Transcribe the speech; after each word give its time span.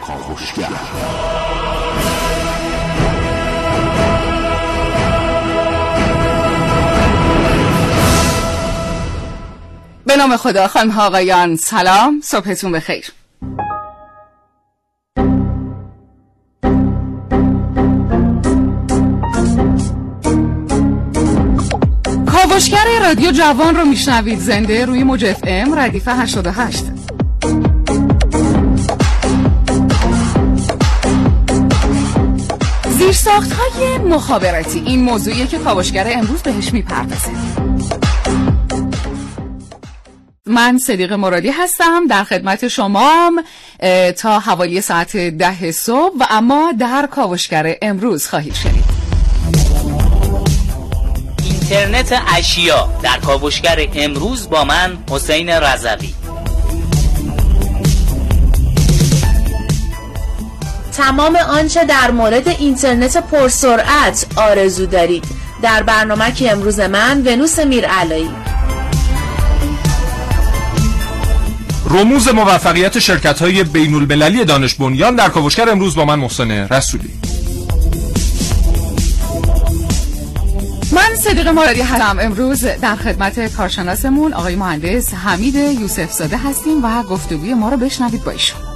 کاوشگر 0.00 0.68
به 10.06 10.16
نام 10.16 10.36
خدا 10.36 10.68
خانم 10.68 10.90
ها 10.90 11.06
آقایان 11.06 11.56
سلام 11.56 12.20
صبحتون 12.24 12.72
بخیر. 12.72 13.12
کاوشگر 22.26 22.84
رادیو 23.00 23.30
جوان 23.30 23.76
رو 23.76 23.84
میشنوید. 23.84 24.38
زنده 24.38 24.84
روی 24.84 25.04
موج 25.04 25.24
اف 25.24 25.40
ام 25.46 25.78
ردیف 25.78 26.08
88 26.08 26.84
زیرساخت 33.04 33.52
های 33.52 33.98
مخابراتی. 33.98 34.82
این 34.86 35.02
موضوعیه 35.02 35.46
که 35.46 35.58
کاوشگر 35.58 36.12
امروز 36.12 36.42
بهش 36.42 36.72
می‌پردازه 36.72 37.30
من 40.46 40.78
صدیق 40.78 41.12
مرادی 41.12 41.50
هستم. 41.50 42.06
در 42.06 42.24
خدمت 42.24 42.68
شمام 42.68 43.44
تا 44.16 44.38
حوالی 44.38 44.80
ساعت 44.80 45.16
ده 45.16 45.72
صبح. 45.72 46.14
و 46.20 46.26
اما 46.30 46.72
در 46.80 47.08
کاوشگر 47.10 47.76
امروز 47.82 48.26
خواهید 48.26 48.54
شنید. 48.54 48.84
اینترنت 51.44 52.22
اشیا 52.36 52.88
در 53.02 53.18
کاوشگر 53.18 53.88
امروز 53.94 54.50
با 54.50 54.64
من 54.64 54.98
حسین 55.10 55.50
رضوی. 55.50 56.14
تمام 60.96 61.36
آنچه 61.36 61.84
در 61.84 62.10
مورد 62.10 62.48
اینترنت 62.48 63.16
پرسرعت 63.16 64.26
آرزو 64.36 64.86
دارید. 64.86 65.24
در 65.62 65.82
برنامه 65.82 66.32
که 66.32 66.52
امروز 66.52 66.80
من 66.80 67.22
ونوس 67.26 67.58
میرعلایی. 67.58 68.30
رموز 71.90 72.28
موفقیت 72.28 72.98
شرکت 72.98 73.42
های 73.42 73.64
بین 73.64 73.94
المللی 73.94 74.44
دانش 74.44 74.74
بنیان 74.74 75.16
در 75.16 75.28
کاوشگر 75.28 75.68
امروز 75.68 75.96
با 75.96 76.04
من 76.04 76.18
محسن 76.18 76.50
رسولی. 76.50 77.10
من 80.92 81.16
صدیق 81.16 81.48
مرادی 81.48 81.80
هستم 81.80 82.18
امروز 82.20 82.64
در 82.64 82.96
خدمت 82.96 83.56
کارشناسمون 83.56 84.32
آقای 84.32 84.56
مهندس 84.56 85.14
حمید 85.14 85.54
یوسف 85.54 86.12
زاده 86.12 86.36
هستیم 86.36 86.84
و 86.84 87.02
گفتگوی 87.02 87.54
ما 87.54 87.68
رو 87.68 87.76
بشنوید 87.76 88.24
با 88.24 88.30
ایشون. 88.30 88.73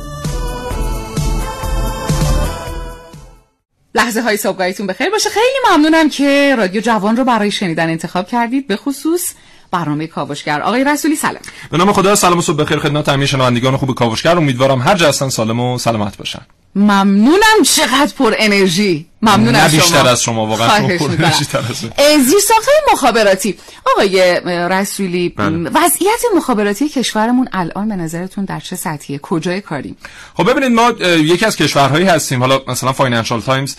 لحظه 4.08 4.22
های 4.22 4.36
صبحگاهیتون 4.36 4.86
بخیر 4.86 5.10
باشه. 5.10 5.30
خیلی 5.30 5.58
ممنونم 5.70 6.08
که 6.08 6.54
رادیو 6.58 6.80
جوان 6.80 7.16
رو 7.16 7.24
برای 7.24 7.50
شنیدن 7.50 7.90
انتخاب 7.90 8.28
کردید. 8.28 8.66
به 8.66 8.76
خصوص 8.76 9.32
برنامه 9.70 10.06
کاوشگر. 10.06 10.60
آقای 10.60 10.84
رسولی 10.84 11.16
سلام. 11.16 11.42
به 11.70 11.78
نام 11.78 11.92
خدا 11.92 12.14
سلام 12.14 12.38
و 12.38 12.42
صبح 12.42 12.56
بخیر 12.56 12.78
خدمت 12.78 13.08
همه 13.08 13.26
شنوندگان 13.26 13.76
خوب 13.76 13.94
کاوشگر. 13.94 14.36
امیدوارم 14.36 14.80
هر 14.80 14.94
جا 14.94 15.08
هستن 15.08 15.28
سالم 15.28 15.60
و 15.60 15.78
سلامت 15.78 16.16
باشن. 16.16 16.40
ممنونم 16.74 17.62
چقدر 17.76 18.12
پر 18.18 18.34
انرژی. 18.38 19.06
ممنون 19.22 19.48
نه 19.48 19.58
از 19.58 19.70
شما. 19.70 19.80
بیشتر 19.80 20.08
از 20.08 20.22
شما 20.22 20.46
واقعا. 20.46 20.88
زیر 22.18 22.38
ساختهای 22.48 22.76
مخابراتی. 22.92 23.54
آقای 23.94 24.40
رسولی 24.44 25.28
بله. 25.28 25.70
وضعیت 25.70 26.20
مخابراتی 26.36 26.88
کشورمون 26.88 27.48
الان 27.52 27.88
به 27.88 27.96
نظرتون 27.96 28.44
در 28.44 28.60
چه 28.60 28.76
سطحیه؟ 28.76 29.18
کجای 29.18 29.60
کاریم؟ 29.60 29.96
خب 30.34 30.50
ببینید 30.50 30.72
ما 30.72 30.90
یکی 31.00 31.44
از 31.44 31.56
کشورهایی 31.56 32.06
هستیم. 32.06 32.40
حالا 32.40 32.60
مثلا 32.68 32.92
فاینانشال 32.92 33.40
تایمز 33.40 33.76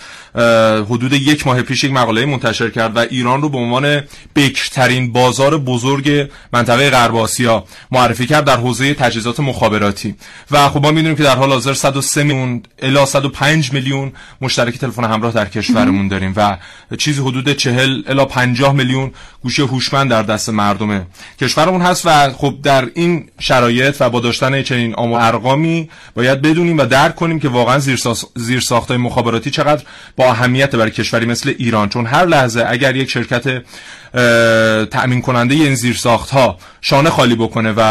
حدود 0.85 1.13
یک 1.13 1.47
ماه 1.47 1.61
پیش 1.61 1.83
یک 1.83 1.91
مقاله 1.91 2.25
منتشر 2.25 2.69
کرد 2.69 2.97
و 2.97 2.99
ایران 2.99 3.41
رو 3.41 3.49
به 3.49 3.57
عنوان 3.57 4.03
بکرترین 4.35 5.11
بازار 5.11 5.57
بزرگ 5.57 6.29
منطقه 6.53 6.89
غرب 6.89 7.15
آسیا 7.15 7.63
معرفی 7.91 8.27
کرد 8.27 8.45
در 8.45 8.57
حوزه 8.57 8.93
تجهیزات 8.93 9.39
مخابراتی. 9.39 10.15
و 10.51 10.69
خب 10.69 10.81
ما 10.81 10.91
می‌دونیم 10.91 11.17
که 11.17 11.23
در 11.23 11.35
حال 11.35 11.51
حاضر 11.51 11.73
103 11.73 12.23
میلیون 12.23 12.63
الی 12.81 13.05
105 13.05 13.73
میلیون 13.73 14.11
مشترک 14.41 14.77
تلفن 14.77 15.03
همراه 15.03 15.33
در 15.33 15.45
کشورمون 15.45 16.07
داریم 16.07 16.33
و 16.35 16.57
چیزی 16.97 17.21
حدود 17.21 17.53
40 17.53 18.03
الی 18.07 18.25
50 18.25 18.73
میلیون 18.73 19.11
گوشی 19.43 19.61
هوشمند 19.61 20.09
در 20.09 20.23
دست 20.23 20.49
مردم 20.49 21.05
کشورمون 21.41 21.81
هست 21.81 22.05
و 22.05 22.29
خب 22.33 22.55
در 22.63 22.89
این 22.95 23.29
شرایط 23.39 23.95
و 23.99 24.09
با 24.09 24.19
داشتن 24.19 24.61
چنین 24.61 24.95
آمار 24.95 25.21
ارقامی 25.21 25.89
باید 26.15 26.41
بدونیم 26.41 26.77
و 26.77 26.85
درک 26.85 27.15
کنیم 27.15 27.39
که 27.39 27.49
واقعا 27.49 27.79
زیر 28.35 28.59
ساختای 28.59 28.97
مخابراتی 28.97 29.51
چقدر 29.51 29.83
با 30.15 30.25
اهمیت 30.31 30.75
برای 30.75 30.91
کشوری 30.91 31.25
مثل 31.25 31.53
ایران. 31.57 31.89
چون 31.89 32.05
هر 32.05 32.25
لحظه 32.25 32.65
اگر 32.67 32.95
یک 32.95 33.09
شرکت 33.09 33.63
تأمین 34.91 35.21
کننده 35.21 35.55
این 35.55 35.75
زیر 35.75 35.95
ساخت 35.95 36.29
ها 36.29 36.57
شانه 36.81 37.09
خالی 37.09 37.35
بکنه 37.35 37.71
و 37.71 37.81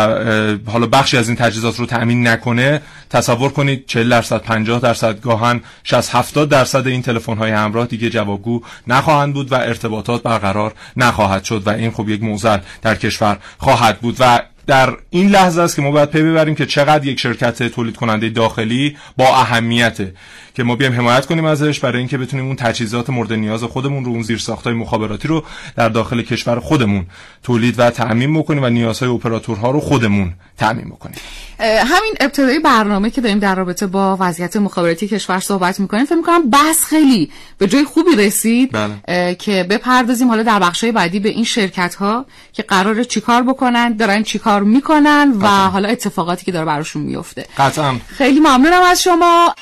حالا 0.70 0.86
بخشی 0.86 1.16
از 1.16 1.28
این 1.28 1.36
تجهیزات 1.36 1.76
رو 1.76 1.86
تأمین 1.86 2.28
نکنه 2.28 2.82
تصور 3.10 3.50
کنید 3.50 3.84
40 3.86 4.08
درصد 4.08 4.38
50 4.38 4.80
درصد 4.80 5.20
گاهن 5.20 5.60
60 5.84 6.14
70 6.14 6.48
درصد 6.48 6.86
این 6.86 7.02
تلفن 7.02 7.36
های 7.36 7.50
همراه 7.50 7.86
دیگه 7.86 8.10
جوابگو 8.10 8.62
نخواهند 8.86 9.34
بود 9.34 9.52
و 9.52 9.54
ارتباطات 9.54 10.22
برقرار 10.22 10.74
نخواهد 10.96 11.44
شد 11.44 11.62
و 11.66 11.70
این 11.70 11.90
خب 11.90 12.08
یک 12.08 12.22
موزل 12.22 12.58
در 12.82 12.94
کشور 12.94 13.38
خواهد 13.58 14.00
بود 14.00 14.16
و 14.20 14.42
در 14.68 14.96
این 15.10 15.28
لحظه 15.28 15.62
است 15.62 15.76
که 15.76 15.82
ما 15.82 15.90
باید 15.90 16.10
پی 16.10 16.22
ببریم 16.22 16.54
که 16.54 16.66
چقدر 16.66 17.06
یک 17.06 17.20
شرکت 17.20 17.62
تولید 17.62 17.96
کننده 17.96 18.28
داخلی 18.28 18.96
با 19.16 19.36
اهمیته. 19.36 20.14
که 20.54 20.62
ما 20.64 20.76
بیایم 20.76 20.92
حمایت 20.94 21.26
کنیم 21.26 21.44
ازش 21.44 21.80
برای 21.80 21.98
اینکه 21.98 22.18
بتونیم 22.18 22.46
اون 22.46 22.56
تجهیزات 22.56 23.10
مورد 23.10 23.32
نیاز 23.32 23.64
خودمون 23.64 24.04
رو 24.04 24.10
اون 24.10 24.22
زیرساخت‌های 24.22 24.74
مخابراتی 24.74 25.28
رو 25.28 25.44
در 25.76 25.88
داخل 25.88 26.22
کشور 26.22 26.60
خودمون 26.60 27.06
تولید 27.42 27.78
و 27.78 27.90
تأمین 27.90 28.38
بکنیم 28.38 28.62
و 28.62 28.68
نیازهای 28.68 29.10
اپراتورها 29.10 29.70
رو 29.70 29.80
خودمون 29.80 30.34
تأمین 30.56 30.88
بکنیم. 30.88 31.18
همین 31.60 32.14
ابتدای 32.20 32.58
برنامه 32.58 33.10
که 33.10 33.20
داریم 33.20 33.38
در 33.38 33.54
رابطه 33.54 33.86
با 33.86 34.16
وضعیت 34.20 34.56
مخابراتی 34.56 35.08
کشور 35.08 35.40
صحبت 35.40 35.80
می‌کنیم 35.80 36.04
فکر 36.04 36.14
می‌کنم 36.14 36.50
بحث 36.50 36.84
خیلی 36.84 37.30
به 37.58 37.66
جای 37.66 37.84
خوبی 37.84 38.16
رسید 38.16 38.70
بله. 38.72 39.34
که 39.34 39.66
بپردازیم 39.70 40.28
حالا 40.28 40.42
در 40.42 40.58
بخشای 40.58 40.92
بعدی 40.92 41.20
به 41.20 41.28
این 41.28 41.44
شرکت 41.44 41.94
ها 41.94 42.26
که 42.52 42.62
قراره 42.62 43.04
چیکار 43.04 43.42
بکنن 43.42 43.96
دارن 43.96 44.22
چیکار 44.22 44.62
می‌کنن 44.62 45.32
و 45.40 45.46
حالا 45.46 45.88
اتفاقاتی 45.88 46.44
که 46.44 46.52
داره 46.52 46.66
براشون 46.66 47.02
میفته 47.02 47.46
قطعا. 47.58 47.94
خیلی 48.06 48.40
ممنونم 48.40 48.82
از 48.82 49.02
شما. 49.02 49.54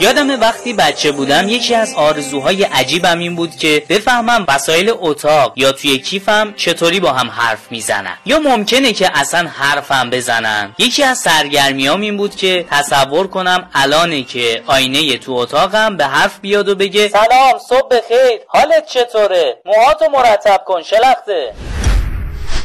یادم 0.00 0.40
وقتی 0.40 0.72
بچه 0.72 1.12
بودم 1.12 1.48
یکی 1.48 1.74
از 1.74 1.94
آرزوهای 1.94 2.62
عجیبم 2.62 3.18
این 3.18 3.36
بود 3.36 3.56
که 3.56 3.82
بفهمم 3.88 4.44
وسایل 4.48 4.92
اتاق 4.98 5.52
یا 5.56 5.72
توی 5.72 5.98
کیفم 5.98 6.54
چطوری 6.56 7.00
با 7.00 7.12
هم 7.12 7.30
حرف 7.30 7.72
می‌زنن. 7.72 8.16
یا 8.26 8.38
ممکنه 8.38 8.92
که 8.92 9.10
اصلا 9.14 9.48
حرفم 9.48 10.10
بزنن. 10.10 10.74
یکی 10.78 11.02
از 11.02 11.18
سرگرمیام 11.18 12.00
این 12.00 12.16
بود 12.16 12.36
که 12.36 12.64
تصور 12.70 13.26
کنم 13.26 13.70
الانه 13.74 14.22
که 14.22 14.62
آینه 14.66 15.18
تو 15.18 15.32
اتاقم 15.32 15.96
به 15.96 16.04
حرف 16.04 16.40
بیاد 16.40 16.68
و 16.68 16.74
بگه 16.74 17.08
سلام 17.08 17.58
صبح 17.68 17.88
بخیر. 17.88 18.40
حالت 18.48 18.86
چطوره؟ 18.86 19.56
موهاتو 19.64 20.04
مرتب 20.12 20.60
کن 20.66 20.82
شلخته. 20.82 21.54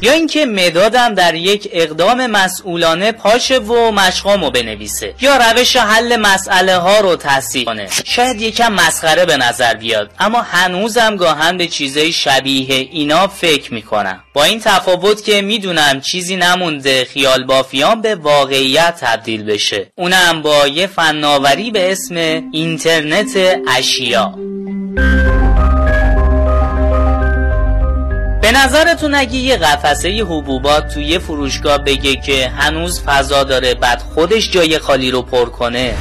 یا 0.02 0.12
اینکه 0.12 0.46
مدادم 0.46 1.14
در 1.14 1.36
یک 1.36 1.70
اقدام 1.72 2.28
مسئولانه 2.28 3.12
پاشه 3.12 3.60
و 3.60 3.92
مشقامو 3.92 4.50
بنویسه 4.50 5.14
یا 5.22 5.38
روش 5.38 5.76
حل 5.76 6.16
مسئله 6.16 6.76
ها 6.76 7.00
رو 7.00 7.16
تصدیق 7.16 7.66
کنه. 7.66 7.88
شاید 8.06 8.42
یکم 8.42 8.74
مسخره 8.74 9.26
به 9.26 9.38
نظر 9.38 9.74
بیاد 9.74 10.12
اما 10.20 10.42
هنوزم 10.42 11.16
گاهن 11.16 11.58
به 11.58 11.68
چیزای 11.68 12.12
شبیه 12.12 12.76
اینا 12.76 13.28
فکر 13.28 13.74
می‌کنم. 13.74 14.24
با 14.34 14.44
این 14.44 14.60
تفاوت 14.60 15.24
که 15.24 15.42
می‌دونم 15.42 16.02
چیزی 16.02 16.36
نمونده 16.36 17.06
خیال 17.06 17.44
بافیان 17.44 18.02
به 18.02 18.16
واقعیت 18.16 18.96
تبدیل 19.00 19.44
بشه. 19.44 19.92
اونم 19.96 20.42
با 20.42 20.68
یه 20.68 20.88
فناوری 20.88 21.72
به 21.72 21.92
اسم 21.92 22.16
اینترنت 22.52 23.60
اشیا. 23.78 24.36
نظرتون 28.64 29.16
اگه 29.16 29.36
یه 29.36 29.58
قفسه 29.58 30.10
حبوبات 30.10 30.94
توی 30.94 31.04
یه 31.04 31.20
فروشگاه 31.20 31.78
بگه 31.78 32.16
که 32.16 32.48
هنوز 32.48 33.02
فضا 33.02 33.44
داره 33.44 33.74
بعد 33.74 34.00
خودش 34.00 34.52
جای 34.52 34.80
خالی 34.80 35.12
رو 35.12 35.22
پر 35.22 35.46
کنه؟ 35.46 35.94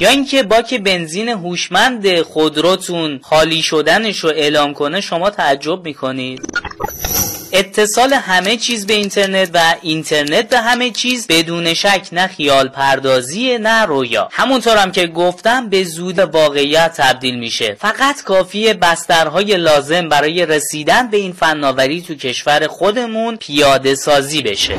یا 0.00 0.08
اینکه 0.08 0.42
باک 0.42 0.74
بنزین 0.74 1.28
هوشمند 1.28 2.22
خودروتون 2.22 3.20
خالی 3.22 3.62
شدنش 3.62 4.18
رو 4.18 4.30
اعلام 4.30 4.74
کنه 4.74 5.00
شما 5.00 5.30
تعجب 5.30 5.84
می‌کنید؟ 5.84 6.40
اتصال 7.56 8.12
همه 8.12 8.56
چیز 8.56 8.86
به 8.86 8.94
اینترنت 8.94 9.50
و 9.54 9.74
اینترنت 9.82 10.48
به 10.48 10.58
همه 10.58 10.90
چیز 10.90 11.26
بدون 11.26 11.74
شک 11.74 12.08
نه 12.12 12.26
خیال 12.26 12.68
پردازی 12.68 13.58
نه 13.58 13.84
رویا. 13.84 14.28
همونطور 14.32 14.76
هم 14.76 14.92
که 14.92 15.06
گفتم 15.06 15.68
به 15.68 15.84
زود 15.84 16.18
واقعیت 16.18 16.94
تبدیل 16.96 17.38
میشه. 17.38 17.76
فقط 17.80 18.22
کافیه 18.22 18.74
بسترهای 18.74 19.56
لازم 19.56 20.08
برای 20.08 20.46
رسیدن 20.46 21.10
به 21.10 21.16
این 21.16 21.32
فناوری 21.32 22.02
تو 22.02 22.14
کشور 22.14 22.66
خودمون 22.66 23.36
پیاده 23.36 23.94
سازی 23.94 24.42
بشه. 24.42 24.78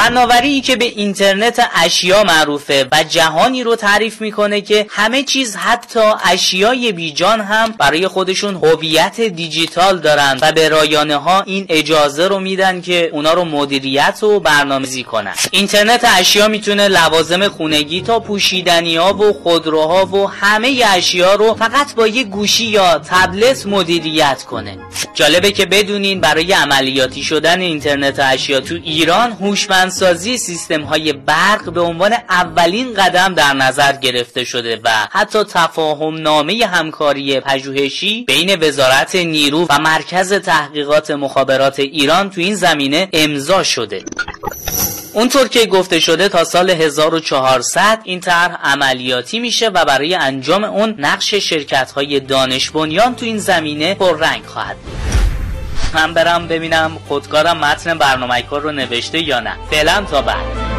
فناوری 0.00 0.60
که 0.60 0.76
به 0.76 0.84
اینترنت 0.84 1.68
اشیا 1.74 2.24
معروفه 2.24 2.88
و 2.92 3.04
جهانی 3.08 3.62
رو 3.62 3.76
تعریف 3.76 4.20
می‌کنه 4.20 4.60
که 4.60 4.86
همه 4.90 5.22
چیز 5.22 5.56
حتی 5.56 6.00
اشیای 6.24 6.92
بیجان 6.92 7.40
هم 7.40 7.74
برای 7.78 8.08
خودشون 8.08 8.54
هویت 8.54 9.20
دیجیتال 9.20 9.98
دارن 9.98 10.38
و 10.42 10.52
به 10.52 10.68
رایانه 10.68 11.16
ها 11.16 11.42
این 11.42 11.66
اجازه 11.68 12.28
رو 12.28 12.40
میدن 12.40 12.80
که 12.80 13.10
اونا 13.12 13.32
رو 13.32 13.44
مدیریت 13.44 14.22
و 14.22 14.40
برنامه‌ریزی 14.40 15.04
کنن. 15.04 15.34
اینترنت 15.50 16.06
اشیا 16.18 16.48
می‌تونه 16.48 16.88
لوازم 16.88 17.48
خونگی 17.48 18.02
تا 18.02 18.20
پوشیدنی 18.20 18.96
ها 18.96 19.14
و 19.14 19.32
خودروها 19.32 20.06
و 20.06 20.30
همه 20.30 20.82
اشیا 20.86 21.34
رو 21.34 21.54
فقط 21.54 21.94
با 21.94 22.06
یه 22.06 22.24
گوشی 22.24 22.64
یا 22.64 22.98
تبلت 22.98 23.66
مدیریت 23.66 24.42
کنه. 24.42 24.78
جالبه 25.14 25.52
که 25.52 25.66
بدونین 25.66 26.20
برای 26.20 26.52
عملیاتی 26.52 27.22
شدن 27.22 27.60
اینترنت 27.60 28.18
اشیا 28.18 28.60
تو 28.60 28.74
ایران 28.74 29.36
هوشمندسازی 29.90 30.38
سیستم 30.38 30.82
های 30.82 31.12
برق 31.12 31.72
به 31.72 31.80
عنوان 31.80 32.12
اولین 32.28 32.94
قدم 32.94 33.34
در 33.34 33.54
نظر 33.54 33.92
گرفته 33.92 34.44
شده 34.44 34.80
و 34.84 34.90
حتی 35.10 35.44
تفاهم 35.44 36.14
نامه 36.14 36.66
همکاری 36.66 37.40
پژوهشی 37.40 38.24
بین 38.24 38.56
وزارت 38.62 39.14
نیرو 39.14 39.66
و 39.70 39.78
مرکز 39.78 40.32
تحقیقات 40.32 41.10
مخابرات 41.10 41.78
ایران 41.78 42.30
تو 42.30 42.40
این 42.40 42.54
زمینه 42.54 43.08
امضا 43.12 43.62
شده. 43.62 44.04
اونطور 45.12 45.48
که 45.48 45.66
گفته 45.66 46.00
شده 46.00 46.28
تا 46.28 46.44
سال 46.44 46.70
1400 46.70 48.00
این 48.04 48.20
طرح 48.20 48.58
عملیاتی 48.62 49.38
میشه 49.38 49.68
و 49.68 49.84
برای 49.84 50.14
انجام 50.14 50.64
اون 50.64 50.94
نقش 50.98 51.34
شرکت 51.34 51.90
های 51.90 52.20
دانش 52.20 52.70
بنیان 52.70 53.14
تو 53.14 53.26
این 53.26 53.38
زمینه 53.38 53.96
رنگ 54.00 54.44
خواهد 54.44 54.76
بود. 54.76 55.09
من 55.94 56.14
برم 56.14 56.48
ببینم 56.48 56.98
خودکارم 57.08 57.58
متن 57.58 57.98
برنامه 57.98 58.42
کار 58.42 58.60
رو 58.60 58.72
نوشته 58.72 59.18
یا 59.18 59.40
نه. 59.40 59.56
فعلا 59.70 60.04
تا 60.10 60.22
بعد. 60.22 60.70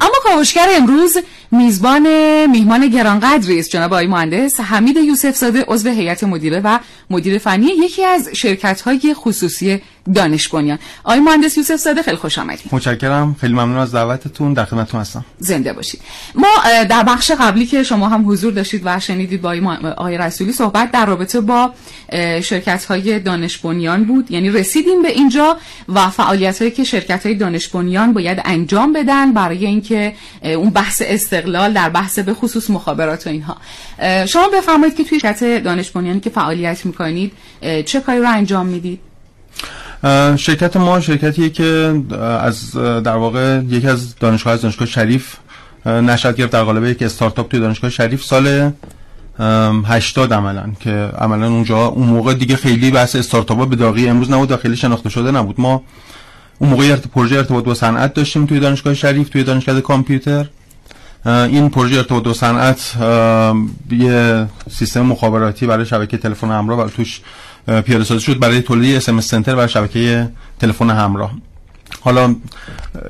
اما 0.00 0.14
کاوشگر 0.22 0.68
امروز 0.76 1.18
میزبان 1.54 2.06
میهمان 2.46 2.88
گرانقدری 2.88 3.58
است 3.58 3.70
جناب 3.70 3.92
آقای 3.92 4.06
مهندس. 4.06 4.60
حمید 4.60 4.96
یوسف 4.96 5.36
زاده 5.36 5.64
عضو 5.68 5.88
هیئت 5.88 6.24
مدیره 6.24 6.60
و 6.64 6.78
مدیر 7.10 7.38
فنی 7.38 7.66
یکی 7.66 8.04
از 8.04 8.28
شرکت 8.32 8.80
های 8.80 9.14
خصوصی 9.14 9.80
دانش 10.14 10.48
بنیان 10.48 10.78
آقای 11.04 11.20
مهندس 11.20 11.58
یوسف 11.58 11.76
زاده 11.76 12.02
خیلی 12.02 12.16
خوش 12.16 12.38
آمدید. 12.38 12.66
متشکرم. 12.72 13.36
خیلی 13.40 13.52
ممنون 13.52 13.76
از 13.76 13.94
دعوتتون. 13.94 14.52
در 14.52 14.64
خدمتتون 14.64 15.00
هستم. 15.00 15.24
زنده 15.38 15.72
باشید. 15.72 16.00
ما 16.34 16.48
در 16.88 17.02
بخش 17.02 17.30
قبلی 17.30 17.66
که 17.66 17.82
شما 17.82 18.08
هم 18.08 18.30
حضور 18.30 18.52
داشتید 18.52 18.82
و 18.84 19.00
شنیدید 19.00 19.40
با 19.42 19.76
آقای 19.96 20.18
رسولی 20.18 20.52
صحبت 20.52 20.90
در 20.90 21.06
رابطه 21.06 21.40
با 21.40 21.72
شرکت 22.42 22.84
های 22.84 23.18
دانش 23.20 23.58
بنیان 23.58 24.04
بود. 24.04 24.30
یعنی 24.30 24.50
رسیدیم 24.50 25.02
به 25.02 25.08
اینجا 25.08 25.56
و 25.88 26.10
فعالیت 26.10 26.58
هایی 26.58 26.70
که 26.70 26.84
شرکت 26.84 27.26
های 27.26 27.34
دانش 27.34 27.68
بنیان 27.68 28.12
باید 28.12 28.42
انجام 28.44 28.92
بدن 28.92 29.32
برای 29.32 29.66
اینکه 29.66 30.14
اون 30.42 30.70
بحث 30.70 31.02
استقلال 31.04 31.43
در 31.52 31.88
بحث 31.88 32.18
به 32.18 32.34
خصوص 32.34 32.70
مخابرات 32.70 33.26
و 33.26 33.30
اینها. 33.30 33.56
شما 34.26 34.48
بفرمایید 34.48 34.96
که 34.96 35.04
توی 35.04 35.20
شرکت 35.20 35.64
دانش 35.64 35.92
که 36.20 36.30
فعالیت 36.30 36.86
می‌کنید 36.86 37.32
چه 37.86 38.00
کاری 38.00 38.20
رو 38.20 38.28
انجام 38.28 38.66
می‌دید؟ 38.66 39.00
شرکت 40.36 40.76
ما 40.76 41.00
شرکتیه 41.00 41.50
که 41.50 42.02
از 42.40 42.70
در 42.76 43.16
واقع 43.16 43.60
یکی 43.68 43.88
از 43.88 44.16
دانشگاه 44.16 44.52
از 44.52 44.62
دانشگاه 44.62 44.88
شریف 44.88 45.36
نشد 45.86 46.36
گرفت. 46.36 46.52
در 46.52 46.62
قالب 46.62 46.84
یک 46.84 47.02
استارتاپ 47.02 47.50
توی 47.50 47.60
دانشگاه 47.60 47.90
شریف 47.90 48.24
سال 48.24 48.72
80 49.38 50.32
عملا 50.32 50.72
که 50.80 50.90
عملا 51.18 51.46
اونجا 51.48 51.86
اون 51.86 52.06
موقع 52.06 52.34
دیگه 52.34 52.56
خیلی 52.56 52.90
بحث 52.90 53.16
استارتاپ 53.16 53.68
به 53.68 53.76
داغی 53.76 54.08
امروز 54.08 54.30
نبود 54.30 54.56
خیلی 54.56 54.76
شناخته 54.76 55.08
شده 55.08 55.30
نبود. 55.30 55.60
ما 55.60 55.82
اون 56.58 56.70
موقع 56.70 56.96
پروژه 56.96 57.36
ارتباط 57.36 57.64
با 57.64 57.74
صنعت 57.74 58.14
داشتیم 58.14 58.46
توی 58.46 58.60
دانشگاه 58.60 58.94
شریف 58.94 59.28
توی 59.28 59.44
دانشگاه 59.44 59.80
کامپیوتر. 59.80 60.46
این 61.26 61.70
پروژه 61.70 61.96
ارتباط 61.96 62.24
با 62.24 62.32
صنعت 62.32 62.96
یه 63.90 64.46
سیستم 64.70 65.00
مخابراتی 65.00 65.66
برای 65.66 65.86
شبکه 65.86 66.16
تلفن 66.16 66.50
همراه 66.50 66.78
و 66.78 66.88
توش 66.88 67.20
پیاده 67.66 68.04
سازی 68.04 68.20
شد 68.20 68.38
برای 68.38 68.62
تولید 68.62 68.96
اس 68.96 69.08
ام 69.08 69.20
سنتر 69.20 69.54
برای 69.54 69.68
شبکه 69.68 70.28
تلفن 70.60 70.90
همراه. 70.90 71.34
حالا 72.00 72.36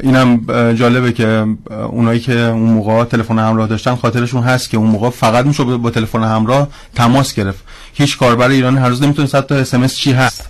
اینم 0.00 0.40
جالبه 0.74 1.12
که 1.12 1.46
اونایی 1.90 2.20
که 2.20 2.38
اون 2.38 2.70
موقع 2.70 3.04
تلفن 3.04 3.38
همراه 3.38 3.68
داشتن 3.68 3.94
خاطرشون 3.94 4.42
هست 4.42 4.70
که 4.70 4.76
اون 4.76 4.90
موقع 4.90 5.10
فقط 5.10 5.46
میشه 5.46 5.64
با 5.64 5.90
تلفن 5.90 6.22
همراه 6.22 6.68
تماس 6.94 7.34
گرفت. 7.34 7.64
هیچ 7.94 8.18
کاربر 8.18 8.48
ایرانی 8.48 8.78
هر 8.78 8.88
روز 8.88 9.02
نمی‌تونه 9.02 9.28
صد 9.28 9.46
تا 9.46 9.54
اس 9.54 9.94
چی 9.94 10.12
هست. 10.12 10.48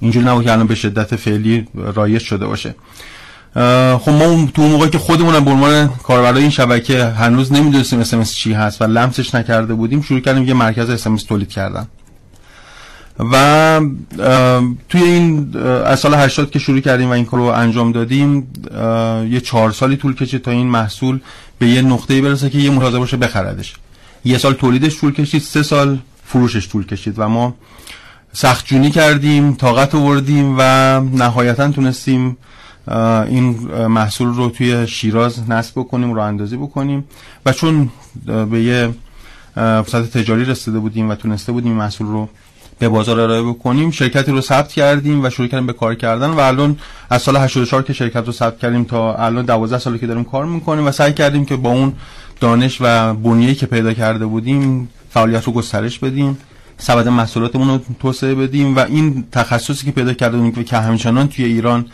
اینجوری 0.00 0.26
نبود 0.26 0.44
که 0.44 0.52
الان 0.52 0.66
به 0.66 0.74
شدت 0.74 1.16
فعلی 1.16 1.68
رایج 1.94 2.22
شده 2.22 2.46
باشه. 2.46 2.74
خب 3.98 4.10
ما 4.10 4.48
تو 4.54 4.62
موقعی 4.62 4.90
که 4.90 4.98
خودمون 4.98 5.44
به 5.44 5.50
عنوان 5.50 5.88
کاربرای 5.88 6.40
این 6.40 6.50
شبکه 6.50 7.04
هنوز 7.04 7.52
نمی‌دونستیم 7.52 8.00
اس 8.20 8.34
چی 8.34 8.52
هست 8.52 8.82
و 8.82 8.84
لمسش 8.84 9.34
نکرده 9.34 9.74
بودیم 9.74 10.02
شروع 10.02 10.20
کردیم 10.20 10.48
یه 10.48 10.54
مرکز 10.54 10.90
اس 10.90 11.22
تولید 11.22 11.48
کردن. 11.48 11.86
و 13.18 13.80
توی 14.88 15.02
این 15.02 15.56
از 15.86 16.00
سال 16.00 16.14
80 16.14 16.50
که 16.50 16.58
شروع 16.58 16.80
کردیم 16.80 17.08
و 17.08 17.12
این 17.12 17.24
کار 17.24 17.40
رو 17.40 17.46
انجام 17.46 17.92
دادیم 17.92 18.48
یه 19.30 19.40
چهار 19.40 19.72
سالی 19.72 19.96
طول 19.96 20.14
کشید 20.14 20.42
تا 20.42 20.50
این 20.50 20.66
محصول 20.66 21.20
به 21.58 21.68
یه 21.68 21.82
نقطه‌ای 21.82 22.20
برسه 22.20 22.50
که 22.50 22.58
یه 22.58 22.70
متازه 22.70 22.98
باشه 22.98 23.16
بخردش. 23.16 23.74
یه 24.24 24.38
سال 24.38 24.52
تولیدش 24.52 25.00
طول 25.00 25.12
کشید 25.12 25.42
سه 25.42 25.62
سال 25.62 25.98
فروشش 26.26 26.68
طول 26.68 26.86
کشید 26.86 27.14
و 27.18 27.28
ما 27.28 27.54
سخت 28.32 28.66
جونی 28.66 28.90
کردیم 28.90 29.54
طاقت 29.54 29.94
آوردیم 29.94 30.54
و 30.58 30.62
نهایتا 31.00 31.70
تونستیم 31.70 32.36
این 32.88 33.50
محصول 33.86 34.28
رو 34.28 34.50
توی 34.50 34.86
شیراز 34.86 35.50
نصب 35.50 35.72
بکنیم 35.76 36.12
رو 36.14 36.20
اندازی 36.20 36.56
بکنیم. 36.56 37.04
و 37.46 37.52
چون 37.52 37.90
به 38.50 38.62
یه 38.62 38.94
فرصت 39.54 40.18
تجاری 40.18 40.44
رسیده 40.44 40.78
بودیم 40.78 41.10
و 41.10 41.14
تونسته 41.14 41.52
بودیم 41.52 41.72
محصول 41.72 42.06
رو 42.06 42.28
به 42.78 42.88
بازار 42.88 43.20
ارائه 43.20 43.42
بکنیم 43.42 43.90
شرکتی 43.90 44.32
رو 44.32 44.40
ثبت 44.40 44.72
کردیم 44.72 45.24
و 45.24 45.30
شروع 45.30 45.48
کردیم 45.48 45.66
به 45.66 45.72
کار 45.72 45.94
کردن 45.94 46.30
و 46.30 46.40
الان 46.40 46.78
از 47.10 47.22
سال 47.22 47.36
84 47.36 47.82
که 47.82 47.92
شرکت 47.92 48.26
رو 48.26 48.32
ثبت 48.32 48.58
کردیم 48.58 48.84
تا 48.84 49.14
الان 49.14 49.44
12 49.44 49.78
سالی 49.78 49.98
که 49.98 50.06
داریم 50.06 50.24
کار 50.24 50.46
می‌کنیم 50.46 50.86
و 50.86 50.92
سعی 50.92 51.12
کردیم 51.12 51.44
که 51.44 51.56
با 51.56 51.70
اون 51.70 51.92
دانش 52.40 52.78
و 52.80 53.14
بنیه‌ای 53.14 53.54
که 53.54 53.66
پیدا 53.66 53.92
کرده 53.92 54.26
بودیم 54.26 54.88
فعالیت 55.10 55.44
رو 55.44 55.52
گسترش 55.52 55.98
بدیم 55.98 56.38
سبد 56.78 57.08
محصولاتمون 57.08 57.68
رو 57.68 57.80
توسعه 58.00 58.34
بدیم 58.34 58.76
و 58.76 58.78
این 58.78 59.24
تخصصی 59.32 59.86
که 59.86 59.92
پیدا 59.92 60.12
کرده 60.12 60.64
که 60.64 60.76
همچنان 60.76 61.28
توی 61.28 61.44
ایران 61.44 61.86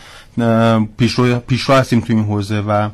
پیشرو 0.96 1.38
پیشرو 1.38 1.74
هستیم 1.76 2.00
توی 2.00 2.16
این 2.16 2.24
حوزه 2.24 2.60
و 2.60 2.88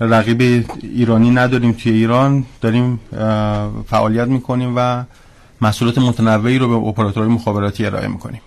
رقیب 0.00 0.66
ایرانی 0.82 1.30
نداریم 1.30 1.72
توی 1.72 1.92
ایران. 1.92 2.44
داریم 2.60 3.00
فعالیت 3.86 4.28
می‌کنیم 4.28 4.72
و 4.76 5.04
محصولات 5.60 5.98
متنوعی 5.98 6.58
رو 6.58 6.68
به 6.68 6.88
اپراتورهای 6.88 7.34
مخابراتی 7.34 7.86
ارائه 7.86 8.08
می‌کنیم. 8.08 8.40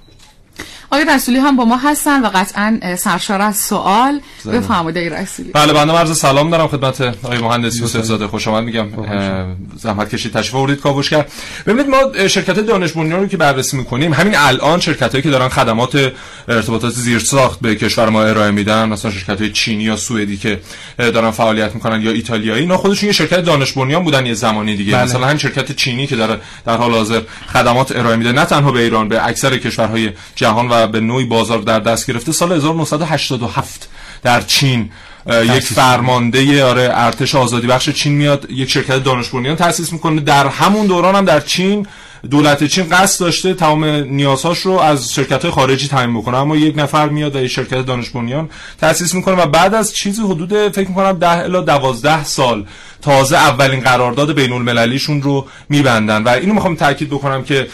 آقای 0.92 1.06
رسولی 1.06 1.38
هم 1.38 1.56
با 1.56 1.65
ما 1.65 1.77
هستن 1.77 2.22
و 2.22 2.30
قطعا 2.34 2.80
سرشار 2.98 3.42
از 3.42 3.58
سوال 3.58 4.20
بفرمایید 4.46 4.98
آقای 4.98 5.10
رسولی. 5.10 5.51
بله 5.51 5.74
بنده 5.74 5.94
عرض 5.94 6.18
سلام 6.18 6.50
دارم 6.50 6.68
خدمت 6.68 7.01
آقای 7.01 7.38
مهندس 7.38 7.80
یوسف 7.80 8.01
زاده 8.01 8.27
خوش 8.27 8.48
آمد 8.48 8.63
میگم. 8.63 8.88
زحمت 9.77 10.10
کشید. 10.10 10.34
تشریف 10.34 10.56
آوردید 10.56 11.10
کرد. 11.10 11.32
ببینید 11.65 11.88
ما 11.89 12.27
شرکت 12.27 12.60
دانش 12.60 12.92
بنیان 12.92 13.20
رو 13.20 13.27
که 13.27 13.38
بررسی 13.38 13.77
می‌کنیم 13.77 14.13
همین 14.13 14.36
الان 14.38 14.80
شرکت 14.80 15.12
هایی 15.12 15.22
که 15.22 15.30
دارن 15.30 15.50
خدمات 15.50 16.13
ارتباطات 16.48 16.94
زیر 16.94 17.20
ساخت 17.20 17.60
به 17.60 17.75
کشور 17.75 18.10
ما 18.10 18.24
ارائه 18.24 18.51
میدن 18.51 18.89
مثلا 18.89 19.12
شرکت 19.12 19.42
های 19.42 19.51
چینی 19.51 19.84
یا 19.84 19.96
سوئدی 19.96 20.38
که 20.38 20.60
دارن 20.98 21.32
فعالیت 21.32 21.75
می‌کنن 21.75 22.01
یا 22.01 22.12
ایتالیایی 22.12 22.62
اینا 22.62 22.77
خودشون 22.77 23.08
یه 23.08 23.13
شرکت 23.13 23.39
دانش 23.39 23.72
بنیان 23.72 24.04
بودن 24.04 24.25
یه 24.25 24.34
زمانی 24.34 24.75
دیگه. 24.75 24.94
بله. 24.94 25.04
مثلا 25.04 25.25
همین 25.25 25.38
شرکت 25.38 25.72
چینی 25.72 26.08
که 26.08 26.15
داره 26.15 26.39
در 26.65 26.77
حال 26.77 26.92
حاضر 26.92 27.22
خدمات 27.54 27.96
ارائه 27.96 28.15
میده 28.15 28.32
نه 28.32 28.46
تنها 28.46 28.72
به 28.72 28.80
ایران 28.80 29.10
به 29.10 29.27
اکثر 29.27 29.58
کشورهای 29.58 30.12
جهان 30.36 30.68
و 30.70 30.85
به 30.88 31.00
نوعی 31.00 31.25
بازار 31.25 31.60
در 31.60 31.80
دست 31.80 32.08
گرفته. 32.08 32.32
سال 32.32 32.51
1987 32.51 33.89
در 34.24 34.42
چین 34.42 34.89
یک 35.27 35.63
فرمانده 35.63 36.65
آره 36.65 36.89
ارتش 36.94 37.36
آزادی 37.36 37.68
بخش 37.68 37.89
چین 37.89 38.13
میاد 38.13 38.48
یک 38.50 38.70
شرکت 38.70 39.04
دانش 39.04 39.30
بنیان 39.30 39.56
تأسیس 39.56 39.94
می‌کنه. 39.94 40.22
در 40.22 40.48
همون 40.48 40.88
دوران 40.88 41.15
هم 41.15 41.25
در 41.25 41.39
چین 41.39 41.88
دولت 42.32 42.63
چین 42.63 42.89
قصد 42.89 43.20
داشته 43.20 43.53
تمام 43.53 43.86
نیازهاش 43.86 44.60
رو 44.60 44.72
از 44.72 45.13
شرکت 45.13 45.41
های 45.41 45.51
خارجی 45.51 45.88
تامین 45.88 46.22
بکنه. 46.22 46.38
اما 46.38 46.55
یک 46.55 46.77
نفر 46.77 47.10
میاد 47.10 47.36
یک 47.36 47.48
شرکت 47.48 47.86
دانش 47.86 48.10
بنیان 48.10 48.50
تأسیس 48.82 49.13
می‌کنه 49.13 49.36
و 49.36 49.46
بعد 49.46 49.74
از 49.74 49.94
چیزی 49.94 50.22
حدود 50.22 50.70
فکر 50.70 50.88
می‌کنم 50.88 51.12
10 51.12 51.29
الی 51.29 51.65
12 51.65 52.24
سال 52.24 52.65
تازه 53.01 53.38
اولین 53.38 53.79
قرارداد 53.79 54.36
بین 54.36 54.53
المللیشون 54.53 55.22
رو 55.22 55.46
میبندن. 55.70 56.24
و 56.24 56.29
اینو 56.29 56.53
می‌خوام 56.53 56.75
تاکید 56.75 57.10
بکنم 57.10 57.44
که 57.44 57.67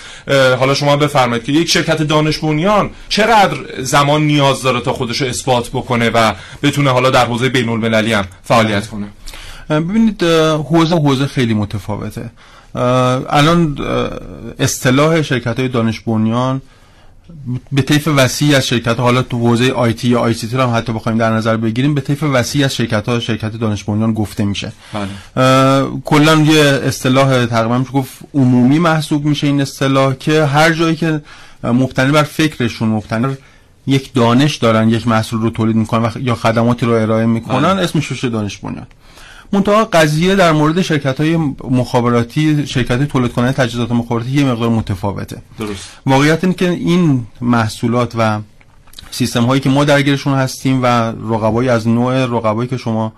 حالا 0.59 0.73
شما 0.73 0.95
بفرمایید 0.95 1.43
که 1.43 1.51
یک 1.51 1.69
شرکت 1.69 2.01
دانش 2.01 2.37
بنیان 2.37 2.89
چقدر 3.09 3.57
زمان 3.79 4.21
نیاز 4.21 4.61
داره 4.61 4.81
تا 4.81 4.93
خودش 4.93 5.21
رو 5.21 5.27
اثبات 5.27 5.69
بکنه 5.69 6.09
و 6.09 6.33
بتونه 6.63 6.91
حالا 6.91 7.09
در 7.09 7.25
حوزه 7.25 7.49
بین 7.49 7.69
المللی 7.69 8.13
هم 8.13 8.25
فعالیت 8.43 8.87
کنه؟ 8.87 9.07
ببینید 9.69 10.23
حوزه 10.69 10.95
حوزه 10.95 11.25
خیلی 11.25 11.53
متفاوته. 11.53 12.31
الان 12.75 13.77
اصطلاح 14.59 15.21
شرکت 15.21 15.59
های 15.59 15.67
دانش 15.67 15.99
بنیان 15.99 16.61
به 17.71 17.81
طیف 17.81 18.07
وسیع 18.07 18.57
از 18.57 18.67
شرکت 18.67 18.97
ها 18.97 19.03
حالا 19.03 19.21
تو 19.21 19.39
حوزه 19.39 19.71
آیتی 19.71 20.07
یا 20.07 20.19
آی 20.19 20.33
سی 20.33 20.47
تی 20.47 20.57
هم 20.57 20.75
حتی 20.75 20.93
بخوایم 20.93 21.17
در 21.17 21.29
نظر 21.29 21.57
بگیریم 21.57 21.95
به 21.95 22.01
طیف 22.01 22.23
وسیع 22.23 22.65
از 22.65 22.75
شرکت 22.75 23.09
ها 23.09 23.19
شرکت 23.19 23.51
دانش 23.51 23.83
بنیان 23.83 24.13
گفته 24.13 24.45
میشه 24.45 24.71
بله. 24.93 25.85
کلا 26.05 26.35
یه 26.35 26.81
اصطلاح 26.83 27.45
تقریبا 27.45 27.77
میشه 27.77 27.91
گفت 27.91 28.11
عمومی 28.33 28.79
محسوب 28.79 29.25
میشه 29.25 29.47
این 29.47 29.61
اصطلاح 29.61 30.13
که 30.13 30.45
هر 30.45 30.73
جایی 30.73 30.95
که 30.95 31.21
مبتنی 31.63 32.11
بر 32.11 32.23
فکرشون 32.23 32.89
مبتنی 32.89 33.27
بر 33.27 33.37
یک 33.87 34.13
دانش 34.13 34.55
دارن 34.55 34.89
یک 34.89 35.07
محصول 35.07 35.41
رو 35.41 35.49
تولید 35.49 35.75
می‌کنن 35.75 36.05
و 36.05 36.09
یا 36.19 36.35
خدماتی 36.35 36.85
رو 36.85 36.91
ارائه 36.91 37.25
می‌کنن 37.25 37.73
بله. 37.73 37.83
اسمش 37.83 38.11
میشه 38.11 38.29
دانش 38.29 38.57
بنیان 38.57 38.87
منتها 39.53 39.85
قضیه 39.85 40.35
در 40.35 40.51
مورد 40.51 40.81
شرکت 40.81 41.21
های 41.21 41.37
مخابراتی 41.63 42.67
شرکت 42.67 43.03
تولید 43.03 43.33
کننده 43.33 43.53
تجهیزات 43.53 43.91
مخابراتی 43.91 44.31
یه 44.31 44.45
مقدار 44.45 44.69
متفاوته. 44.69 45.41
درست. 45.59 45.89
واقعیت 46.05 46.43
اینه 46.43 46.55
که 46.55 46.69
این 46.69 47.27
محصولات 47.41 48.13
و 48.17 48.39
سیستم 49.11 49.43
هایی 49.43 49.61
که 49.61 49.69
ما 49.69 49.83
درگیرشون 49.83 50.33
هستیم 50.33 50.83
و 50.83 50.85
رقبایی 51.33 51.69
از 51.69 51.87
نوع 51.87 52.25
رقبایی 52.25 52.69
که 52.69 52.77
شما 52.77 53.13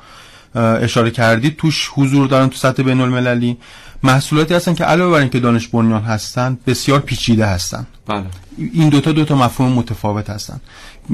اشاره 0.55 1.11
کردید 1.11 1.57
توش 1.57 1.89
حضور 1.93 2.27
دارن 2.27 2.49
تو 2.49 2.57
سطح 2.57 2.83
بین 2.83 3.01
المللی. 3.01 3.57
محصولاتی 4.03 4.53
هستن 4.53 4.73
که 4.73 4.83
علاوه 4.83 5.11
بر 5.11 5.19
اینکه 5.19 5.39
دانش 5.39 5.67
بنیان 5.67 6.01
هستن 6.01 6.57
بسیار 6.67 6.99
پیچیده 6.99 7.45
هستن. 7.45 7.87
بله. 8.07 8.25
این 8.73 8.89
دوتا 8.89 9.11
دوتا 9.11 9.35
مفهوم 9.35 9.71
متفاوت 9.71 10.29
هستن. 10.29 10.61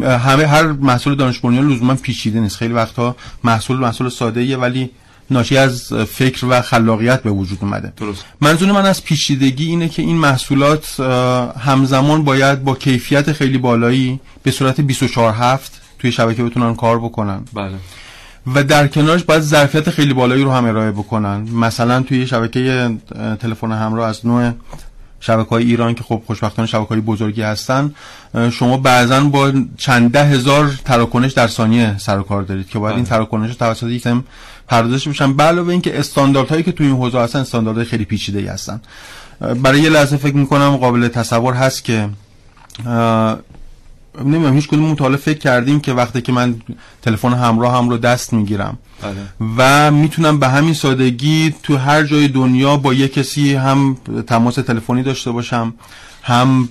همه 0.02 0.48
هر 0.48 0.64
محصول 0.64 1.16
دانش 1.16 1.40
بنیان 1.40 1.70
لزوما 1.70 1.96
پیچیده 1.96 2.40
نیست. 2.40 2.56
خیلی 2.56 2.74
وقتها 2.74 3.16
محصول 3.44 3.78
محصول 3.78 4.10
ساده 4.10 4.40
ایه 4.42 4.58
ولی 4.58 4.90
ناشی 5.32 5.58
از 5.58 5.94
فکر 5.94 6.46
و 6.50 6.62
خلاقیت 6.62 7.24
به 7.24 7.32
وجود 7.32 7.58
اومده. 7.62 7.94
درست. 7.98 8.26
منظور 8.42 8.72
من 8.72 8.86
از 8.86 9.04
پیچیدگی 9.04 9.66
اینه 9.66 9.90
که 9.90 10.02
این 10.02 10.18
محصولات 10.18 11.00
همزمان 11.60 12.24
باید 12.24 12.64
با 12.64 12.76
کیفیت 12.76 13.32
خیلی 13.32 13.58
بالایی 13.58 14.20
به 14.44 14.52
صورت 14.52 14.82
24 14.82 15.34
هفت 15.34 15.82
توی 16.00 16.12
شبکه 16.12 16.44
بتونن 16.44 16.76
کار 16.76 17.00
بکنن. 17.00 17.42
بله. 17.54 17.76
و 18.56 18.64
در 18.64 18.88
کنارش 18.88 19.24
باید 19.24 19.42
ظرفیت 19.42 19.90
خیلی 19.90 20.14
بالایی 20.14 20.44
رو 20.44 20.52
هم 20.52 20.66
ارائه 20.66 20.92
بکنن. 20.92 21.38
مثلا 21.42 22.02
توی 22.02 22.28
شبکه 22.28 22.90
تلفن 23.40 23.72
همراه 23.72 24.10
از 24.10 24.26
نوع 24.26 24.52
شبکه 25.20 25.50
های 25.50 25.64
ایران 25.64 25.94
که 25.94 26.04
خب 26.04 26.22
خوشبختانه 26.26 26.68
شبکه 26.68 26.90
های 26.90 27.02
بزرگی 27.02 27.42
هستن 27.42 27.94
شما 28.52 28.78
بعضا 28.78 29.20
با 29.20 29.54
چند 29.78 30.12
ده 30.12 30.24
هزار 30.24 30.80
تراکنش 30.86 31.32
در 31.32 31.48
ثانیه 31.48 31.98
سر 31.98 32.20
و 32.20 32.24
کار 32.24 32.44
دارید 32.44 32.70
که 32.70 32.80
باید 32.80 32.96
این 32.96 33.04
بله. 33.04 33.10
تراکنش 33.10 33.56
توسط 33.56 33.88
یک 33.88 34.08
پردازش 34.70 35.08
بشن 35.08 35.34
به 35.34 35.44
علاوه 35.44 35.70
اینکه 35.70 36.00
استانداردهایی 36.00 36.64
که 36.64 36.72
توی 36.72 36.88
این 36.88 36.96
حوزه 36.96 37.20
هستن 37.20 37.40
استانداردهای 37.40 37.86
خیلی 37.86 38.06
پیچیده‌ای 38.06 38.48
هستن. 38.48 38.82
برای 39.64 39.82
یه 39.82 39.90
لحظه 39.90 40.18
فکر 40.18 40.36
می‌کنم 40.36 40.78
قابل 40.78 41.08
تصور 41.08 41.54
هست 41.54 41.84
که 41.84 42.10
نمی‌دونم 44.26 44.54
هیچ 44.54 44.68
کدوم 44.68 44.96
حالا 45.00 45.18
فکر 45.18 45.38
کردیم 45.38 45.80
که 45.80 45.94
وقتی 45.94 46.22
که 46.22 46.32
من 46.32 46.56
تلفن 47.02 47.34
همراه 47.34 47.78
هم 47.78 47.90
رو 47.90 47.98
دست 47.98 48.34
می‌گیرم. 48.34 48.78
بله. 49.02 49.50
و 49.58 49.92
می‌تونم 49.92 50.40
به 50.40 50.48
همین 50.48 50.74
سادگی 50.74 51.56
تو 51.64 51.78
هر 51.78 52.04
جای 52.04 52.28
دنیا 52.28 52.78
با 52.78 52.94
یک 52.94 53.14
کسی 53.14 53.54
هم 53.54 53.98
تماس 54.28 54.56
تلفنی 54.56 55.04
داشته 55.04 55.32
باشم. 55.32 55.74
هم 56.30 56.70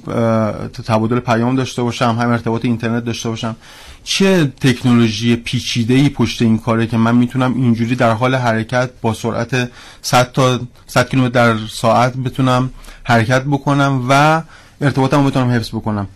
تبادل 0.87 1.21
پیام 1.21 1.57
داشته 1.57 1.83
باشم 1.83 2.19
هم 2.21 2.29
ارتباط 2.31 2.65
اینترنت 2.65 3.05
داشته 3.05 3.29
باشم. 3.29 3.57
چه 4.05 4.53
تکنولوژی 4.61 5.37
پیچیده 5.37 5.95
ای 5.95 6.09
پشت 6.09 6.43
این 6.43 6.59
کاره 6.59 6.87
که 6.87 6.97
من 6.97 7.15
می‌تونم 7.15 7.55
اینجوری 7.55 7.95
در 7.97 8.13
حال 8.13 8.35
حرکت 8.35 8.91
با 9.03 9.15
سرعت 9.15 9.71
100 10.03 10.33
تا 10.33 10.61
100 10.87 11.09
کیلومتر 11.09 11.31
در 11.31 11.59
ساعت 11.71 12.17
بتونم 12.17 12.71
حرکت 13.05 13.45
بکنم 13.45 14.07
و 14.09 14.43
ارتباطم 14.81 15.25
رو 15.25 15.31
بتونم 15.31 15.51
حفظ 15.51 15.69
بکنم؟ 15.69 16.09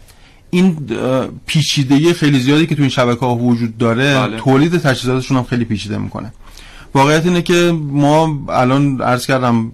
این 0.51 0.77
پیچیدگی 1.47 2.13
خیلی 2.13 2.41
زیادی 2.41 2.67
که 2.67 2.75
تو 2.75 2.83
این 2.83 2.91
شبکه 2.91 3.21
ها 3.21 3.35
وجود 3.35 3.79
داره 3.79 4.21
بله. 4.21 4.41
تولید 4.41 4.79
تجهیزاتشون 4.79 5.37
هم 5.37 5.45
خیلی 5.45 5.65
پیچیده 5.65 5.99
می‌کنه. 5.99 6.33
واقعیت 6.95 7.27
اینه 7.27 7.43
که 7.43 7.73
ما 7.83 8.45
الان 8.49 9.01
عرض 9.01 9.27
کردم 9.27 9.73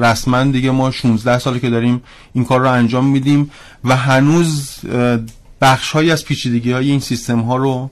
رسما 0.00 0.44
دیگه 0.44 0.70
ما 0.70 0.90
16 0.90 1.38
ساله 1.38 1.58
که 1.58 1.70
داریم 1.70 2.02
این 2.32 2.44
کار 2.44 2.60
رو 2.60 2.70
انجام 2.70 3.06
میدیم 3.06 3.50
و 3.84 3.96
هنوز 3.96 4.76
بخش 5.60 5.90
های 5.92 6.10
از 6.10 6.24
پیچیدگی 6.24 6.72
های 6.72 6.90
این 6.90 7.00
سیستم 7.00 7.40
ها 7.40 7.56
رو 7.56 7.90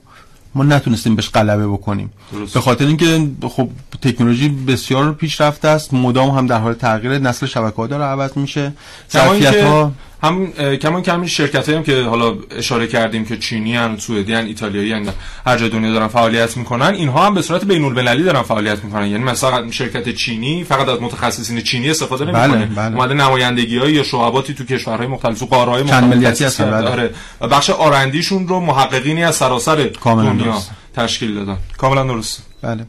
ما 0.55 0.63
نتونستیم 0.63 1.15
بهش 1.15 1.29
غلبه 1.29 1.67
بکنیم 1.67 2.11
درست. 2.31 2.53
به 2.53 2.61
خاطر 2.61 2.85
اینکه 2.85 3.27
خب 3.41 3.69
تکنولوژی 4.01 4.49
بسیار 4.49 5.13
پیشرفته 5.13 5.67
است 5.67 5.93
مدام 5.93 6.29
هم 6.29 6.47
در 6.47 6.59
حال 6.59 6.73
تغییر 6.73 7.17
نسل 7.17 7.45
شبکه 7.45 7.75
ها 7.75 7.87
داره 7.87 8.03
عوض 8.03 8.37
میشه 8.37 8.73
ظرفیت 9.11 9.63
ها 9.63 9.91
هم 10.23 10.53
اه، 10.57 10.75
کما 10.75 11.01
که 11.01 11.11
همین 11.13 11.27
شرکت 11.27 11.69
هم 11.69 11.83
که 11.83 12.01
حالا 12.01 12.35
اشاره 12.57 12.87
کردیم 12.87 13.25
که 13.25 13.37
چینی 13.37 13.75
هن 13.75 13.97
سوئدی 13.97 14.35
ایتالیایی 14.35 14.93
هن 14.93 15.09
هر 15.45 15.57
جای 15.57 15.69
دنیا 15.69 15.93
دارن 15.93 16.07
فعالیت 16.07 16.57
می‌کنن 16.57 16.85
اینها 16.85 17.25
هم 17.25 17.33
به 17.33 17.41
صورت 17.41 17.65
بین 17.65 17.85
المللی 17.85 18.23
دارن 18.23 18.41
فعالیت 18.41 18.83
می‌کنن 18.83 19.07
یعنی 19.07 19.23
مثلا 19.23 19.71
شرکت 19.71 20.09
چینی 20.09 20.63
فقط 20.63 20.89
از 20.89 21.01
متخصصین 21.01 21.61
چینی 21.61 21.89
استفاده 21.89 22.25
بله، 22.25 22.47
نمی‌کنه 22.47 22.75
بله. 22.75 22.95
اومده 22.95 23.13
نمایندگی 23.13 23.77
های 23.77 23.93
یا 23.93 24.03
شعباتی 24.03 24.53
تو 24.53 24.65
کشورهای 24.65 25.07
مختلف 25.07 25.39
تو 25.39 25.45
قاره 25.45 25.83
چند 25.83 26.03
مختلف 26.03 26.41
هستن،. 26.41 26.71
بله. 26.71 26.89
آره. 26.89 27.09
و 27.41 27.47
بخش 27.47 27.69
آرندیشون 27.69 28.47
رو 28.47 28.59
محققینی 28.59 29.23
از 29.23 29.35
سراسر 29.35 29.89
دنیا. 30.05 30.61
تشکیل 30.95 31.35
دادن 31.35 31.57
کاملا 31.77 32.03
درست 32.03 32.43
بله 32.61 32.85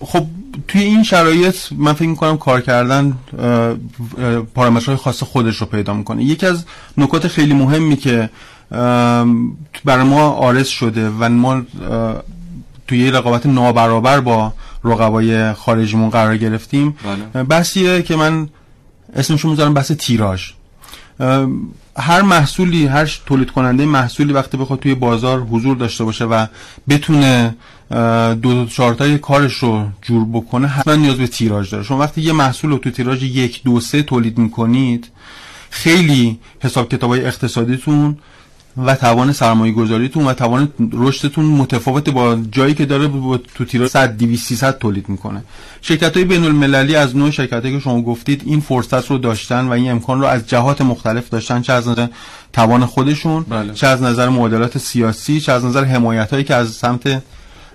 خب 0.00 0.26
توی 0.68 0.82
این 0.82 1.02
شرایط 1.02 1.56
من 1.76 1.92
فکر 1.92 2.08
می‌کنم 2.08 2.36
کار 2.36 2.60
کردن 2.60 3.18
پارامترهای 4.54 4.96
خاص 4.96 5.22
خودش 5.22 5.56
رو 5.56 5.66
پیدا 5.66 5.94
می‌کنه 5.94 6.24
یکی 6.24 6.46
از 6.46 6.64
نکات 6.98 7.28
خیلی 7.28 7.54
مهمی 7.54 7.96
که 7.96 8.30
برای 9.84 10.04
ما 10.04 10.28
آرز 10.30 10.66
شده 10.68 11.10
و 11.10 11.28
ما 11.28 11.62
توی 12.88 12.98
یه 12.98 13.10
رقابت 13.10 13.46
نابرابر 13.46 14.20
با 14.20 14.52
رقبای 14.84 15.52
خارجیمون 15.52 16.10
قرار 16.10 16.36
گرفتیم 16.36 16.96
بله. 17.34 17.44
بحثیه 17.44 18.02
که 18.02 18.16
من 18.16 18.48
اسمشو 19.16 19.48
می‌ذارم 19.48 19.74
بحث 19.74 19.92
تیراژ 19.92 20.50
هر 21.96 22.22
محصولی 22.22 22.86
هر 22.86 23.20
تولید 23.26 23.50
کننده 23.50 23.86
محصولی 23.86 24.32
وقتی 24.32 24.56
بخواد 24.56 24.78
توی 24.78 24.94
بازار 24.94 25.40
حضور 25.40 25.76
داشته 25.76 26.04
باشه 26.04 26.24
و 26.24 26.46
بتونه 26.88 27.56
دو 28.42 28.66
چهارتای 28.66 29.18
کارش 29.18 29.54
رو 29.54 29.88
جور 30.02 30.24
بکنه 30.32 30.66
حتما 30.68 30.94
نیاز 30.94 31.16
به 31.16 31.26
تیراژ 31.26 31.70
داره. 31.70 31.84
شما 31.84 31.98
وقتی 31.98 32.20
یه 32.20 32.32
محصول 32.32 32.70
رو 32.70 32.78
تو 32.78 32.90
تیراژ 32.90 33.22
یک 33.22 33.62
دو 33.62 33.80
سه 33.80 34.02
تولید 34.02 34.38
می‌کنید 34.38 35.08
خیلی 35.70 36.38
حساب 36.60 36.88
کتابای 36.88 37.24
اقتصادیتون 37.26 38.18
و 38.76 38.94
توان 38.94 39.32
سرمایه 39.32 39.72
گذاریتون 39.72 40.26
و 40.26 40.32
توان 40.32 40.68
رشدتون 40.92 41.44
متفاوت 41.44 42.10
با 42.10 42.38
جایی 42.52 42.74
که 42.74 42.86
داره 42.86 43.06
با 43.06 43.36
تو 43.54 43.64
تیراژ 43.64 43.90
100 43.90 44.16
200 44.16 44.46
300 44.46 44.78
تولید 44.78 45.08
می‌کنه 45.08 45.42
شرکت 45.82 46.16
های 46.16 46.24
بین 46.24 46.44
المللی 46.44 46.96
از 46.96 47.16
نوع 47.16 47.30
شرکت 47.30 47.62
که 47.62 47.78
شما 47.78 48.02
گفتید 48.02 48.42
این 48.44 48.60
فرصت 48.60 49.10
رو 49.10 49.18
داشتن 49.18 49.68
و 49.68 49.70
این 49.70 49.90
امکان 49.90 50.20
رو 50.20 50.26
از 50.26 50.48
جهات 50.48 50.80
مختلف 50.80 51.28
داشتن 51.28 51.62
چه 51.62 51.72
از 51.72 51.88
نظر 51.88 52.06
توان 52.52 52.86
خودشون 52.86 53.42
بله. 53.42 53.72
چه 53.72 53.86
از 53.86 54.02
نظر 54.02 54.28
معادلات 54.28 54.78
سیاسی 54.78 55.40
چه 55.40 55.52
از 55.52 55.64
نظر 55.64 55.84
حمایت 55.84 56.30
هایی 56.30 56.44
که 56.44 56.54
از 56.54 56.70
سمت 56.70 57.22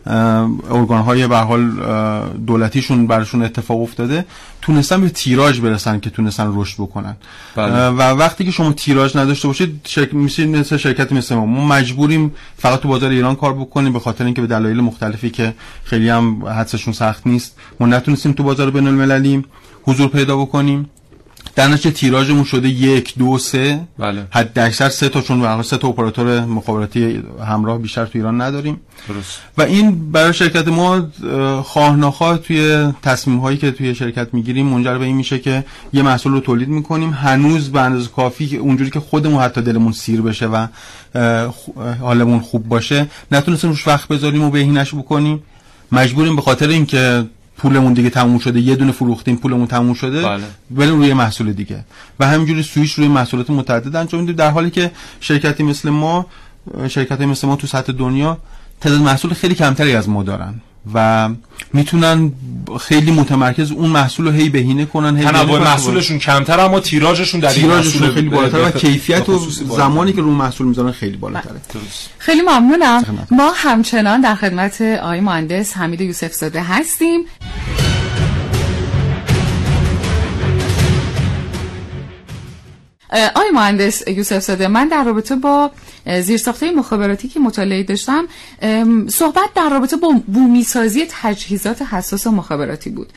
ارگان 0.05 1.01
های 1.01 1.27
به 1.27 1.37
حال 1.37 1.71
دولتیشون 2.47 3.07
براشون 3.07 3.43
اتفاق 3.43 3.81
افتاده. 3.81 4.25
تونستن 4.61 5.01
به 5.01 5.09
تیراژ 5.09 5.59
برسن 5.59 5.99
که 5.99 6.09
تونستن 6.09 6.51
رشد 6.55 6.75
بکنن. 6.77 7.15
بله. 7.55 7.87
و 7.87 8.01
وقتی 8.01 8.45
که 8.45 8.51
شما 8.51 8.73
تیراژ 8.73 9.15
نداشته 9.15 9.47
باشید 9.47 9.81
شرک... 9.83 10.13
مثل 10.13 10.77
شرکتی 10.77 11.15
مثل 11.15 11.35
ما. 11.35 11.45
ما 11.45 11.67
مجبوریم 11.67 12.31
فقط 12.57 12.79
تو 12.79 12.87
بازار 12.87 13.09
ایران 13.09 13.35
کار 13.35 13.53
بکنیم 13.53 13.93
به 13.93 13.99
خاطر 13.99 14.25
اینکه 14.25 14.41
به 14.41 14.47
دلایل 14.47 14.79
مختلفی 14.79 15.29
که 15.29 15.53
خیلی 15.83 16.09
هم 16.09 16.45
حدسشون 16.45 16.93
سخت 16.93 17.27
نیست. 17.27 17.57
ما 17.79 17.87
نتونستیم 17.87 18.31
تو 18.31 18.43
بازار 18.43 18.71
بین 18.71 18.87
المللی 18.87 19.45
حضور 19.83 20.07
پیدا 20.07 20.37
بکنیم. 20.37 20.89
در 21.55 21.67
نتیجه 21.67 21.91
تیراژمون 21.91 22.43
شده 22.43 22.69
یک 22.69 23.17
دو 23.17 23.38
سه. 23.38 23.79
بله. 23.98 24.25
حد 24.31 24.60
اکثر 24.60 24.89
سه 24.89 25.10
تا 25.10 25.22
چون 25.22 25.58
به 25.58 25.63
سه 25.63 25.77
تا 25.77 25.88
اپراتور 25.88 26.46
مخابراتی 26.46 27.24
همراه 27.46 27.77
بیشتر 27.77 28.05
تو 28.05 28.12
ایران 28.13 28.41
نداریم. 28.41 28.79
درست. 29.10 29.39
و 29.58 29.62
این 29.62 30.12
برای 30.12 30.34
شرکت 30.34 30.67
ما 30.67 30.96
اه، 30.96 31.63
خواه 31.63 31.96
ناخواه 31.96 32.38
توی 32.38 32.91
تصمیم 33.01 33.39
هایی 33.39 33.58
که 33.58 33.72
توی 33.72 33.96
شرکت 33.96 34.34
می‌گیریم 34.34 34.65
منجر 34.65 34.98
به 34.98 35.05
این 35.05 35.15
میشه 35.15 35.39
که 35.39 35.65
یه 35.93 36.01
محصول 36.01 36.31
رو 36.31 36.39
تولید 36.39 36.69
می‌کنیم. 36.69 37.10
هنوز 37.10 37.72
به 37.72 37.81
اندازه 37.81 38.10
کافی 38.10 38.58
اونجوری 38.58 38.89
که 38.89 39.00
خودمون 39.00 39.41
حتی 39.41 39.62
دلمون 39.62 39.91
سیر 39.91 40.22
بشه 40.22 40.48
و 40.48 40.67
حالمون 42.00 42.39
خوب 42.39 42.67
باشه 42.67 43.08
نتونستیم 43.31 43.69
روش 43.69 43.88
وقت 43.88 44.08
بذاریم 44.08 44.43
و 44.43 44.50
بهینش 44.50 44.96
بکنیم. 44.96 45.43
مجبوریم 45.91 46.36
به 46.36 46.41
خاطر 46.41 46.67
اینکه 46.67 47.25
پولمون 47.59 47.93
دیگه 47.93 48.09
تموم 48.09 48.39
شده 48.39 48.59
یه 48.59 48.75
دونه 48.75 48.91
فروختیم 48.91 49.35
پولمون 49.35 49.67
تموم 49.67 49.93
شده 49.93 50.21
بله. 50.21 50.43
بریم 50.71 50.95
روی 50.97 51.13
محصول 51.13 51.53
دیگه 51.53 51.85
و 52.19 52.27
همینجوری 52.27 52.63
سویش 52.63 52.93
روی 52.93 53.07
محصولات 53.07 53.49
متعدد 53.49 53.95
انجام 53.95 54.21
میدیم 54.21 54.35
در 54.35 54.51
حالی 54.51 54.69
که 54.69 54.91
شرکتی 55.19 55.63
مثل 55.63 55.89
ما 55.89 56.25
شرکت 56.87 57.21
مثل 57.21 57.47
ما 57.47 57.55
تو 57.55 57.67
سطح 57.67 57.91
دنیا 57.91 58.37
تعداد 58.81 59.01
محصول 59.01 59.33
خیلی 59.33 59.55
کمتری 59.55 59.95
از 59.95 60.09
ما 60.09 60.23
دارن 60.23 60.53
و 60.93 61.29
می‌تونن 61.74 62.31
خیلی 62.81 63.12
متمرکز 63.12 63.71
اون 63.71 63.89
محصول 63.89 64.25
رو 64.25 64.31
هی 64.31 64.50
بهینه 64.50 64.86
کنن 64.86 65.17
هی 65.17 65.24
تنوع 65.24 65.45
بهینه 65.45 65.59
کنن. 65.59 65.67
محصولشون 65.67 66.19
کمتر 66.19 66.59
اما 66.59 66.79
تیراژشون 66.79 67.39
در 67.39 67.50
این 67.50 67.62
تیراژشون 67.62 68.01
محصول 68.01 68.13
خیلی 68.13 68.29
بالاتر 68.29 68.67
و 68.67 68.71
کیفیت 68.71 69.29
و. 69.29 69.39
زمانی 69.77 70.13
که 70.13 70.21
رو 70.21 70.31
محصول 70.31 70.67
می‌ذارن 70.67 70.91
خیلی 70.91 71.17
بالاتره 71.17 71.62
درست. 71.74 72.09
خیلی 72.17 72.41
ممنونم. 72.41 73.27
ما 73.31 73.51
همچنان 73.55 74.21
در 74.21 74.36
خدمت 74.36 74.81
آقای 74.81 75.19
مهندس 75.21 75.77
حمید 75.77 76.01
یوسف 76.01 76.33
زاده 76.33 76.63
هستیم 76.63 77.21
آقای 83.09 83.49
مهندس 83.53 84.07
یوسف 84.07 84.39
زاده 84.39 84.67
من 84.67 84.87
در 84.87 85.03
رابطه 85.03 85.35
با 85.35 85.71
اه، 86.05 86.21
زیرساختهای 86.21 86.71
مخابراتی 86.71 87.27
که 87.27 87.39
مطالعه 87.39 87.83
داشتم 87.83 88.25
صحبت 89.07 89.53
در 89.55 89.69
رابطه 89.69 89.97
با 89.97 90.21
بومی 90.27 90.63
سازی 90.63 91.05
تجهیزات 91.09 91.81
حساس 91.81 92.27
مخابراتی 92.27 92.89
بود. 92.89 93.09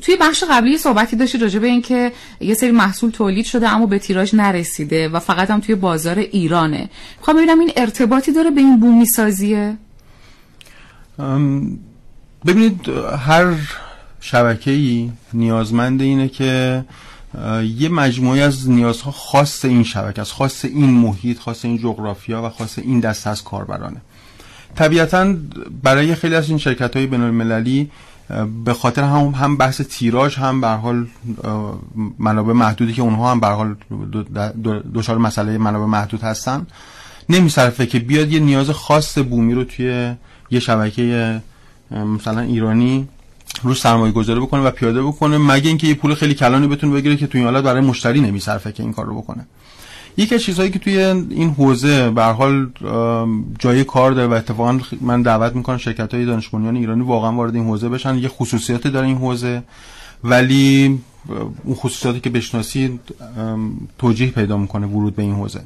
توی 0.00 0.16
بخش 0.20 0.44
قبلی 0.50 0.78
صحبتی 0.78 1.16
داشتید 1.16 1.42
راجع 1.42 1.58
به 1.58 1.66
اینکه 1.66 2.12
یه 2.40 2.54
سری 2.54 2.70
محصول 2.70 3.10
تولید 3.10 3.44
شده 3.44 3.68
اما 3.68 3.86
به 3.86 3.98
تیراژ 3.98 4.34
نرسیده 4.34 5.08
و 5.08 5.18
فقط 5.18 5.50
هم 5.50 5.60
توی 5.60 5.74
بازار 5.74 6.18
ایرانه. 6.18 6.90
می‌خوام 7.18 7.36
ببینم 7.36 7.60
این 7.60 7.72
ارتباطی 7.76 8.32
داره 8.32 8.50
به 8.50 8.60
این 8.60 8.80
بومی 8.80 9.06
سازیه 9.06 9.76
ام، 11.18 11.78
ببینید 12.46 12.88
هر 13.26 13.54
شبکه‌ای 14.20 15.10
نیازمند 15.32 16.02
اینه 16.02 16.28
که 16.28 16.84
یه 17.78 17.88
مجموعه 17.88 18.40
از 18.40 18.70
نیازها 18.70 19.10
خاص 19.10 19.64
این 19.64 19.84
شبکه 19.84 20.22
است 20.22 20.32
خاص 20.32 20.64
این 20.64 20.90
محیط 20.90 21.38
خاص 21.38 21.64
این 21.64 21.78
جغرافیا 21.78 22.42
و 22.42 22.48
خاص 22.48 22.78
این 22.78 23.00
دسته 23.00 23.30
از 23.30 23.44
کاربرانه. 23.44 24.00
طبیعتا 24.74 25.34
برای 25.82 26.14
خیلی 26.14 26.34
از 26.34 26.48
این 26.48 26.58
شرکت 26.58 26.96
های 26.96 27.06
بین 27.06 27.20
المللی 27.20 27.90
به 28.64 28.74
خاطر 28.74 29.02
هم 29.02 29.26
هم 29.26 29.56
بحث 29.56 29.80
تیراژ 29.80 30.38
هم 30.38 30.60
به 30.60 30.68
حال 30.68 31.06
منابع 32.18 32.52
محدودی 32.52 32.92
که 32.92 33.02
اونها 33.02 33.30
هم 33.30 33.40
به 33.40 33.46
حال 33.46 33.74
دچار 34.94 35.18
مسئله 35.18 35.58
منابع 35.58 35.84
محدود 35.84 36.20
هستن 36.20 36.66
نمیصرفه 37.28 37.86
که 37.86 37.98
بیاد 37.98 38.32
یه 38.32 38.40
نیاز 38.40 38.70
خاص 38.70 39.18
بومی 39.18 39.54
رو 39.54 39.64
توی 39.64 40.14
یه 40.50 40.60
شبکه 40.60 41.40
مثلا 41.90 42.40
ایرانی 42.40 43.08
روش 43.62 43.80
سرمایه 43.80 44.12
گذاری 44.12 44.40
بکنه 44.40 44.62
و 44.62 44.70
پیاده 44.70 45.02
بکنه 45.02 45.38
مگه 45.38 45.68
اینکه 45.68 45.86
یه 45.86 45.94
پول 45.94 46.14
خیلی 46.14 46.34
کلانی 46.34 46.66
بتونه 46.66 46.92
بگیره 46.92 47.16
که 47.16 47.26
توی 47.26 47.40
این 47.40 47.50
حالت 47.50 47.64
برای 47.64 47.80
مشتری 47.80 48.20
نمیصرفه 48.20 48.72
که 48.72 48.82
این 48.82 48.92
کار 48.92 49.06
رو 49.06 49.14
بکنه. 49.14 49.46
یکی 50.16 50.34
از 50.34 50.42
چیزهایی 50.42 50.70
که 50.70 50.78
توی 50.78 50.98
این 50.98 51.50
حوزه 51.50 52.10
به 52.10 52.24
حال 52.24 52.70
جای 53.58 53.84
کار 53.84 54.12
داره 54.12 54.26
و 54.26 54.32
اتفاقا 54.32 54.78
من 55.00 55.22
دعوت 55.22 55.56
می‌کنم 55.56 55.76
شرکت 55.76 56.14
های 56.14 56.24
دانش 56.24 56.54
ایرانی 56.54 57.02
واقعا 57.02 57.32
وارد 57.32 57.54
این 57.54 57.64
حوزه 57.64 57.88
بشن 57.88 58.18
یه 58.18 58.28
خصوصیاتی 58.28 58.90
داره 58.90 59.06
این 59.06 59.16
حوزه 59.16 59.62
ولی 60.24 60.98
اون 61.64 61.74
خصوصیاتی 61.74 62.20
که 62.20 62.30
بشناسید 62.30 63.00
ام، 63.38 63.88
توجیه 63.98 64.30
پیدا 64.30 64.56
می‌کنه 64.56 64.86
ورود 64.86 65.16
به 65.16 65.22
این 65.22 65.34
حوزه. 65.34 65.60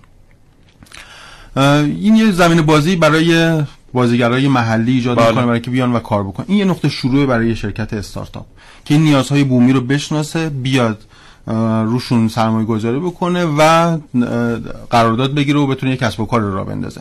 این 1.56 2.16
یه 2.16 2.32
زمین 2.32 2.62
بازی 2.62 2.96
برای 2.96 3.62
بازیگرای 3.96 4.48
محلی 4.48 4.92
ایجاد 4.92 5.16
بله. 5.16 5.28
می‌کنه 5.28 5.46
برای 5.46 5.60
که 5.60 5.70
بیان 5.70 5.92
و 5.92 5.98
کار 5.98 6.22
بکنن 6.22 6.46
این 6.48 6.58
یه 6.58 6.64
نقطه 6.64 6.88
شروع 6.88 7.26
برای 7.26 7.48
یه 7.48 7.54
شرکت 7.54 7.92
استارتاپ 7.92 8.46
که 8.84 8.94
این 8.94 9.02
نیازهای 9.02 9.44
بومی 9.44 9.72
رو 9.72 9.80
بشناسه 9.80 10.48
بیاد 10.48 11.04
روشون 11.84 12.28
سرمایه 12.28 12.66
گذاری 12.66 12.98
بکنه 12.98 13.44
و 13.58 13.98
قرارداد 14.90 15.34
بگیره 15.34 15.58
و 15.58 15.66
بتونه 15.66 15.92
یک 15.92 15.98
کسب 15.98 16.20
و 16.20 16.26
کار 16.26 16.40
رو 16.40 16.54
را 16.54 16.64
بندازه 16.64 17.00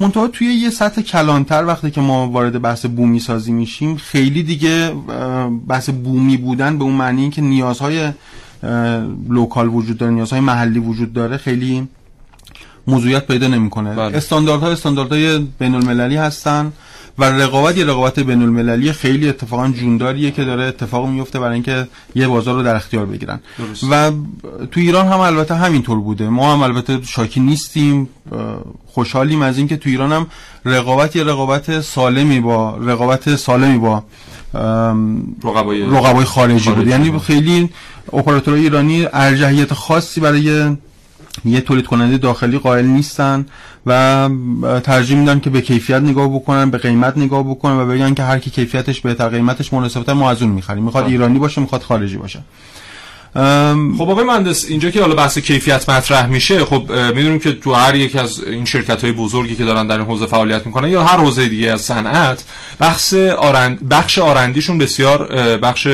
منتها 0.00 0.28
توی 0.28 0.46
یه 0.46 0.70
سطح 0.70 1.02
کلانتر 1.02 1.64
وقتی 1.66 1.90
که 1.90 2.00
ما 2.00 2.28
وارد 2.28 2.62
بحث 2.62 2.86
بومی 2.86 3.20
سازی 3.20 3.52
میشیم 3.52 3.96
خیلی 3.96 4.42
دیگه 4.42 4.94
بحث 5.68 5.90
بومی 5.90 6.36
بودن 6.36 6.78
به 6.78 6.84
اون 6.84 6.94
معنی 6.94 7.30
که 7.30 7.42
نیازهای 7.42 8.12
لوکال 9.28 9.68
وجود 9.68 9.98
داره 9.98 10.12
نیازهای 10.12 10.40
محلی 10.40 10.78
وجود 10.78 11.12
داره 11.12 11.36
خیلی 11.36 11.88
موضوعیت 12.86 13.26
پیدا 13.26 13.46
نمی‌کنه 13.46 13.94
بله. 13.94 14.16
استانداردها 14.16 14.70
استانداردهای 14.70 15.38
بین 15.38 15.74
المللی 15.74 16.16
هستن 16.16 16.72
و 17.18 17.24
رقابت 17.24 17.76
یه 17.76 17.84
رقابت 17.84 18.20
بین 18.20 18.42
المللی 18.42 18.92
خیلی 18.92 19.28
اتفاقا 19.28 19.68
جونداریه 19.68 20.30
که 20.30 20.44
داره 20.44 20.64
اتفاق 20.64 21.08
میفته 21.08 21.38
برای 21.38 21.54
اینکه 21.54 21.88
یه 22.14 22.28
بازار 22.28 22.54
رو 22.54 22.62
در 22.62 22.76
اختیار 22.76 23.06
بگیرن 23.06 23.40
درست. 23.58 23.84
و 23.90 24.10
تو 24.70 24.80
ایران 24.80 25.06
هم 25.06 25.20
البته 25.20 25.54
همینطور 25.54 26.00
بوده 26.00 26.28
ما 26.28 26.52
هم 26.52 26.62
البته 26.62 27.02
شاکی 27.02 27.40
نیستیم 27.40 28.08
خوشحالیم 28.86 29.42
از 29.42 29.58
اینکه 29.58 29.76
تو 29.76 29.88
ایران 29.88 30.12
هم 30.12 30.26
رقابت 30.64 31.16
یه 31.16 31.24
رقابت 31.24 31.80
سالمی 31.80 32.40
با 32.40 32.76
رقابت 32.76 33.36
سالمی 33.36 33.78
با 33.78 34.04
رقبای 35.44 35.82
رقبای 35.82 36.24
خارجی 36.24 36.68
بود 36.68 36.74
خارجی 36.74 36.90
یعنی. 36.90 37.18
خیلی 37.18 37.70
اپراتورهای 38.12 38.62
ایرانی 38.62 39.06
ارجحیت 39.12 39.74
خاصی 39.74 40.20
برای 40.20 40.76
یه 41.44 41.60
تولید 41.60 41.86
کننده 41.86 42.18
داخلی 42.18 42.58
قائل 42.58 42.84
نیستن 42.84 43.46
و 43.86 44.28
ترجیح 44.84 45.18
میدن 45.18 45.40
که 45.40 45.50
به 45.50 45.60
کیفیت 45.60 46.02
نگاه 46.02 46.34
بکنن 46.34 46.70
به 46.70 46.78
قیمت 46.78 47.18
نگاه 47.18 47.42
بکنن 47.50 47.76
و 47.76 47.86
بگن 47.86 48.14
که 48.14 48.22
هر 48.22 48.38
کی 48.38 48.50
کیفیتش 48.50 49.00
بهتر 49.00 49.28
قیمتش 49.28 49.72
مناسبتر 49.72 50.12
ما 50.12 50.30
از 50.30 50.42
اون 50.42 50.52
می‌خریم 50.52 50.84
می‌خواد 50.84 51.04
بله. 51.04 51.12
ایرانی 51.12 51.38
باشه 51.38 51.60
می‌خواد 51.60 51.82
خارجی 51.82 52.16
باشه 52.16 52.40
ام، 53.34 53.96
خب 53.96 54.10
آقای 54.10 54.24
مهندس 54.24 54.64
اینجا 54.64 54.90
که 54.90 55.00
حالا 55.00 55.14
بحث 55.14 55.38
کیفیت 55.38 55.88
مطرح 55.88 56.26
میشه 56.26 56.64
خب 56.64 56.92
می‌دونیم 56.92 57.38
که 57.38 57.52
تو 57.52 57.72
هر 57.72 57.94
یک 57.94 58.16
از 58.16 58.44
این 58.44 58.64
شرکت 58.64 59.04
های 59.04 59.12
بزرگی 59.12 59.56
که 59.56 59.64
دارن 59.64 59.86
در 59.86 59.98
این 59.98 60.06
حوزه 60.06 60.26
فعالیت 60.26 60.66
می‌کنن 60.66 60.88
یا 60.88 61.04
هر 61.04 61.16
حوزه 61.16 61.48
دیگه 61.48 61.72
از 61.72 61.80
صنعت 61.80 62.44
بخش 62.80 63.14
آرند 63.14 63.88
بخش 63.88 64.18
آرندیشون 64.18 64.78
بسیار 64.78 65.26
بخش 65.56 65.88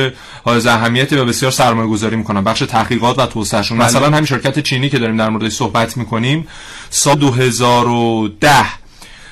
حائز 0.45 0.65
اهمیتی 0.65 1.15
و 1.15 1.25
بسیار 1.25 1.51
سرمایه 1.51 1.87
گذاری 1.89 2.15
می‌کنن 2.15 2.43
بخش 2.43 2.59
تحقیقات 2.59 3.19
و 3.19 3.25
توسعهشون 3.25 3.77
بله. 3.77 3.87
مثلا 3.87 4.07
همین 4.07 4.25
شرکت 4.25 4.59
چینی 4.59 4.89
که 4.89 4.99
داریم 4.99 5.17
در 5.17 5.29
موردش 5.29 5.51
صحبت 5.51 5.97
می‌کنیم 5.97 6.47
سال 6.89 7.15
2010 7.15 8.78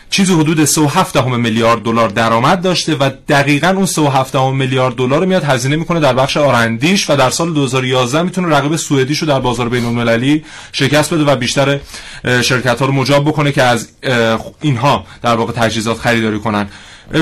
چیزی 0.10 0.34
حدود 0.34 0.65
3.7 0.65 1.12
دهم 1.13 1.39
میلیارد 1.39 1.82
دلار 1.82 2.10
درآمد 2.10 2.62
داشته 2.62 2.96
و 2.96 3.10
دقیقا 3.30 3.67
اون 3.67 3.86
3.7 3.86 4.32
دهم 4.32 4.56
میلیارد 4.56 4.96
دلار 4.96 5.26
میاد 5.26 5.43
هزینه 5.43 5.76
می‌کنه 5.76 6.00
در 6.00 6.13
بخش 6.13 6.38
آرندیش 6.38 7.10
و 7.10 7.15
در 7.15 7.30
سال 7.30 7.54
2011 7.54 8.22
می‌تونه 8.22 8.48
رقیب 8.48 8.76
سوئدیش 8.76 9.20
رو 9.20 9.28
در 9.28 9.39
بازار 9.39 9.70
بین 9.70 9.86
المللی 9.86 10.46
شکست 10.72 11.13
بده 11.13 11.24
و 11.24 11.36
بیشتر 11.36 11.80
شرکت 12.41 12.80
ها 12.80 12.86
رو 12.86 12.91
مجاب 12.91 13.28
بکنه 13.28 13.52
که 13.52 13.63
از 13.63 13.89
اینها 14.62 15.06
در 15.22 15.36
واقع 15.36 15.54
تجهیزات 15.54 16.00
خریداری 16.00 16.39
کنن. 16.39 16.67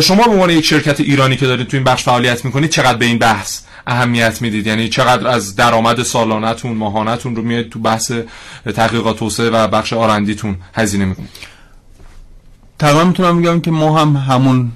شما 0.02 0.24
به 0.24 0.32
عنوان 0.32 0.50
یک 0.50 0.66
شرکت 0.66 1.00
ایرانی 1.00 1.38
که 1.38 1.46
دارید 1.46 1.68
تو 1.68 1.78
این 1.78 1.84
بخش 1.84 2.04
فعالیت 2.04 2.46
می‌کنید 2.46 2.70
چقدر 2.70 2.98
به 2.98 3.06
این 3.06 3.18
بحث 3.18 3.60
اهمیت 3.88 4.42
می‌دید؟ 4.42 4.68
یعنی 4.68 4.90
چقدر 4.90 5.28
از 5.28 5.56
درآمد 5.56 6.04
سالانتون 6.04 6.72
ماهانتون 6.72 7.36
رو 7.36 7.42
میاد 7.42 7.70
تو 7.70 7.80
بحث 7.80 8.12
تحقیقات 8.76 9.20
توسعه 9.20 9.50
و 9.50 9.68
بخش 9.68 9.94
آرندیتون 9.94 10.58
هزینه 10.74 11.06
می‌کنید؟ 11.06 11.55
تقریبا 12.80 13.04
می‌تونم 13.04 13.42
بگم 13.42 13.60
که 13.60 13.72
ما 13.72 14.00
هم 14.00 14.16
همون 14.16 14.72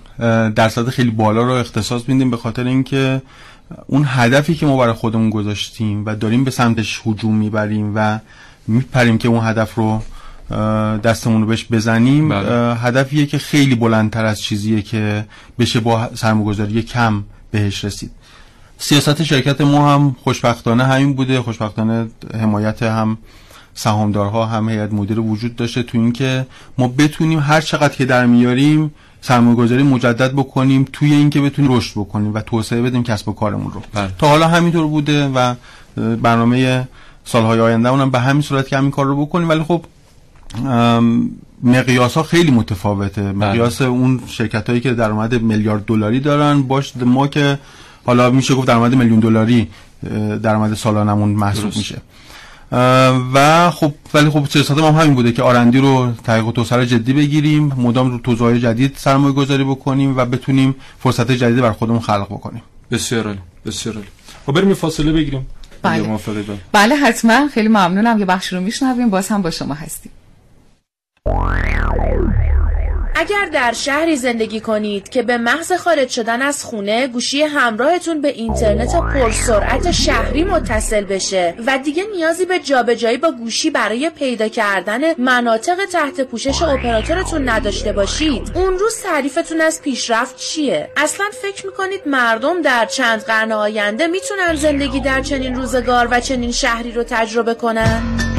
درصد 0.51 0.89
خیلی 0.89 1.11
بالا 1.11 1.43
رو 1.43 1.51
اختصاص 1.51 2.01
میدیم 2.07 2.31
به 2.31 2.37
خاطر 2.37 2.67
اینکه 2.67 3.21
اون 3.87 4.03
هدفی 4.07 4.55
که 4.55 4.65
ما 4.65 4.77
برای 4.77 4.93
خودمون 4.93 5.29
گذاشتیم 5.29 6.05
و 6.05 6.15
داریم 6.15 6.43
به 6.43 6.51
سمتش 6.51 7.01
هجوم 7.05 7.35
می‌بریم 7.35 7.91
و 7.95 8.19
میپریم 8.67 9.17
که 9.17 9.27
اون 9.27 9.47
هدف 9.47 9.75
رو 9.75 10.01
دستمون 10.97 11.41
رو 11.41 11.47
بهش 11.47 11.65
بزنیم 11.71 12.29
بله. 12.29 12.75
هدفیه 12.75 13.25
که 13.25 13.37
خیلی 13.37 13.75
بلندتر 13.75 14.25
از 14.25 14.41
چیزیه 14.41 14.81
که 14.81 15.25
بشه 15.59 15.79
با 15.79 16.09
سرمایه‌گذاری 16.15 16.83
کم 16.83 17.23
بهش 17.51 17.85
رسید 17.85 18.11
سیاست 18.77 19.23
شرکت 19.23 19.61
ما 19.61 19.93
هم 19.93 20.15
خوشبختانه 20.23 20.83
همین 20.83 21.13
بوده 21.13 21.41
خوشبختانه 21.41 22.07
حمایت 22.33 22.83
هم 22.83 23.17
سهامدارها 23.73 24.45
هم 24.45 24.69
هیئت 24.69 24.93
مدیره 24.93 25.21
وجود 25.21 25.55
داشته 25.55 25.83
تو 25.83 25.97
اینکه 25.97 26.45
ما 26.77 26.87
بتونیم 26.87 27.39
هر 27.39 27.61
چقدر 27.61 27.93
که 27.95 28.05
در 28.05 28.25
میاریم 28.25 28.91
سرمایه 29.21 29.55
گذاری 29.55 29.83
مجدد 29.83 30.31
بکنیم 30.31 30.87
توی 30.93 31.13
اینکه 31.13 31.41
بتونیم 31.41 31.77
رشد 31.77 31.91
بکنیم 31.91 32.33
و 32.33 32.41
توسعه 32.41 32.81
بدیم 32.81 33.03
کسب 33.03 33.29
و 33.29 33.33
کارمون 33.33 33.71
رو. 33.71 33.81
بله. 33.93 34.09
تا 34.17 34.27
حالا 34.27 34.47
همینطور 34.47 34.87
بوده 34.87 35.27
و 35.27 35.55
برنامه 36.21 36.87
سالهای 37.25 37.59
آینده 37.59 37.89
هم 37.89 38.09
به 38.09 38.19
همین 38.19 38.41
صورت 38.41 38.67
که 38.67 38.77
همین 38.77 38.91
کار 38.91 39.05
رو 39.05 39.25
بکنیم. 39.25 39.49
ولی 39.49 39.63
خب 39.63 39.85
مقیاس 41.63 42.13
ها 42.13 42.23
خیلی 42.23 42.51
متفاوته. 42.51 43.31
مقیاس 43.31 43.81
اون 43.81 44.21
شرکت 44.27 44.69
هایی 44.69 44.81
که 44.81 44.93
درآمد 44.93 45.41
میلیارد 45.41 45.85
دلاری 45.85 46.19
دارن. 46.19 46.61
باش 46.61 46.93
ما 46.97 47.27
که 47.27 47.59
حالا 48.05 48.29
میشه 48.29 48.55
گفت 48.55 48.67
درآمد 48.67 48.95
میلیون 48.95 49.19
دلاری 49.19 49.67
درآمد 50.43 50.73
سالانمون 50.73 51.29
محسوب. 51.29 51.75
میشه. 51.75 52.01
و 53.33 53.69
خب 53.71 53.93
ولی 54.13 54.29
خب 54.29 54.45
سیاست 54.45 54.71
ما 54.71 54.91
هم 54.91 55.01
همین 55.01 55.15
بوده 55.15 55.31
که 55.31 55.43
آرندی 55.43 55.79
رو 55.79 56.11
تحقیق 56.23 56.47
و 56.47 56.51
توسعه 56.51 56.77
رو 56.77 56.85
جدی 56.85 57.13
بگیریم 57.13 57.73
مدام 57.77 58.11
رو 58.11 58.17
توزیع 58.17 58.57
جدید 58.57 58.95
سرمایه 58.97 59.33
گذاری 59.33 59.63
بکنیم 59.63 60.17
و 60.17 60.25
بتونیم 60.25 60.75
فرصت 60.99 61.31
جدید 61.31 61.61
بر 61.61 61.71
خودمون 61.71 61.99
خلق 61.99 62.25
بکنیم. 62.25 62.61
بسیار 62.91 63.27
عالی 63.27 63.39
بسیار 63.65 63.95
عالی. 63.95 64.07
خب 64.45 64.51
بریم 64.51 64.69
یه 64.69 64.75
فاصله 64.75 65.11
بگیریم. 65.11 65.47
بله. 65.81 66.03
بله. 66.03 66.43
بله 66.71 66.95
حتما. 66.95 67.47
خیلی 67.47 67.67
ممنونم 67.67 68.19
یه 68.19 68.25
بخش 68.25 68.53
رو 68.53 68.61
میشنویم. 68.61 69.09
باز 69.09 69.27
هم 69.27 69.41
با 69.41 69.51
شما 69.51 69.73
هستیم. 69.73 70.11
اگر 73.15 73.45
در 73.53 73.73
شهری 73.73 74.15
زندگی 74.15 74.59
کنید 74.59 75.09
که 75.09 75.23
به 75.23 75.37
محض 75.37 75.71
خارج 75.71 76.09
شدن 76.09 76.41
از 76.41 76.63
خونه 76.63 77.07
گوشی 77.07 77.41
همراهتون 77.41 78.21
به 78.21 78.27
اینترنت 78.27 78.95
پرسرعت 78.95 79.91
شهری 79.91 80.43
متصل 80.43 81.03
بشه 81.03 81.53
و 81.67 81.77
دیگه 81.77 82.03
نیازی 82.15 82.45
به 82.45 82.59
جابجایی 82.59 83.17
با 83.17 83.31
گوشی 83.31 83.69
برای 83.69 84.09
پیدا 84.09 84.47
کردن 84.47 84.99
مناطق 85.17 85.85
تحت 85.85 86.21
پوشش 86.21 86.61
اپراتورتون 86.61 87.49
نداشته 87.49 87.93
باشید. 87.93 88.51
اون 88.55 88.79
روز 88.79 89.01
تعریفتون 89.01 89.61
از 89.61 89.81
پیشرفت 89.81 90.37
چیه؟ 90.37 90.89
اصلا 90.97 91.25
فکر 91.41 91.65
می‌کنید 91.65 92.01
مردم 92.05 92.61
در 92.61 92.85
چند 92.85 93.23
قرن 93.23 93.51
آینده 93.51 94.07
می‌تونن 94.07 94.55
زندگی 94.55 94.99
در 94.99 95.21
چنین 95.21 95.55
روزگار 95.55 96.07
و 96.11 96.19
چنین 96.19 96.51
شهری 96.51 96.91
رو 96.91 97.03
تجربه 97.03 97.53
کنن؟ 97.53 98.38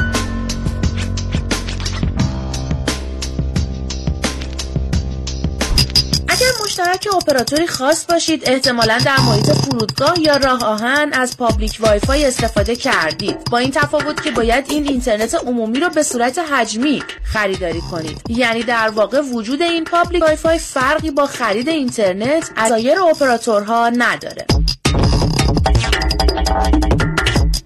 مشترک 6.71 7.09
اپراتوری 7.17 7.67
خاص 7.67 8.07
باشید. 8.07 8.43
احتمالا 8.47 8.99
در 9.05 9.21
محیط 9.21 9.53
فرودگاه 9.53 10.21
یا 10.21 10.37
راه 10.37 10.65
آهن 10.65 11.13
از 11.13 11.37
public 11.37 11.77
Wi-Fi 11.81 12.25
استفاده 12.25 12.77
کردید. 12.77 13.37
با 13.51 13.59
این 13.59 13.71
تفاوت 13.71 14.23
که 14.23 14.31
باید 14.31 14.65
این 14.69 14.89
اینترنت 14.89 15.35
عمومی 15.35 15.81
رو 15.81 15.89
به 15.89 16.03
صورت 16.03 16.39
حجمی 16.39 17.03
خریداری 17.23 17.81
کنید. 17.81 18.23
یعنی 18.29 18.63
در 18.63 18.89
واقع 18.89 19.21
وجود 19.21 19.63
این 19.63 19.85
public 19.85 20.23
Wi-Fi 20.23 20.59
فرقی 20.59 21.11
با 21.11 21.27
خرید 21.27 21.69
اینترنت 21.69 22.51
از 22.57 22.69
سایر 22.69 23.01
اپراتورها 23.01 23.89
نداره. 23.89 24.47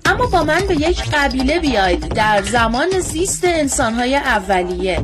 اما 0.07 0.27
با 0.27 0.45
من 0.45 0.67
به 0.67 0.75
یک 0.75 1.03
قبیله 1.13 1.59
بیاید 1.59 2.09
در 2.09 2.43
زمان 2.43 3.01
زیست 3.01 3.45
انسانهای 3.45 4.17
اولیه. 4.17 5.03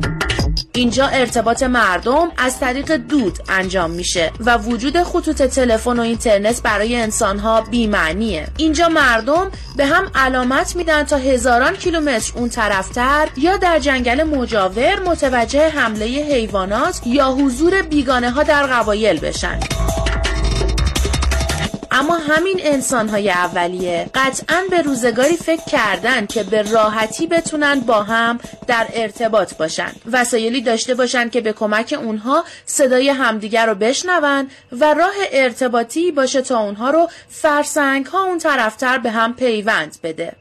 اینجا 0.73 1.07
ارتباط 1.07 1.63
مردم 1.63 2.31
از 2.37 2.59
طریق 2.59 2.91
دود 2.91 3.39
انجام 3.49 3.91
میشه 3.91 4.31
و 4.39 4.57
وجود 4.57 5.03
خطوط 5.03 5.41
تلفن 5.41 5.99
و 5.99 6.01
اینترنت 6.01 6.61
برای 6.61 6.95
انسانها 6.95 7.61
بیمعنیه. 7.61 8.47
اینجا 8.57 8.89
مردم 8.89 9.51
به 9.75 9.85
هم 9.85 10.11
علامت 10.15 10.75
میدن 10.75 11.03
تا 11.03 11.17
هزاران 11.17 11.75
کیلومتر 11.75 12.31
اون 12.35 12.49
طرفتر 12.49 13.27
یا 13.37 13.57
در 13.57 13.79
جنگل 13.79 14.23
مجاور 14.23 14.99
متوجه 14.99 15.69
حمله 15.69 16.05
حیوانات 16.05 17.01
یا 17.05 17.31
حضور 17.31 17.81
بیگانه 17.81 18.31
ها 18.31 18.43
در 18.43 18.63
قبایل 18.63 19.19
بشن. 19.19 19.59
اما 21.91 22.17
همین 22.17 22.59
انسان 22.63 23.09
های 23.09 23.29
اولیه 23.29 24.09
قطعا 24.15 24.63
به 24.69 24.81
روزگاری 24.81 25.37
فکر 25.37 25.63
کردن 25.65 26.25
که 26.25 26.43
به 26.43 26.61
راحتی 26.61 27.27
بتونن 27.27 27.79
با 27.79 28.03
هم 28.03 28.39
در 28.67 28.87
ارتباط 28.93 29.53
باشن. 29.53 29.91
وسایلی 30.11 30.61
داشته 30.61 30.95
باشن 30.95 31.29
که 31.29 31.41
به 31.41 31.53
کمک 31.53 31.99
اونها 32.03 32.43
صدای 32.65 33.09
همدیگر 33.09 33.65
رو 33.65 33.75
بشنون 33.75 34.47
و 34.71 34.93
راه 34.93 35.13
ارتباطی 35.31 36.11
باشه 36.11 36.41
تا 36.41 36.59
اونها 36.59 36.89
رو 36.89 37.09
فرسنگ 37.29 38.05
ها 38.05 38.23
اون 38.23 38.37
طرفتر 38.37 38.97
به 38.97 39.11
هم 39.11 39.33
پیوند 39.35 39.97
بده. 40.03 40.33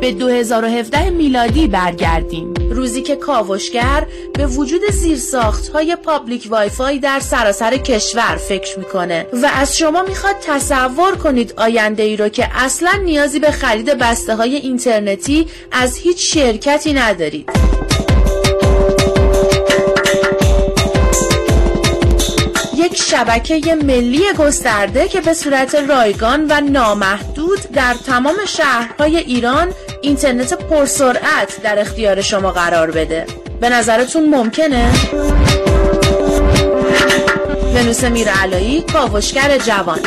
به 0.00 0.12
2017 0.12 1.10
میلادی 1.10 1.68
برگردیم. 1.68 2.54
روزی 2.78 3.02
که 3.02 3.16
کاوشگر 3.16 4.06
به 4.34 4.46
وجود 4.46 4.80
زیرساخت 4.90 5.68
های 5.68 5.96
public 5.96 6.46
Wi-Fi 6.50 6.98
در 6.98 7.20
سراسر 7.20 7.76
کشور 7.76 8.36
فکر 8.36 8.78
می‌کنه 8.78 9.26
و 9.32 9.50
از 9.54 9.76
شما 9.76 10.02
می‌خواد 10.02 10.34
تصور 10.42 11.16
کنید 11.16 11.54
آینده 11.56 12.02
ای 12.02 12.16
رو 12.16 12.28
که 12.28 12.48
اصلا 12.54 12.92
نیازی 13.04 13.38
به 13.38 13.50
خرید 13.50 13.86
بسته 13.86 14.34
های 14.34 14.56
اینترنتی 14.56 15.46
از 15.72 15.96
هیچ 15.96 16.34
شرکتی 16.34 16.92
ندارید. 16.92 17.50
یک 22.76 22.96
شبکه 22.96 23.74
ملی 23.74 24.22
گسترده 24.38 25.08
که 25.08 25.20
به 25.20 25.34
صورت 25.34 25.74
رایگان 25.74 26.46
و 26.50 26.60
نامحدود 26.60 27.58
در 27.74 27.94
تمام 28.06 28.36
شهرهای 28.48 29.16
ایران 29.16 29.72
اینترنت 30.00 30.52
پرسرعت 30.54 31.62
در 31.62 31.78
اختیار 31.78 32.20
شما 32.20 32.50
قرار 32.50 32.90
بده 32.90 33.26
به 33.60 33.68
نظرتون 33.68 34.28
ممکنه؟ 34.28 34.92
ونوس 37.74 38.04
میرعلایی 38.04 38.80
کاوشگر 38.80 39.58
جوان 39.58 39.98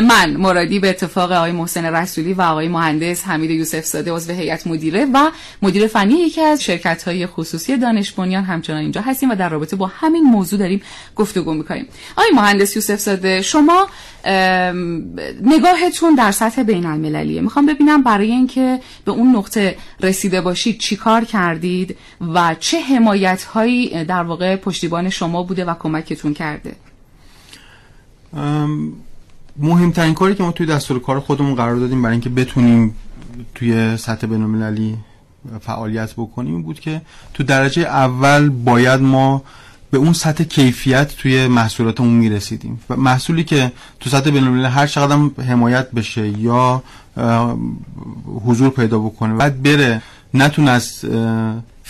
من 0.00 0.36
مرادی 0.36 0.78
به 0.78 0.90
اتفاق 0.90 1.32
آقای 1.32 1.52
محسن 1.52 1.84
رسولی 1.84 2.32
و 2.32 2.42
آقای 2.42 2.68
مهندس 2.68 3.24
حمید 3.24 3.50
یوسف 3.50 3.84
زاده 3.84 4.12
عضو 4.12 4.32
هیئت 4.32 4.66
مدیره 4.66 5.06
و 5.14 5.30
مدیر 5.62 5.86
فنی 5.86 6.14
یکی 6.14 6.40
از 6.40 6.62
شرکت 6.62 7.02
های 7.02 7.26
خصوصی 7.26 7.76
دانش 7.76 8.12
بنیان 8.12 8.44
همچنان 8.44 8.80
اینجا 8.80 9.00
هستیم 9.00 9.30
و 9.30 9.34
در 9.34 9.48
رابطه 9.48 9.76
با 9.76 9.86
همین 9.86 10.24
موضوع 10.24 10.58
داریم 10.58 10.82
گفتگو 11.16 11.54
می‌کنیم. 11.54 11.86
آقای 12.16 12.30
مهندس 12.34 12.76
یوسف 12.76 13.00
زاده 13.00 13.42
شما 13.42 13.88
نگاهتون 15.42 16.14
در 16.14 16.30
سطح 16.32 16.62
بین 16.62 16.86
المللیه 16.86 17.40
می‌خوام 17.40 17.66
ببینم 17.66 18.02
برای 18.02 18.30
اینکه 18.30 18.80
به 19.04 19.12
اون 19.12 19.36
نقطه 19.36 19.76
رسیده 20.00 20.40
باشید 20.40 20.78
چی 20.78 20.96
کار 20.96 21.24
کردید 21.24 21.96
و 22.34 22.56
چه 22.60 22.80
حمایت 22.80 23.42
هایی 23.42 24.04
در 24.04 24.22
واقع 24.22 24.56
پشتیبان 24.56 25.10
شما 25.10 25.42
بوده 25.42 25.64
و 25.64 25.74
کمکتون 25.74 26.34
کرده؟ 26.34 26.72
مهمترین 29.56 30.14
کاری 30.14 30.34
که 30.34 30.42
ما 30.42 30.52
توی 30.52 30.66
دستور 30.66 30.98
کار 30.98 31.20
خودمون 31.20 31.54
قرار 31.54 31.76
دادیم 31.76 32.02
برای 32.02 32.12
اینکه 32.12 32.28
بتونیم 32.28 32.94
توی 33.54 33.96
سطح 33.96 34.26
بین‌المللی 34.26 34.96
فعالیت 35.60 36.12
بکنیم 36.12 36.62
بود 36.62 36.80
که 36.80 37.02
تو 37.34 37.42
درجه 37.42 37.82
اول 37.82 38.48
باید 38.48 39.00
ما 39.00 39.42
به 39.90 39.98
اون 39.98 40.12
سطح 40.12 40.44
کیفیت 40.44 41.16
توی 41.16 41.46
محصولاتمون 41.46 42.10
می‌رسیدیم. 42.10 42.80
و 42.90 42.96
محصولی 42.96 43.44
که 43.44 43.72
تو 44.00 44.10
سطح 44.10 44.30
بین‌المللی 44.30 44.66
هر 44.66 44.86
چقدر 44.86 45.42
حمایت 45.42 45.90
بشه 45.90 46.28
یا 46.28 46.82
حضور 48.46 48.70
پیدا 48.70 48.98
بکنه 48.98 49.34
بعد 49.34 49.62
بره 49.62 50.02
نتونه 50.34 50.70
از 50.70 51.04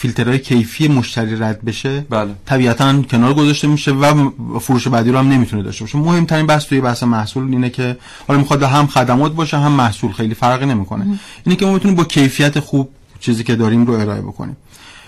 فیلترهای 0.02 0.38
کیفی 0.38 0.88
مشتری 0.88 1.36
رد 1.36 1.64
بشه 1.64 2.00
بله. 2.10 2.30
طبیعتا 2.46 3.02
کنار 3.02 3.34
گذاشته 3.34 3.68
میشه 3.68 3.92
و 3.92 4.30
فروش 4.58 4.88
بعدی 4.88 5.10
رو 5.10 5.18
هم 5.18 5.28
نمی‌تونه 5.28 5.62
داشته 5.62 5.84
باشه. 5.84 5.98
مهمترین 5.98 6.46
بحث 6.46 6.64
توی 6.64 6.80
بحث 6.80 7.02
محصول 7.02 7.52
اینه 7.52 7.70
که 7.70 7.96
حالا 8.28 8.40
می‌خواد 8.40 8.62
هم 8.62 8.86
خدمات 8.86 9.32
باشه 9.32 9.58
هم 9.58 9.72
محصول 9.72 10.12
خیلی 10.12 10.34
فرقی 10.34 10.66
نمی‌کنه. 10.66 11.18
اینه 11.46 11.56
که 11.56 11.66
ما 11.66 11.72
می‌تونیم 11.72 11.96
با 11.96 12.04
کیفیت 12.04 12.60
خوب 12.60 12.88
چیزی 13.20 13.44
که 13.44 13.56
داریم 13.56 13.86
رو 13.86 13.92
ارائه 13.92 14.20
بکنیم. 14.20 14.56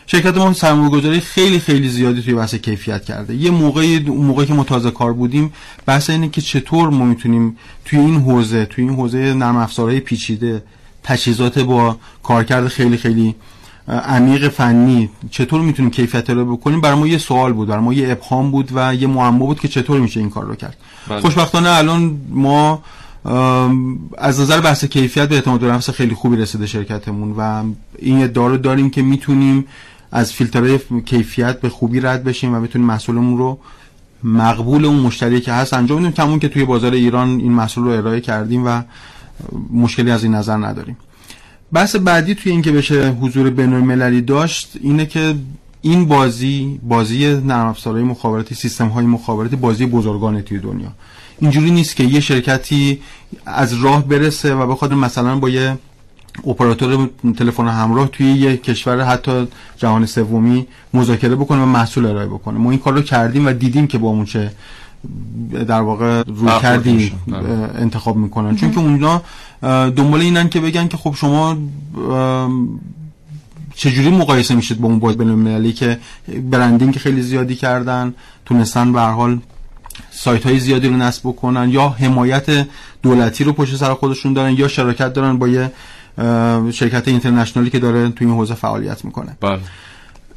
شرکت 0.07 0.37
ما 0.37 0.53
سرمایه‌گذاری 0.53 1.21
خیلی 1.21 1.59
خیلی 1.59 1.89
زیادی 1.89 2.23
توی 2.23 2.35
بحث 2.35 2.55
کیفیت 2.55 3.05
کرده. 3.05 3.35
یه 3.35 3.51
موقعی 3.51 3.99
موقعی 3.99 4.47
که 4.47 4.55
متازه 4.55 4.91
کار 4.91 5.13
بودیم 5.13 5.53
بحث 5.87 6.11
اینه 6.11 6.29
که 6.29 6.41
چطور 6.41 6.91
ما 6.91 7.05
می‌تونیم 7.05 7.57
توی 7.85 7.99
این 7.99 8.21
حوزه 8.21 8.65
توی 8.65 8.85
این 8.85 8.95
حوزه 8.95 9.35
نرم 9.35 9.57
افزارهای 9.57 10.01
پیچیده 10.01 10.63
تجهیزات 11.03 11.59
با 11.59 11.97
کارکرد 12.23 12.69
خیلی 12.69 12.97
خیلی 12.97 13.35
عمیق 13.89 14.49
فنی. 14.49 15.11
چطور 15.31 15.61
می‌تونیم 15.61 15.91
کیفیت 15.91 16.31
رو 16.31 16.57
بکنیم؟ 16.57 16.81
برای 16.81 16.99
ما 16.99 17.07
یه 17.07 17.19
سوال 17.19 17.53
بود 17.53 17.69
برای 17.69 17.83
ما 17.83 17.93
یه 17.93 18.13
ابهام 18.13 18.51
بود 18.51 18.71
و 18.75 18.95
یه 18.95 19.07
معما 19.07 19.47
بود 19.47 19.61
که 19.61 19.69
چطور 19.69 20.01
میشه 20.01 20.21
این 20.21 20.31
کار 20.31 20.45
رو 20.45 20.55
کرد. 20.55 20.77
بله. 21.09 21.21
خوشبختانه 21.21 21.69
الان 21.69 22.21
ما 22.29 22.83
از 24.19 24.41
نظر 24.41 24.61
بحث 24.61 24.85
کیفیت 24.85 25.29
به 25.29 25.35
اعتماد 25.35 25.65
نفس 25.65 25.91
خیلی 25.91 26.15
خوبی 26.15 26.37
رسیده 26.37 26.67
شرکتمون 26.67 27.35
و 27.39 27.65
این 27.99 28.23
ادعا 28.23 28.47
رو 28.47 28.57
داریم 28.57 28.91
که 28.91 29.03
می‌تونیم 29.03 29.65
از 30.13 30.33
فیلترهای 30.33 30.79
کیفیت 31.05 31.61
به 31.61 31.69
خوبی 31.69 32.01
رد 32.01 32.25
بشیم 32.25 32.55
و 32.55 32.61
بتونیم 32.61 32.87
محصولمون 32.87 33.39
رو 33.39 33.59
مقبول 34.25 34.85
اون 34.85 34.97
مشتری 34.97 35.41
که 35.41 35.53
هست 35.53 35.75
انجام 35.75 35.99
بدیم. 35.99 36.13
کمون 36.13 36.39
که 36.39 36.49
توی 36.49 36.65
بازار 36.65 36.93
ایران 36.93 37.29
این 37.29 37.53
محصول 37.53 37.85
رو 37.85 37.91
ارائه 37.91 38.21
کردیم 38.21 38.67
و 38.67 38.83
مشکلی 39.73 40.11
از 40.11 40.25
این 40.25 40.35
نظر 40.35 40.57
نداریم. 40.57 40.97
بحث 41.75 41.97
بعدی 41.97 42.35
توی 42.35 42.53
اینکه 42.53 42.73
بشه 42.73 43.11
حضور 43.11 43.51
بین 43.51 44.21
داشت 44.21 44.73
اینه 44.83 45.07
که 45.07 45.35
این 45.83 46.09
بازی 46.09 46.81
بازی 46.83 47.35
نرم 47.35 47.67
افزارهای 47.67 48.05
مخابراتی 48.05 48.55
سیستم 48.55 48.89
های 48.89 49.07
مخابراتی 49.07 49.57
بازی 49.57 49.87
بزرگانه 49.87 50.43
توی 50.43 50.59
دنیا. 50.59 50.89
اینجوری 51.41 51.71
نیست 51.71 51.97
که 51.97 52.05
یه 52.05 52.21
شرکتی 52.21 53.01
از 53.47 53.83
راه 53.83 54.09
برسه 54.09 54.55
و 54.55 54.67
بخواد 54.67 54.93
مثلا 54.93 55.37
با 55.39 55.49
یه 55.49 55.79
اپراتور 56.47 57.11
تلفن 57.39 57.69
همراه 57.69 58.09
توی 58.09 58.33
یه 58.33 58.57
کشور 58.57 59.05
حتی 59.05 59.49
جهان 59.77 60.07
سومی 60.07 60.67
مذاکره 60.95 61.37
بکنه 61.37 61.63
و 61.63 61.67
محصول 61.67 62.07
ارائه 62.07 62.27
بکنه. 62.27 62.59
ما 62.59 62.71
این 62.71 62.81
کار 62.81 62.93
رو 62.95 63.03
کردیم 63.03 63.47
و 63.47 63.53
دیدیم 63.53 63.87
که 63.87 63.99
با 63.99 64.09
اون 64.09 64.25
چه 64.25 64.53
در 65.69 65.81
واقع 65.81 66.23
روی 66.27 66.51
کردی 66.63 67.13
انتخاب 67.79 68.17
می‌کنن. 68.17 68.57
چون 68.57 68.71
که 68.71 68.79
اونا 68.79 69.23
دنبال 69.91 70.21
اینن 70.21 70.49
که 70.49 70.61
بگن 70.61 70.89
که 70.89 70.97
خب 70.97 71.15
شما 71.15 71.57
چجوری 73.75 74.11
مقایسه 74.11 74.55
میشید 74.55 74.81
با 74.81 74.89
اون 74.89 74.99
باید 74.99 75.19
بین 75.19 75.73
که 75.73 75.99
برندینگ 76.51 76.97
خیلی 76.97 77.23
زیادی 77.23 77.55
کردن 77.55 78.15
تونستن 78.47 78.93
به 78.93 79.01
حال 79.01 79.39
سایت 80.11 80.47
های 80.47 80.59
زیادی 80.59 80.89
رو 80.89 80.97
نصب 80.97 81.23
بکنن 81.25 81.71
یا 81.71 81.89
حمایت 81.89 82.67
دولتی 83.03 83.45
رو 83.45 83.53
پشت 83.53 83.77
سر 83.77 83.95
خودشون 83.95 84.33
دارن 84.33 84.53
یا 84.53 84.69
شراکت 84.69 85.13
دارن 85.13 85.39
با 85.39 85.49
یه 85.49 85.73
شرکت 86.73 87.09
اینترنشنالی 87.09 87.71
که 87.71 87.79
داره 87.79 88.09
توی 88.09 88.27
این 88.27 88.37
حوزه 88.37 88.55
فعالیت 88.55 89.05
می‌کنه. 89.05 89.37
بله. 89.41 89.59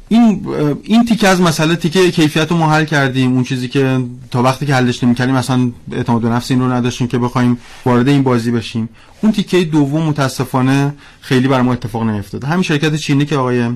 این 0.08 0.46
این 0.82 1.04
تیکه 1.04 1.28
از 1.28 1.40
مسئله 1.40 1.76
تیکه 1.76 2.10
کیفیت 2.10 2.50
رو 2.50 2.56
ما 2.56 2.72
حل 2.72 2.84
کردیم. 2.84 3.32
اون 3.32 3.44
چیزی 3.44 3.68
که 3.68 4.00
تا 4.30 4.42
وقتی 4.42 4.66
که 4.66 4.74
حلش 4.74 5.04
نمی‌کردیم 5.04 5.34
مثلا 5.34 5.70
اعتماد 5.92 6.22
به 6.22 6.28
نفس 6.28 6.50
این 6.50 6.60
رو 6.60 6.72
نداشتیم 6.72 7.06
که 7.08 7.18
بخوایم 7.18 7.58
وارد 7.86 8.08
این 8.08 8.22
بازی 8.22 8.50
بشیم. 8.50 8.88
اون 9.20 9.32
تیکه 9.32 9.64
دوم 9.64 10.02
متاسفانه 10.02 10.94
خیلی 11.20 11.48
بر 11.48 11.62
ما 11.62 11.72
اتفاق 11.72 12.02
نیفتاد. 12.02 12.44
همین 12.44 12.62
شرکت 12.62 12.94
چینی 12.94 13.26
که 13.26 13.36
آقای 13.36 13.70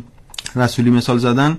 رسولی 0.56 0.90
مثال 0.90 1.18
زدن 1.18 1.58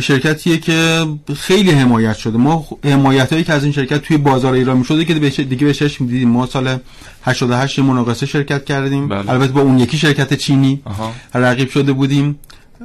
شرکتیه 0.00 0.58
که 0.58 1.06
خیلی 1.36 1.70
حمایت 1.70 2.16
شده. 2.16 2.38
ما 2.38 2.66
حمایت 2.84 3.32
هایی 3.32 3.44
که 3.44 3.52
از 3.52 3.64
این 3.64 3.72
شرکت 3.72 4.02
توی 4.02 4.16
بازار 4.16 4.52
ایران 4.52 4.76
می‌شده 4.76 5.04
که 5.04 5.14
دیگه 5.14 5.66
به 5.66 5.74
چشم 5.74 6.06
دیدیم 6.06 6.28
ما 6.28 6.46
سال 6.46 6.78
88 7.24 7.78
مناقصه 7.78 8.26
شرکت 8.26 8.64
کردیم. 8.64 9.08
بله. 9.08 9.30
البته 9.30 9.52
با 9.52 9.60
اون 9.60 9.78
یکی 9.78 9.98
شرکت 9.98 10.34
چینی 10.34 10.80
آها. 10.84 11.12
رقیب 11.34 11.70
شده 11.70 11.92
بودیم. 11.92 12.38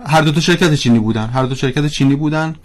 هر 0.07 0.21
دو 0.21 0.31
تا 0.31 0.39
شرکت 0.39 0.73
چینی 0.73 0.99
بودن. 0.99 1.27
هر 1.27 1.43
دو 1.43 1.55
شرکت 1.55 1.87
چینی 1.87 2.15
بودن. 2.15 2.55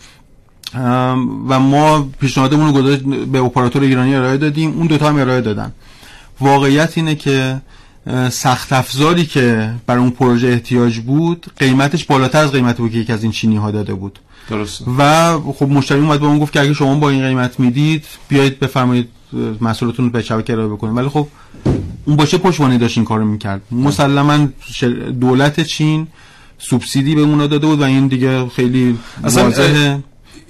و 1.49 1.61
ما 1.61 2.09
پیشنهادمون 2.21 2.75
رو 2.75 2.97
به 3.27 3.39
اپراتور 3.39 3.83
ایرانی 3.83 4.15
ارائه 4.15 4.37
دادیم. 4.37 4.71
اون 4.71 4.87
دوتا 4.87 5.09
هم 5.09 5.17
ارائه 5.17 5.41
دادن. 5.41 5.73
واقعیت 6.41 6.93
اینه 6.99 7.15
که 7.15 7.61
سخت 8.31 8.73
افزاری 8.73 9.27
که 9.27 9.75
برای 9.87 10.01
اون 10.01 10.11
پروژه 10.11 10.49
احتیاج 10.49 10.99
بود 10.99 11.47
قیمتش 11.59 12.05
بالاتر 12.05 12.39
از 12.39 12.53
قیمت 12.53 12.77
بود 12.77 12.93
که 12.93 12.99
یکی 12.99 13.13
از 13.13 13.23
این 13.23 13.33
چینی 13.33 13.57
ها 13.57 13.71
داده 13.71 13.95
بود. 13.95 14.19
درسته. 14.51 14.85
و 14.99 15.33
خب 15.53 15.69
مشتری 15.69 16.01
اومد 16.01 16.21
به 16.21 16.27
اون 16.27 16.39
گفت 16.39 16.53
که 16.53 16.61
اگه 16.61 16.75
شما 16.75 16.95
با 16.95 17.11
این 17.11 17.23
قیمت 17.23 17.61
می‌دید 17.61 18.05
بیایید 18.29 18.61
بفرمایید 18.61 19.09
مسئولتون 19.61 20.05
رو 20.05 20.11
به 20.11 20.23
شبکه 20.23 20.53
ارائه 20.53 20.69
بکنید. 20.69 20.97
ولی 20.97 21.09
خب 21.09 21.27
اون 22.05 22.17
باشه 22.17 22.39
پشتوانه 22.39 22.79
داشت 22.79 22.99
این 22.99 23.05
کارو 23.05 23.25
می‌کرد؟ 23.25 23.63
مسلما 23.71 24.49
دولت 25.21 25.61
چین 25.61 26.07
سوبسیدی 26.59 27.15
به 27.15 27.21
اونا 27.21 27.47
داده 27.47 27.67
بود 27.67 27.81
و 27.81 27.83
این 27.83 28.07
دیگه 28.09 28.49
خیلی 28.49 28.99
واضحه. 29.23 30.03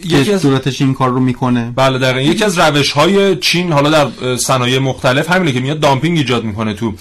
یکی 0.04 0.32
از 0.32 0.42
دولتش 0.42 0.80
این 0.80 0.94
کار 0.94 1.10
رو 1.10 1.20
می‌کنه. 1.20 1.72
بله 1.76 1.98
دقیقا. 1.98 2.20
یکی 2.20 2.44
از 2.44 2.58
روش 2.58 2.90
های 2.90 3.36
چین 3.36 3.72
حالا 3.72 3.90
در 3.90 4.36
صنایع 4.36 4.78
مختلف 4.78 5.30
همینه 5.30 5.52
که 5.52 5.60
میاد 5.60 5.80
دامپینگ 5.80 6.18
ایجاد 6.18 6.44
می‌کنه 6.44 6.74
تو 6.74 6.94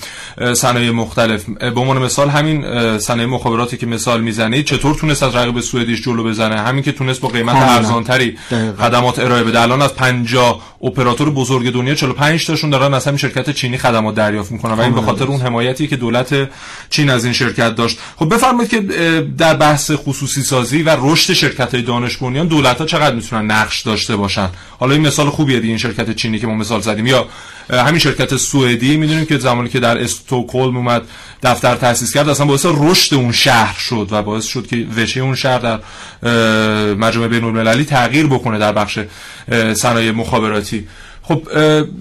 صنایع 0.54 0.92
مختلف. 0.92 1.46
به 1.60 1.80
عنوان 1.80 1.98
مثال 1.98 2.30
همین 2.30 2.64
صنایع 2.98 3.30
مخابراتی 3.30 3.78
که 3.78 3.86
مثال 3.86 4.22
می‌زنید 4.22 4.66
چطور 4.66 4.96
تونست 4.96 5.24
از 5.24 5.36
رقیب 5.36 5.60
سوئدیش 5.60 6.02
جلو 6.02 6.24
بزنه؟ 6.24 6.62
همین 6.62 6.84
که 6.84 6.92
تونست 6.92 7.22
با 7.22 7.28
قیمت 7.28 7.56
ارزانتری 7.56 8.38
خدمات 8.80 9.20
ارائه 9.20 9.44
بده. 9.44 9.62
الان 9.62 9.82
از 9.82 9.96
50 9.96 10.62
اپراتور 10.82 11.30
بزرگ 11.30 11.74
دنیا 11.74 11.96
45 11.96 12.46
تاشون 12.46 12.70
دارن 12.70 12.94
از 12.94 13.06
همین 13.08 13.18
شرکت 13.18 13.50
چینی 13.50 13.78
خدمات 13.78 14.16
دریافت 14.16 14.52
می‌کنن 14.52 14.74
و 14.74 14.82
این 14.82 14.94
به 14.94 15.02
خاطر 15.02 15.26
اون 15.26 15.42
حمایتی 15.42 15.88
که 15.88 15.96
دولت 15.96 16.50
چین 16.90 17.10
از 17.10 17.24
این 17.24 17.34
شرکت 17.34 17.76
داشت. 17.76 18.00
خب 18.16 18.34
بفرمایید 18.34 18.72
که 18.72 18.82
در 19.38 19.54
بحث 19.54 19.92
خصوصی 19.92 20.42
سازی 20.42 20.84
و 20.84 20.98
رشد 21.00 21.34
شرکت 21.34 21.74
های 21.74 21.84
دانش 21.84 22.18
بنیان 22.18 22.48
دولت 22.48 22.87
چقدر 22.88 23.16
می‌تونن 23.16 23.52
نقش 23.52 23.82
داشته 23.82 24.16
باشن؟ 24.16 24.50
حالا 24.80 24.94
این 24.94 25.08
مثال 25.08 25.30
خوبیه 25.30 25.60
دیگه 25.60 25.70
این 25.70 25.78
شرکت 25.78 26.16
چینی 26.16 26.40
که 26.40 26.48
ما 26.48 26.56
مثال 26.56 26.82
زدیم. 26.82 27.08
یا 27.08 27.28
همین 27.70 28.00
شرکت 28.00 28.38
سوئدی 28.38 28.98
می‌دونیم 28.98 29.26
که 29.26 29.38
زمانی 29.38 29.70
که 29.70 29.80
در 29.80 30.04
استکهلم 30.04 30.78
اومد 30.78 31.02
دفتر 31.44 31.76
تاسیس 31.76 32.14
کرد 32.14 32.30
اصلا 32.30 32.46
باعث 32.46 32.66
رشد 32.66 33.16
اون 33.16 33.32
شهر 33.32 33.80
شد 33.80 34.08
و 34.12 34.22
باعث 34.22 34.46
شد 34.46 34.68
که 34.68 34.86
وشه 34.98 35.22
اون 35.22 35.36
شهر 35.36 35.60
در 35.60 35.80
مجمع 36.94 37.28
بین 37.28 37.44
المللی 37.44 37.86
تغییر 37.86 38.28
بکنه 38.28 38.60
در 38.60 38.72
بخش 38.72 39.00
صنایع 39.74 40.12
مخابراتی. 40.12 40.88
خب 41.28 41.42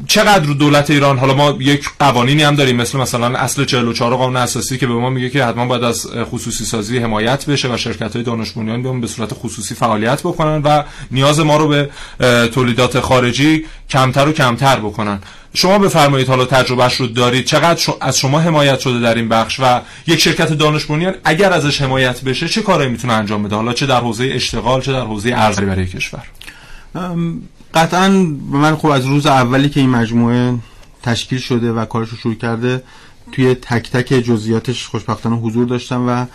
چقدر 0.07 0.53
دولت 0.53 0.91
ایران؟ 0.91 1.19
حالا 1.19 1.35
ما 1.35 1.57
یک 1.61 1.89
قوانینی 1.99 2.43
هم 2.43 2.55
داریم 2.55 2.77
مثل 2.77 2.99
مثلا 2.99 3.39
اصل 3.39 3.65
44 3.65 4.17
قانون 4.17 4.37
اساسی 4.37 4.79
که 4.79 4.87
به 4.87 4.95
ما 4.95 5.11
میگه 5.11 5.31
که 5.31 5.45
حتما 5.45 5.67
باید 5.67 5.85
از 5.85 6.07
خصوصی 6.31 6.65
سازی 6.65 6.99
حمایت 6.99 7.47
بشه 7.47 7.75
و 7.75 7.77
شرکت 7.77 8.17
های 8.17 8.25
دانش 8.25 8.51
بنیان 8.51 9.01
به 9.01 9.07
صورت 9.07 9.35
خصوصی 9.35 9.75
فعالیت 9.75 10.21
بکنن 10.21 10.63
و 10.63 10.83
نیاز 11.11 11.41
ما 11.41 11.57
رو 11.57 11.69
به 11.69 11.89
تولیدات 12.55 13.01
خارجی 13.01 13.65
کمتر 13.91 14.29
و 14.29 14.33
کمتر 14.33 14.77
بکنن. 14.77 15.19
شما 15.55 15.79
بفرمایید 15.79 16.29
حالا 16.29 16.45
تجربهش 16.45 16.95
رو 16.95 17.07
دارید 17.07 17.45
چقدر 17.45 17.95
از 18.01 18.19
شما 18.19 18.41
حمایت 18.41 18.81
شده 18.81 19.01
در 19.01 19.15
این 19.15 19.29
بخش 19.29 19.61
و 19.61 19.81
یک 20.07 20.21
شرکت 20.21 20.53
دانش 20.53 20.85
بنیان 20.85 21.15
اگر 21.25 21.53
ازش 21.53 21.83
حمایت 21.83 22.21
بشه 22.21 22.49
چه 22.49 22.63
کاری 22.63 22.89
می‌تونه 22.89 23.13
انجام 23.13 23.43
بده؟ 23.43 23.57
حالا 23.57 23.73
چه 23.73 23.87
در 23.87 24.01
حوزه 24.01 24.31
اشتغال 24.33 24.81
چه 24.81 24.93
در 24.93 25.01
حوزه 25.01 25.33
ارزی 25.37 25.65
برای 25.65 25.87
کشور؟ 25.87 26.23
قطعا 27.75 28.09
من 28.51 28.77
خب 28.77 28.87
از 28.87 29.07
روز 29.07 29.27
اولی 29.27 29.69
که 29.69 29.81
این 29.81 29.91
مجموعه 29.91 30.55
تشکیل 31.03 31.39
شده 31.39 31.73
و 31.73 31.85
کارش 31.85 32.09
رو 32.09 32.17
شروع 32.17 32.35
کرده 32.35 32.83
توی 33.33 33.55
تک 33.55 33.91
تک 33.91 34.15
جزئیاتش 34.15 34.87
خوشبختانه 34.87 35.37
حضور 35.37 35.67
داشتم 35.67 36.05
و 36.09 36.27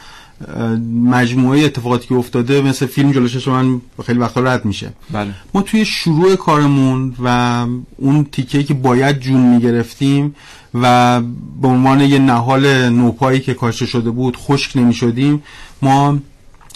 مجموعه 1.04 1.66
اتفاقاتی 1.66 2.08
که 2.08 2.16
افتاده 2.16 2.62
مثل 2.62 2.86
فیلم 2.86 3.12
جلوشش 3.12 3.48
من 3.48 3.82
خیلی 4.06 4.20
وقتا 4.20 4.42
رد 4.42 4.66
میشه 4.66 4.94
بله. 5.12 5.34
ما 5.54 5.62
توی 5.62 5.86
شروع 5.86 6.36
کارمون 6.36 7.16
و 7.24 7.66
اون 7.98 8.24
تیکه 8.32 8.64
که 8.64 8.74
باید 8.74 9.20
جون 9.20 9.42
می‌گرفتیم 9.42 10.36
و 10.74 11.22
به 11.62 11.68
عنوان 11.68 12.02
یه 12.02 12.20
نهال 12.20 12.90
نوپایی 12.90 13.40
که 13.40 13.54
کاشته 13.54 13.86
شده 13.86 14.10
بود 14.10 14.38
خشک 14.38 14.78
نمی‌شدیم 14.78 15.44
ما 15.82 16.18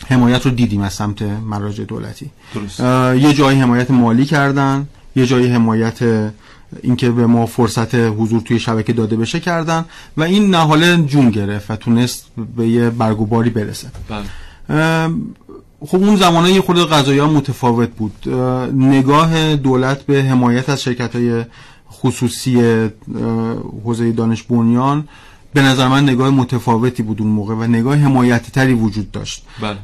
حمایت 0.07 0.45
رو 0.45 0.51
دیدیم 0.51 0.81
از 0.81 0.93
سمت 0.93 1.21
مراجع 1.21 1.83
دولتی 1.83 2.29
درست. 2.55 2.79
یه 3.23 3.33
جایی 3.33 3.59
حمایت 3.59 3.91
مالی 3.91 4.25
کردن 4.25 4.87
یه 5.15 5.25
جایی 5.25 5.47
حمایت 5.47 5.99
اینکه 6.83 7.11
به 7.11 7.27
ما 7.27 7.45
فرصت 7.45 7.95
حضور 7.95 8.41
توی 8.41 8.59
شبکه 8.59 8.93
داده 8.93 9.15
بشه 9.15 9.39
کردن 9.39 9.85
و 10.17 10.23
این 10.23 10.49
نهاله 10.49 10.97
جون 10.97 11.29
گرفت 11.29 11.71
و 11.71 11.75
تونست 11.75 12.25
به 12.57 12.67
یه 12.67 12.89
برگوباری 12.89 13.49
برسه 13.49 13.87
بله. 14.09 14.25
خب 15.85 15.97
اون 15.97 16.15
زمانه 16.15 16.51
یه 16.51 16.61
خورده 16.61 16.85
قضایی 16.85 17.19
ها 17.19 17.27
متفاوت 17.27 17.89
بود 17.89 18.29
نگاه 18.73 19.55
دولت 19.55 20.01
به 20.01 20.23
حمایت 20.23 20.69
از 20.69 20.83
شرکت 20.83 21.15
های 21.15 21.45
خصوصی 21.91 22.87
حوزه 23.83 24.11
دانش 24.11 24.43
بنیان 24.43 25.07
به 25.55 25.61
نظر 25.61 25.87
من 25.87 26.03
نگاه 26.03 26.29
متفاوتی 26.29 27.03
بود 27.03 27.21
اون 27.21 27.31
موقع 27.31 27.53
و 27.53 27.63
نگاه 27.63 27.95
حمایتی 27.95 28.51
تری 28.51 28.73
وجود 28.73 29.11
داشت. 29.11 29.45
بله. 29.61 29.77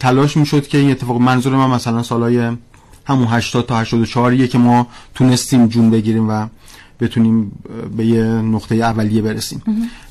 تلاش 0.00 0.36
می‌شد 0.36 0.66
که 0.66 0.78
این 0.78 0.90
اتفاق 0.90 1.20
منظور 1.20 1.56
من 1.56 1.70
مثلا 1.70 2.02
سالای 2.02 2.56
همون 3.04 3.28
80 3.28 3.66
تا 3.66 3.78
84 3.78 4.46
که 4.46 4.58
ما 4.58 4.86
تونستیم 5.14 5.66
جون 5.66 5.90
بگیریم 5.90 6.28
و 6.28 6.46
بتونیم 7.00 7.52
به 7.96 8.06
یه 8.06 8.24
نقطه 8.24 8.74
اولیه 8.74 9.22
برسیم. 9.22 9.62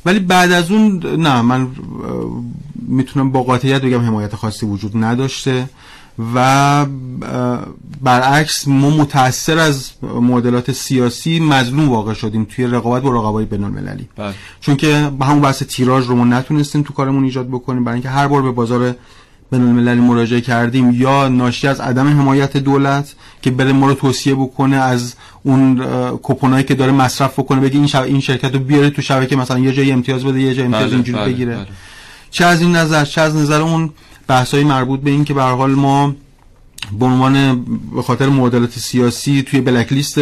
ولی 0.06 0.20
بعد 0.20 0.52
از 0.52 0.72
اون 0.72 1.00
نه 1.18 1.42
من 1.42 1.68
می‌تونم 2.88 3.32
با 3.32 3.44
قاطعیت 3.44 3.82
بگم 3.82 4.02
حمایت 4.02 4.36
خاصی 4.36 4.66
وجود 4.66 5.04
نداشته. 5.04 5.70
و 6.36 6.86
برعکس 8.02 8.68
ما 8.68 8.90
متاثر 8.90 9.58
از 9.58 9.92
معادلات 10.02 10.72
سیاسی 10.72 11.40
مظلوم 11.40 11.90
واقع 11.90 12.14
شدیم 12.14 12.48
توی 12.56 12.68
رقابت 12.68 13.04
با 13.04 13.10
رقبای 13.10 13.46
بین 13.46 13.64
المللی 13.64 14.10
بله. 14.16 14.34
چون 14.62 14.76
که 14.76 15.12
همون 15.22 15.42
بحث 15.42 15.64
تیراژ 15.64 16.06
رو 16.06 16.16
ما 16.16 16.26
نتونستیم 16.26 16.82
تو 16.82 16.94
کارمون 16.94 17.24
ایجاد 17.24 17.48
بکنیم 17.48 17.84
برای 17.84 17.96
اینکه 17.96 18.10
هر 18.10 18.28
بار 18.28 18.42
به 18.42 18.52
بازار 18.52 18.96
بین 19.52 19.62
المللی 19.62 20.02
مراجعه 20.02 20.42
کردیم 20.42 20.92
یا 20.92 21.28
ناشی 21.28 21.68
از 21.68 21.80
عدم 21.80 22.08
حمایت 22.08 22.58
دولت 22.58 23.16
که 23.42 23.52
بره 23.52 23.72
ما 23.72 23.88
رو 23.88 23.94
توصیه 23.94 24.36
بکنه 24.36 24.76
از 24.76 25.16
اون 25.44 25.78
کوپونایی 26.18 26.64
که 26.64 26.76
داره 26.76 26.92
مصرف 26.92 27.40
بکنه 27.40 27.62
بگه 27.62 27.76
این, 27.76 27.96
این 27.96 28.20
شرکت 28.20 28.54
رو 28.54 28.60
بیاره 28.60 28.90
تو 28.90 29.02
شبکه 29.02 29.36
مثلا 29.36 29.60
یه 29.60 29.74
جایی 29.74 29.92
امتیاز 29.92 30.26
بده 30.26 30.42
یه 30.42 30.54
جای 30.54 30.66
امتیاز 30.66 30.86
بله، 30.86 30.94
اینجوری 30.94 31.18
بله، 31.18 31.34
بگیره 31.34 31.56
بله. 31.56 31.68
چه 32.32 32.46
از 32.46 32.62
این 32.62 32.76
نظر 32.76 33.06
چه 33.06 33.22
از 33.22 33.36
نظر 33.36 33.62
اون 33.62 33.90
بحثای 34.28 34.64
مربوط 34.64 35.00
به 35.00 35.12
این 35.12 35.26
که 35.26 35.34
به 35.34 35.44
حال 35.44 35.72
ما 35.72 36.16
به 37.00 37.06
عنوان 37.06 37.66
به 37.96 38.02
خاطر 38.02 38.30
معادلات 38.30 38.80
سیاسی 38.80 39.44
توی 39.44 39.62
بلک 39.62 39.94
لیست 39.94 40.16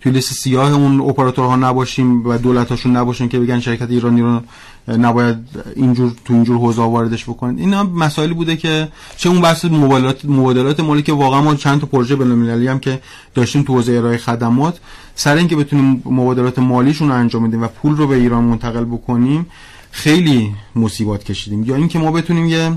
توی 0.00 0.12
لیست 0.12 0.32
سیاه 0.32 0.72
اون 0.72 1.00
اپراتورها 1.00 1.56
نباشیم 1.56 2.26
و 2.26 2.38
دولتاشون 2.38 2.96
نباشن 2.96 3.28
که 3.28 3.38
بگن 3.38 3.60
شرکت 3.60 3.90
ایرانی 3.90 4.20
رو 4.20 4.40
نباید 4.88 5.36
اینجور 5.76 6.12
تو 6.24 6.34
اینجور 6.34 6.56
حوزه 6.56 6.82
واردش 6.82 7.24
بکنید 7.24 7.58
اینا 7.58 7.84
مسائلی 7.84 8.34
بوده 8.34 8.56
که 8.56 8.88
چه 9.16 9.28
اون 9.28 9.40
بحث 9.40 9.64
مبادلات 9.64 10.24
مبادلات 10.24 10.80
مالی 10.80 11.02
که 11.02 11.12
واقعا 11.12 11.42
ما 11.42 11.54
چند 11.54 11.80
تا 11.80 11.86
پروژه 11.86 12.16
بین‌المللی 12.16 12.68
هم 12.68 12.78
که 12.78 13.00
داشتیم 13.34 13.62
تو 13.62 13.74
حوزه 13.74 13.92
ارائه 13.92 14.16
خدمات 14.16 14.78
سر 15.14 15.36
اینکه 15.36 15.56
بتونیم 15.56 16.02
مبادلات 16.04 16.58
مالیشون 16.58 17.08
رو 17.08 17.14
انجام 17.14 17.48
بدیم 17.48 17.62
و 17.62 17.66
پول 17.66 17.96
رو 17.96 18.06
به 18.06 18.16
ایران 18.16 18.44
منتقل 18.44 18.84
بکنیم 18.84 19.46
خیلی 19.90 20.54
مصیبات 20.76 21.24
کشیدیم. 21.24 21.64
یا 21.64 21.76
اینکه 21.76 21.98
ما 21.98 22.10
بتونیم 22.10 22.46
یه 22.46 22.72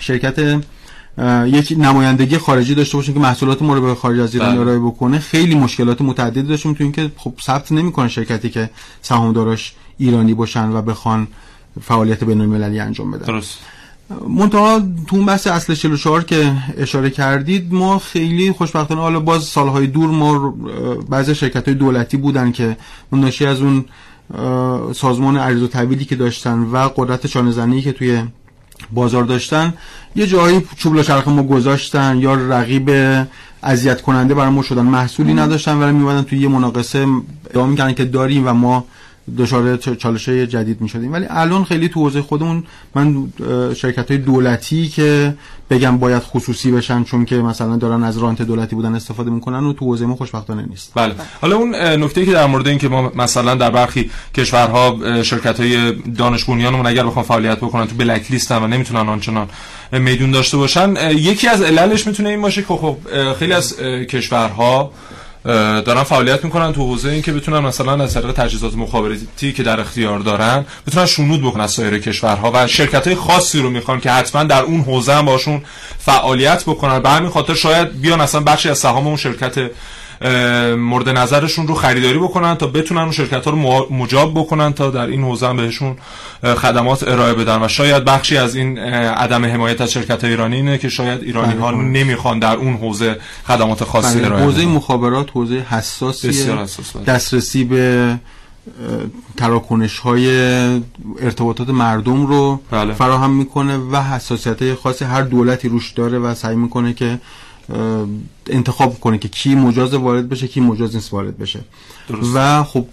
شرکت 0.00 0.60
یک 1.46 1.74
نمایندگی 1.78 2.38
خارجی 2.38 2.74
داشته 2.74 2.96
باشیم 2.96 3.14
که 3.14 3.20
محصولات 3.20 3.62
ما 3.62 3.74
رو 3.74 3.80
به 3.80 3.94
خارج 3.94 4.20
از 4.20 4.34
ایران 4.34 4.58
ارائه 4.58 4.78
بکنه. 4.78 5.18
خیلی 5.18 5.54
مشکلات 5.54 6.02
متعددی 6.02 6.42
داشتیم 6.42 6.74
تو 6.74 6.84
اینکه 6.84 7.10
خب 7.16 7.34
ثبت 7.42 7.72
نمی‌کنه 7.72 8.08
شرکتی 8.08 8.50
که 8.50 8.70
سهامداراش 9.02 9.74
ایرانی 9.98 10.34
باشن 10.34 10.72
و 10.72 10.82
بخوان 10.82 11.28
فعالیت 11.80 12.24
بین 12.24 12.40
المللی 12.40 12.80
انجام 12.80 13.10
بدن. 13.10 13.26
درست. 13.26 13.58
منتها 14.28 14.80
تو 14.80 15.16
اون 15.16 15.26
بحث 15.26 15.46
اصل 15.46 15.74
44 15.74 16.24
که 16.24 16.52
اشاره 16.78 17.10
کردید 17.10 17.72
ما 17.72 17.98
خیلی 17.98 18.52
خوشبختانه 18.52 19.00
حالا 19.00 19.20
باز 19.20 19.44
سالهای 19.44 19.86
دور 19.86 20.10
ما 20.10 20.54
بعضی 21.08 21.34
شرکت 21.34 21.68
های 21.68 21.74
دولتی 21.74 22.16
بودن 22.16 22.52
که 22.52 22.76
ناشی 23.12 23.46
از 23.46 23.60
اون 23.60 23.84
سازمان 24.92 25.36
عریض 25.36 25.62
و 25.62 25.66
طویلی 25.66 26.04
که 26.04 26.16
داشتن 26.16 26.58
و 26.58 26.88
قدرت 26.96 27.26
چانه 27.26 27.80
که 27.80 27.92
توی 27.92 28.22
بازار 28.92 29.24
داشتن 29.24 29.74
یه 30.16 30.26
جایی 30.26 30.66
چوب 30.76 31.02
چرخ 31.02 31.28
ما 31.28 31.42
گذاشتن 31.42 32.18
یا 32.18 32.34
رقیب 32.34 32.90
اذیت 33.62 34.00
کننده 34.02 34.34
برای 34.34 34.50
ما 34.50 34.62
شدن. 34.62 34.82
محصولی 34.82 35.34
نداشتن 35.34 35.76
ولی 35.76 35.92
میومدن 35.92 36.22
توی 36.22 36.38
یه 36.38 36.48
مناقصه 36.48 37.06
ادعا 37.50 37.66
می‌کنن 37.66 37.94
که 37.94 38.04
داریم 38.04 38.46
و 38.46 38.52
ما 38.52 38.84
دچار 39.38 39.76
چالش 39.76 40.28
جدید 40.28 40.80
می 40.80 40.88
شدیم 40.88 41.12
ولی 41.12 41.26
الان 41.30 41.64
خیلی 41.64 41.88
تو 41.88 42.00
حوزه 42.00 42.22
خودمون 42.22 42.64
من 42.94 43.32
شرکت 43.74 44.10
های 44.10 44.18
دولتی 44.18 44.88
که 44.88 45.34
بگم 45.70 45.98
باید 45.98 46.22
خصوصی 46.22 46.70
بشن 46.70 47.04
چون 47.04 47.24
که 47.24 47.36
مثلا 47.36 47.76
دارن 47.76 48.02
از 48.02 48.18
رانت 48.18 48.42
دولتی 48.42 48.76
بودن 48.76 48.94
استفاده 48.94 49.30
می‌کنن 49.30 49.64
و 49.64 49.72
تو 49.72 49.84
حوزه 49.84 50.06
ما 50.06 50.16
خوشبختانه 50.16 50.66
نیست. 50.68 50.92
بله. 50.94 51.14
حالا 51.40 51.56
اون 51.56 51.74
نکته 51.74 52.26
که 52.26 52.32
در 52.32 52.46
مورد 52.46 52.68
این 52.68 52.78
که 52.78 52.88
ما 52.88 53.12
مثلا 53.14 53.54
در 53.54 53.70
برخی 53.70 54.10
کشورها 54.34 54.98
شرکت 55.22 55.60
های 55.60 55.92
دانش 55.92 56.44
بنیانمون 56.44 56.86
اگر 56.86 57.06
بخوام 57.06 57.24
فعالیت 57.24 57.58
بکنن 57.58 57.86
تو 57.86 57.94
بلک 57.94 58.30
لیست 58.30 58.52
و 58.52 58.66
نمی‌تونن 58.66 59.08
آنچنان 59.08 59.48
میدون 59.92 60.30
داشته 60.30 60.56
باشن 60.56 61.10
یکی 61.10 61.48
از 61.48 61.62
عللش 61.62 62.06
می‌تونه 62.06 62.28
این 62.28 62.42
باشه 62.42 62.62
که 62.62 62.66
خب 62.68 62.96
خیلی 63.38 63.52
از 63.52 63.76
کشورها 64.10 64.92
دارن 65.48 66.02
فعالیت 66.02 66.44
می‌کنن 66.44 66.72
تو 66.72 66.86
حوزه 66.86 67.08
این 67.08 67.22
که 67.22 67.32
بتونن 67.32 67.58
مثلا 67.58 68.02
از 68.02 68.14
طریق 68.14 68.32
تجهیزات 68.32 68.74
مخابراتی 68.74 69.52
که 69.52 69.62
در 69.62 69.80
اختیار 69.80 70.18
دارن 70.18 70.64
بتونن 70.86 71.06
شنود 71.06 71.42
بکنن 71.42 71.64
از 71.64 71.70
سایر 71.70 71.98
کشورها 71.98 72.52
و 72.54 72.66
شرکت 72.66 73.06
های 73.06 73.16
خاصی 73.16 73.60
رو 73.60 73.70
می‌خوان 73.70 74.00
که 74.00 74.10
حتما 74.10 74.44
در 74.44 74.62
اون 74.62 74.80
حوزه 74.80 75.12
هم 75.12 75.24
باشون 75.24 75.62
فعالیت 75.98 76.62
بکنن. 76.62 76.98
به 76.98 77.10
همین 77.10 77.30
خاطر 77.30 77.54
شاید 77.54 78.00
بیان 78.00 78.20
اصلا 78.20 78.40
بخشی 78.40 78.68
از 78.68 78.78
سهام 78.78 79.06
اون 79.06 79.16
شرکت 79.16 79.70
مورد 80.78 81.08
نظرشون 81.08 81.68
رو 81.68 81.74
خریداری 81.74 82.18
بکنن 82.18 82.54
تا 82.54 82.66
بتونن 82.66 83.00
اون 83.00 83.12
شرکت 83.12 83.44
ها 83.44 83.50
رو 83.50 83.86
مجاب 83.94 84.34
بکنن 84.34 84.72
تا 84.72 84.90
در 84.90 85.06
این 85.06 85.22
حوزه 85.22 85.52
بهشون 85.52 85.96
خدمات 86.42 87.08
ارائه 87.08 87.34
بدن 87.34 87.62
و 87.62 87.68
شاید 87.68 88.04
بخشی 88.04 88.36
از 88.36 88.54
این 88.54 88.78
عدم 88.78 89.44
حمایت 89.44 89.80
از 89.80 89.92
شرکت 89.92 90.24
ایرانی 90.24 90.56
اینه 90.56 90.78
که 90.78 90.88
شاید 90.88 91.22
ایرانی 91.22 91.54
ها 91.54 91.72
بله. 91.72 91.82
نمی‌خوان 91.82 92.38
در 92.38 92.56
اون 92.56 92.76
حوزه 92.76 93.16
خدمات 93.46 93.84
خاصی 93.84 94.18
بله. 94.18 94.26
ارائه 94.26 94.44
حوزه 94.44 94.66
مخابرات 94.66 95.30
حوزه 95.34 95.66
حساسیه 95.70 96.54
بله. 96.54 96.66
دسترسی 97.06 97.64
به 97.64 98.16
تراکنش 99.36 99.98
های 99.98 100.28
ارتباطات 101.20 101.70
مردم 101.70 102.26
رو 102.26 102.60
بله. 102.70 102.94
فراهم 102.94 103.30
می‌کنه 103.30 103.76
و 103.76 104.02
حساسیت 104.02 104.74
خاصی 104.74 105.04
هر 105.04 105.22
دولتی 105.22 105.68
روش 105.68 105.92
داره 105.92 106.18
و 106.18 106.34
سعی 106.34 106.56
می‌کنه 106.56 106.92
که 106.92 107.18
انتخاب 108.46 109.00
کنه 109.00 109.18
که 109.18 109.28
کی 109.28 109.54
مجاز 109.54 109.94
وارد 109.94 110.28
بشه 110.28 110.48
کی 110.48 110.60
مجاز 110.60 110.94
نیست 110.94 111.12
وارد 111.12 111.38
بشه. 111.38 111.60
درست. 112.08 112.30
و 112.34 112.64
خب 112.64 112.86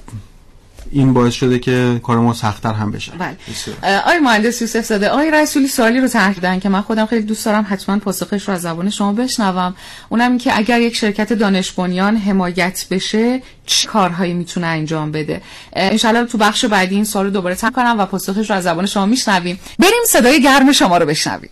این 0.91 1.13
باعث 1.13 1.33
شده 1.33 1.59
که 1.59 1.99
کار 2.03 2.17
ما 2.17 2.33
سختتر 2.33 2.73
هم 2.73 2.91
بشه. 2.91 3.11
بله. 3.11 3.37
آقای 3.99 4.19
مهندس 4.19 4.61
یوسف 4.61 4.85
زاده 4.85 5.09
آقای 5.09 5.31
رسولی 5.31 5.67
سوالی 5.67 5.99
رو 5.99 6.07
طرح 6.07 6.59
که 6.59 6.69
من 6.69 6.81
خودم 6.81 7.05
خیلی 7.05 7.21
دوست 7.21 7.45
دارم 7.45 7.65
حتما 7.69 7.99
پاسخش 7.99 8.47
رو 8.47 8.53
از 8.53 8.61
زبان 8.61 8.89
شما 8.89 9.13
بشنوم. 9.13 9.75
اونم 10.09 10.29
این 10.29 10.37
که 10.37 10.57
اگر 10.57 10.81
یک 10.81 10.95
شرکت 10.95 11.33
دانش 11.33 11.71
بنیان 11.71 12.17
حمایت 12.17 12.85
بشه 12.91 13.41
چه 13.65 13.87
کارهایی 13.87 14.33
می‌تونه 14.33 14.67
انجام 14.67 15.11
بده؟ 15.11 15.41
ان 15.73 16.25
تو 16.25 16.37
بخش 16.37 16.65
بعدی 16.65 16.95
این 16.95 17.03
سوال 17.03 17.25
رو 17.25 17.31
دوباره 17.31 17.55
تکرار 17.55 17.71
کنم 17.71 17.95
و 17.99 18.05
پاسخش 18.05 18.49
رو 18.49 18.55
از 18.55 18.63
زبان 18.63 18.85
شما 18.85 19.05
میشنویم. 19.05 19.59
بریم 19.79 20.03
صدای 20.07 20.43
گرم 20.43 20.71
شما 20.71 20.97
رو 20.97 21.05
بشنویم. 21.05 21.49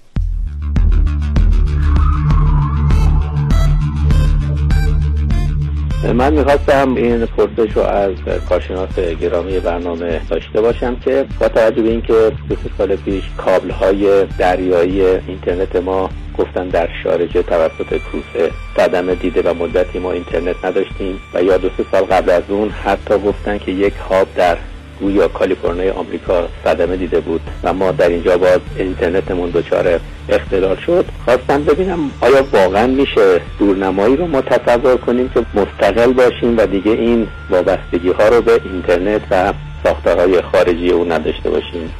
من 6.12 6.34
می‌خواستم 6.34 6.96
این 6.96 7.26
پرسش 7.26 7.72
رو 7.76 7.82
از 7.82 8.12
کارشناس 8.50 9.00
گرامی 9.00 9.60
برنامه 9.60 10.22
داشته 10.30 10.62
باشم 10.62 10.96
که 10.96 11.26
با 11.40 11.48
توجه 11.48 11.82
به 11.82 11.90
اینکه 11.90 12.14
دو 12.50 12.56
سال 12.78 12.96
پیش 12.96 13.24
کابل 13.38 13.70
های 13.70 14.26
دریایی 14.38 15.02
اینترنت 15.02 15.76
ما 15.76 16.10
گفتن 16.38 16.68
در 16.68 16.90
شارجه 17.04 17.44
توسط 17.44 17.98
کوسه 18.12 18.52
صدمه 18.78 19.16
دیده 19.16 19.42
و 19.42 19.54
مدتی 19.54 20.00
ما 20.00 20.12
اینترنت 20.12 20.66
نداشتیم 20.66 21.20
و 21.34 21.44
یا 21.44 21.58
دو 21.58 21.70
سال 21.92 22.04
قبل 22.04 22.30
از 22.30 22.44
اون 22.50 22.70
حتی 22.70 23.18
گفتن 23.18 23.58
که 23.58 23.72
یک 23.72 23.94
هاب 24.10 24.28
در 24.36 24.58
گویا 25.00 25.28
کالیفرنیا 25.28 25.94
آمریکا 25.94 26.48
صدمه 26.64 26.96
دیده 26.96 27.20
بود 27.20 27.42
و 27.64 27.74
ما 27.74 27.92
در 27.92 28.10
اینجا 28.10 28.38
باز 28.38 28.60
اینترنتمون 28.78 29.50
دچار 29.50 30.00
اختلال 30.30 30.76
شد. 30.76 31.06
خواستم 31.26 31.64
ببینم 31.64 32.12
آیا 32.22 32.46
واقعا 32.54 32.88
میشه 32.88 33.42
دورنمایی 33.60 34.16
رو 34.16 34.28
ما 34.28 34.42
تصور 34.42 34.98
کنیم 34.98 35.30
که 35.30 35.46
مستقل 35.54 36.14
باشیم 36.14 36.58
و 36.58 36.66
دیگه 36.66 36.92
این 36.92 37.28
وابستگی 37.50 38.10
ها 38.10 38.28
رو 38.28 38.42
به 38.42 38.62
اینترنت 38.64 39.22
و 39.32 39.54
ساختارهای 39.84 40.42
خارجی 40.42 40.90
او 40.90 41.12
نداشته 41.12 41.50
باشیم. 41.50 41.92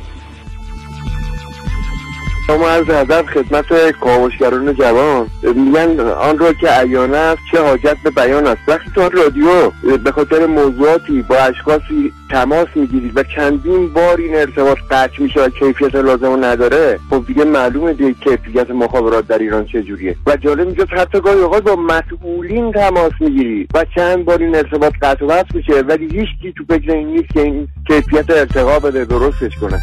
شما 2.48 2.68
از 2.68 2.90
ادب 2.90 3.26
خدمت 3.26 3.92
کاوشگران 3.92 4.74
جوان. 4.74 5.28
میگن 5.56 6.00
آن 6.00 6.40
را 6.40 6.54
که 6.54 6.68
عیان 6.68 7.14
است 7.14 7.42
چه 7.52 7.62
حاجت 7.62 7.98
به 8.04 8.10
بیان 8.10 8.48
است. 8.48 8.62
وقتی 8.68 8.92
تو 8.96 9.02
رادیو 9.10 9.72
به 10.04 10.12
خاطر 10.12 10.46
موضوعاتی 10.46 11.22
با 11.22 11.36
اشخاصی 11.36 12.14
تماس 12.30 12.68
می‌گیرید 12.76 13.18
و 13.18 13.24
چندین 13.36 13.94
بار 13.94 14.18
این 14.18 14.36
ارتباط 14.36 14.78
قطع 14.92 15.22
میشه 15.22 15.42
و 15.42 15.50
کیفیت 15.50 15.96
لازم 15.96 16.56
دیگه 16.56 17.00
خب 17.10 17.24
دیگه 17.28 17.44
معلومه 17.44 17.94
دیگه 17.94 18.14
کیفیت 18.14 18.70
مخابرات 18.72 19.28
در 19.28 19.38
ایران 19.38 19.66
جوریه. 19.66 20.16
و 20.26 20.36
جالب 20.36 20.68
اینجاست 20.68 20.94
حتی 20.94 21.20
گاهی 21.22 21.40
اوقات 21.40 21.64
با 21.64 21.76
مسئولین 21.76 22.72
تماس 22.72 23.12
می‌گیری 23.20 23.68
و 23.74 23.86
چند 23.96 24.26
بار 24.26 24.38
این 24.38 24.56
ارتباط 24.56 24.94
قطع 25.02 25.26
و 25.26 25.44
میشه 25.54 25.74
ولی 25.74 26.08
هیچ 26.20 26.56
تو 26.58 26.64
فکر 26.70 26.92
این 26.92 27.08
نیست 27.08 27.34
که 27.34 27.42
این 27.42 27.68
کیفیت 27.88 28.30
ارتقا 28.30 28.80
بده 28.80 29.06
درستش 29.06 29.58
کنه. 29.62 29.80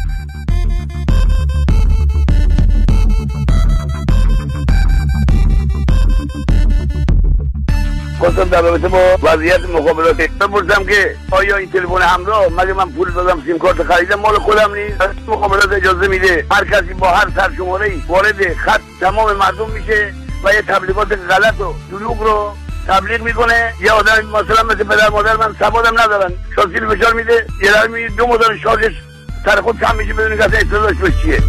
خواستم 8.21 8.43
در 8.43 8.61
رابطه 8.61 8.87
با 8.87 9.17
وضعیت 9.23 9.59
مخابراتی 9.69 10.27
بپرسم 10.27 10.83
که 10.83 11.15
آیا 11.31 11.57
این 11.57 11.71
تلفن 11.71 12.01
همراه؟ 12.01 12.47
مگه 12.57 12.73
من 12.73 12.89
پول 12.89 13.11
دادم 13.11 13.43
سیم 13.45 13.57
کارت 13.59 13.83
خریدم؟ 13.83 14.19
مال 14.19 14.39
خودم 14.39 14.73
نیست. 14.73 15.01
مخابرات 15.27 15.71
اجازه 15.71 16.07
میده. 16.07 16.45
هر 16.51 16.65
کسی 16.65 16.93
با 16.93 17.07
هر 17.07 17.27
سرشماره 17.35 17.85
ای 17.85 18.01
وارد 18.07 18.53
خط 18.53 18.81
تمام 18.99 19.33
مردم 19.33 19.69
میشه 19.69 20.13
و 20.43 20.53
یه 20.53 20.61
تبلیغات 20.61 21.11
غلط 21.11 21.59
و 21.59 21.73
دروغ 21.91 22.23
رو 22.23 22.53
تبلیغ 22.87 23.21
می‌کنه. 23.21 23.73
یه 23.81 23.91
آدم 23.91 24.25
مثلا 24.25 24.63
مثل 24.63 24.83
پدر 24.83 25.09
مادر 25.09 25.35
من 25.35 25.55
سوادم 25.59 25.99
ندارن. 25.99 26.33
شاسی 26.55 26.79
فشار 26.79 27.13
میده 27.13 27.45
یه 27.63 28.09
دو 28.17 28.27
مدار 28.27 28.57
شارژش 28.63 28.93
سر 29.45 29.61
خود 29.61 29.79
کم 29.79 29.95
میشه 29.95 30.13
بدون 30.13 30.37
که 30.37 30.45
اصلا 30.45 30.59
اطلاعش 30.59 30.95
چیه؟ 31.21 31.39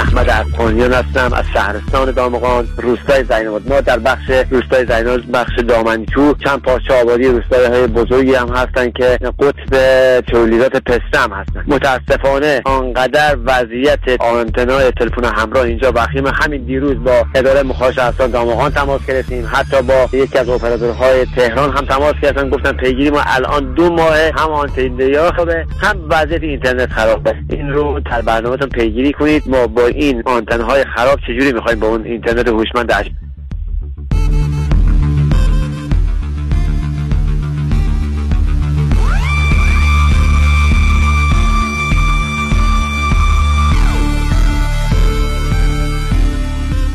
احمد 0.00 0.30
افغانیان 0.30 0.92
هستم 0.92 1.32
از 1.32 1.44
شهرستان 1.52 2.10
دامغان. 2.10 2.68
روستای 2.76 3.24
زیناباد 3.24 3.68
ما 3.68 3.80
در 3.80 3.98
بخش 3.98 4.30
روستای 4.50 4.86
زیناباد 4.86 5.22
بخش 5.32 5.58
دامنچو. 5.68 6.34
چند 6.34 6.62
پارچه 6.62 6.94
آبادی 6.94 7.24
روستای 7.24 7.66
های 7.66 7.86
بزرگی 7.86 8.34
هم 8.34 8.48
هستن 8.48 8.90
که 8.90 9.18
قطب 9.38 10.20
تولیدات 10.20 10.76
پسته 10.76 11.18
هم 11.18 11.32
هستن. 11.32 11.64
متاسفانه 11.66 12.62
آنقدر 12.64 13.36
وضعیت 13.44 14.20
آنتنای 14.20 14.90
تلفن 14.90 15.24
همراه 15.24 15.64
اینجا 15.64 15.92
وخیم 15.94 16.26
همین 16.26 16.64
دیروز 16.64 17.04
با 17.04 17.26
اداره 17.34 17.62
مخابرات 17.62 17.94
شهرستان 17.94 18.30
دامغان 18.30 18.70
تماس 18.70 19.06
گرفتیم. 19.06 19.48
حتی 19.52 19.82
با 19.82 20.08
یکی 20.12 20.38
از 20.38 20.48
اپراتورهای 20.48 21.26
تهران 21.36 21.70
هم 21.72 21.84
تماس 21.84 22.14
گرفتن. 22.22 22.48
گفتن 22.48 22.72
پیگیری 22.72 23.10
ما 23.10 23.22
الان 23.26 23.74
دو 23.74 23.90
ماه 23.90 24.16
هم 24.36 24.50
آنتن 24.50 25.30
خوبه 25.30 25.66
هم 25.80 25.96
وضعیت 26.08 26.42
اینترنت 26.42 26.92
خرابه 26.92 27.34
این 27.50 27.70
رو 27.70 28.00
در 28.00 28.22
برنامهتون 28.22 28.68
پیگیری 28.68 29.12
کنید. 29.12 29.42
ما 29.46 29.66
با 29.66 29.89
این 29.90 30.22
آنتن 30.26 30.60
های 30.60 30.84
خراب 30.96 31.18
چجوری 31.26 31.52
می‌خوایم 31.52 31.78
با 31.78 31.86
اون 31.86 32.04
اینترنت 32.04 32.48
هوشمند 32.48 32.92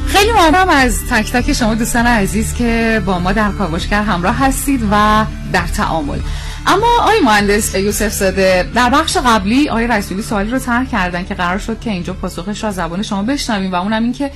خیلی 0.08 0.32
ممنونم 0.32 0.70
از 0.70 1.06
تک 1.10 1.32
تک 1.32 1.54
شما 1.54 1.76
دوستان 1.76 2.08
عزیز 2.08 2.54
که 2.54 3.02
با 3.06 3.20
ما 3.20 3.32
در 3.32 3.52
کاوشگر 3.52 4.04
همراه 4.04 4.36
هستید 4.40 4.82
و 4.92 5.26
در 5.54 5.68
تعامل. 5.68 6.20
اما 6.68 6.88
آقای 7.00 7.20
مهندس 7.20 7.76
یوسف 7.76 8.14
زاده 8.14 8.70
در 8.76 8.90
بخش 8.90 9.18
قبلی 9.18 9.70
آقای 9.70 9.88
رسولی 9.88 10.22
سوالی 10.22 10.52
رو 10.52 10.60
طرح 10.60 10.86
کردن 10.86 11.26
که 11.26 11.34
قرار 11.34 11.58
شد 11.58 11.80
که 11.80 11.92
اینجا 11.92 12.14
پاسخش 12.14 12.64
را 12.64 12.72
زبان 12.72 13.02
شما 13.02 13.24
بشنویم 13.24 13.72
و 13.72 13.76
اونم 13.76 14.04
این 14.04 14.14
که 14.14 14.32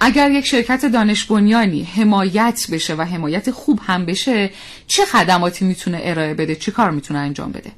اگر 0.00 0.30
یک 0.30 0.46
شرکت 0.46 0.86
دانش 0.86 1.24
بنیانی 1.24 1.82
حمایت 1.82 2.66
بشه 2.72 2.94
و 2.94 3.02
حمایت 3.02 3.50
خوب 3.50 3.80
هم 3.86 4.06
بشه 4.06 4.50
چه 4.86 5.04
خدماتی 5.04 5.64
می‌تونه 5.64 6.00
ارائه 6.02 6.34
بده؟ 6.34 6.54
چه 6.54 6.72
کار 6.72 6.90
می‌تونه 6.90 7.20
انجام 7.20 7.52
بده؟ 7.52 7.70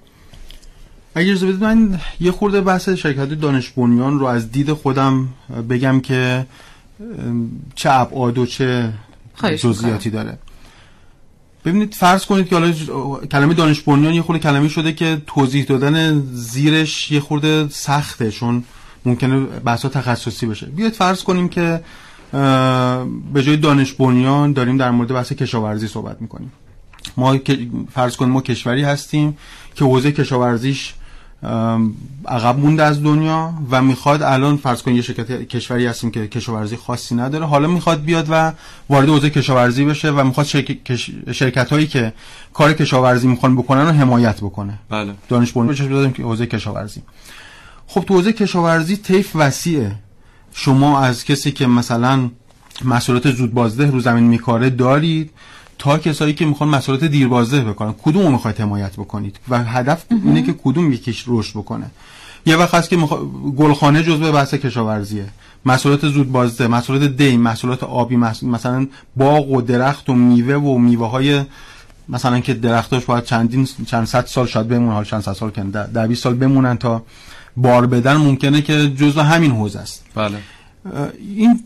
اگر 1.14 1.31
اجازه 1.31 1.47
بدید 1.47 1.62
من 1.62 2.01
یه 2.20 2.31
خورده 2.31 2.61
بحث 2.61 2.89
شرکت 2.89 3.29
دانش 3.29 3.70
بنیان 3.70 4.18
رو 4.18 4.26
از 4.26 4.53
دید 4.53 4.72
خودم 4.72 5.29
بگم 5.70 6.01
که 6.01 6.47
چه 7.74 7.91
ابعاد 7.91 8.39
و 8.39 8.47
چه 8.47 8.93
جزئیاتی 9.57 10.11
داره. 10.11 10.39
ببینید 11.69 11.95
فرض 11.95 12.25
کنید 12.27 12.49
که 12.49 12.57
حالا 12.57 12.73
کلمه 13.27 13.55
دانش 13.55 13.81
بنیان 13.81 14.14
یه 14.14 14.23
خورده 14.23 14.43
کلمه 14.43 14.69
شده 14.69 14.93
که 14.93 15.23
توضیح 15.27 15.64
دادن 15.64 16.23
زیرش 16.33 17.12
یه 17.12 17.21
خورده 17.21 17.69
سخته 17.69 18.31
چون 18.31 18.64
ممکنه 19.05 19.41
بحثا 19.41 19.89
تخصصی 19.89 20.47
بشه. 20.47 20.66
بیاید 20.66 20.93
فرض 20.93 21.23
کنیم 21.23 21.49
که 21.49 21.81
به 23.33 23.43
جای 23.43 23.57
دانش 23.57 23.93
بنیان 23.93 24.53
داریم 24.53 24.77
در 24.77 24.91
مورد 24.91 25.12
بحث 25.12 25.33
کشاورزی 25.33 25.89
صحبت 25.89 26.23
می‌کنیم. 26.23 26.53
ما 27.16 27.39
فرض 27.93 28.16
کنیم 28.16 28.33
ما 28.33 28.41
کشوری 28.41 28.83
هستیم 28.83 29.37
که 29.75 29.85
حوزه 29.85 30.12
کشاورزیش 30.12 30.95
عقب 32.28 32.59
مونده 32.59 32.82
از 32.82 33.03
دنیا 33.03 33.55
و 33.70 33.82
می‌خواد 33.82 34.22
الان 34.22 34.57
فرض 34.57 34.82
کنید 34.82 34.97
یه 34.97 35.03
شرکت 35.03 35.49
کشوری 35.49 35.86
هستیم 35.86 36.11
که 36.11 36.26
کشاورزی 36.26 36.76
خاصی 36.76 37.14
نداره 37.14 37.47
حالا 37.47 37.68
می‌خواد 37.68 38.03
بیاد 38.03 38.26
و 38.30 38.53
وارد 38.91 39.09
حوزه 39.09 39.30
کشاورزی 39.30 39.84
بشه 39.84 40.11
و 40.11 40.24
می‌خواد 40.24 40.47
شرکت 41.32 41.72
هایی 41.72 41.86
که 41.86 42.12
کار 42.55 42.72
کشاورزی 42.72 43.28
می‌خوان 43.28 43.57
بکنن 43.57 43.80
رو 43.80 43.93
حمایت 43.93 44.41
بکنه. 44.41 44.78
بله. 44.89 45.14
دانش 45.28 45.51
دادیم 45.51 46.12
که 46.12 46.22
حوزه 46.22 46.47
کشاورزی. 46.47 47.03
خب 47.86 48.01
تو 48.01 48.14
حوزه 48.14 48.32
کشاورزی 48.32 48.97
طیف 48.97 49.30
وسیعه. 49.34 49.93
شما 50.53 51.01
از 51.01 51.24
کسی 51.24 51.53
که 51.53 51.66
مثلا 51.66 52.30
محصولات 52.84 53.30
زود 53.30 53.55
بازده 53.55 53.91
رو 53.91 54.01
زمین 54.01 54.24
میکاره 54.24 54.70
دارید. 54.70 55.30
تا 55.79 55.99
کسایی 55.99 56.35
که 56.35 56.47
می‌خوان 56.47 56.70
مسئولات 56.70 57.05
دیربازده 57.05 57.64
بکنن 57.64 57.95
کدوم 58.03 58.22
رو 58.22 58.31
می‌خواید 58.31 58.61
حمایت 58.61 58.93
بکنید؟ 58.93 59.37
و 59.49 59.64
هدف 59.64 60.05
اینه 60.24 60.43
که 60.43 60.53
کدوم 60.64 60.93
یکیش 60.93 61.24
رشد 61.26 61.51
بکنه. 61.51 61.91
یه 62.47 62.57
وقت 62.57 62.74
هست 62.74 62.91
که 62.91 62.97
مخ... 62.97 63.12
گلخانه 63.57 64.03
جزء 64.03 64.33
بحث 64.33 64.55
کشاورزیه. 64.55 65.26
مسئولات 65.66 66.09
زود 66.09 66.33
بازده 66.33 66.66
مسئولات 66.66 67.03
دی 67.03 67.37
مسئولات 67.37 67.83
آبی 67.83 68.16
مثلا 68.43 68.87
باغ 69.16 69.51
و 69.51 69.61
درخت 69.61 70.11
و 70.11 70.14
میوه 70.14 70.55
و 70.55 70.79
میوه 70.79 71.09
های 71.09 71.43
مثلا 72.09 72.41
که 72.41 72.55
درختاش 72.55 73.05
باید 73.05 73.24
چندین 73.24 73.68
چند 73.87 74.07
صد 74.07 74.26
سال 74.26 74.47
شاید 74.47 74.68
بمونن 74.68 74.93
حال 74.93 75.05
چند 75.05 75.20
صد 75.20 75.33
سال 75.33 75.51
کنه 75.51 75.70
در 75.70 76.07
20 76.07 76.22
سال 76.22 76.35
بمونن 76.35 76.76
تا 76.76 77.03
بار 77.57 77.87
بدن 77.87 78.16
ممکنه 78.16 78.62
که 78.62 78.89
جزء 78.89 79.22
همین 79.22 79.51
حوزه 79.51 79.79
است. 79.79 80.05
بله. 80.14 80.39
این 81.18 81.61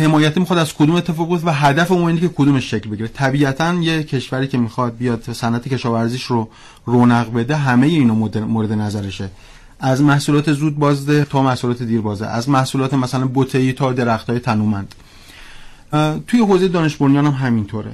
حمایت 0.00 0.38
می‌خواد 0.38 0.58
از 0.58 0.74
کدوم 0.74 0.94
اتفاق 0.94 1.30
و 1.30 1.50
هدف 1.50 1.92
اون 1.92 2.08
اینه 2.08 2.20
که 2.20 2.28
کدومش 2.28 2.70
شکل 2.70 2.90
بگیره. 2.90 3.08
طبیعتا 3.08 3.74
یه 3.74 4.02
کشوری 4.02 4.48
که 4.48 4.58
می‌خواد 4.58 4.96
بیاد 4.96 5.32
صنعت 5.32 5.68
کشاورزیش 5.68 6.24
رو 6.24 6.48
رونق 6.86 7.32
بده 7.32 7.56
همه 7.56 7.86
اینو 7.86 8.14
مورد 8.46 8.72
نظرشه. 8.72 9.30
از 9.80 10.02
محصولات 10.02 10.52
زود 10.52 10.78
بازده 10.78 11.24
تا 11.24 11.42
محصولات 11.42 11.82
دیر 11.82 12.00
بازده 12.00 12.28
از 12.28 12.48
محصولات 12.48 12.94
مثلا 12.94 13.26
بوتهی 13.26 13.72
تا 13.72 13.92
درختای 13.92 14.38
تنومند. 14.38 14.94
توی 16.26 16.40
حوزه 16.40 16.68
دانش 16.68 16.96
بنیان 16.96 17.26
هم 17.26 17.32
همینطوره. 17.32 17.92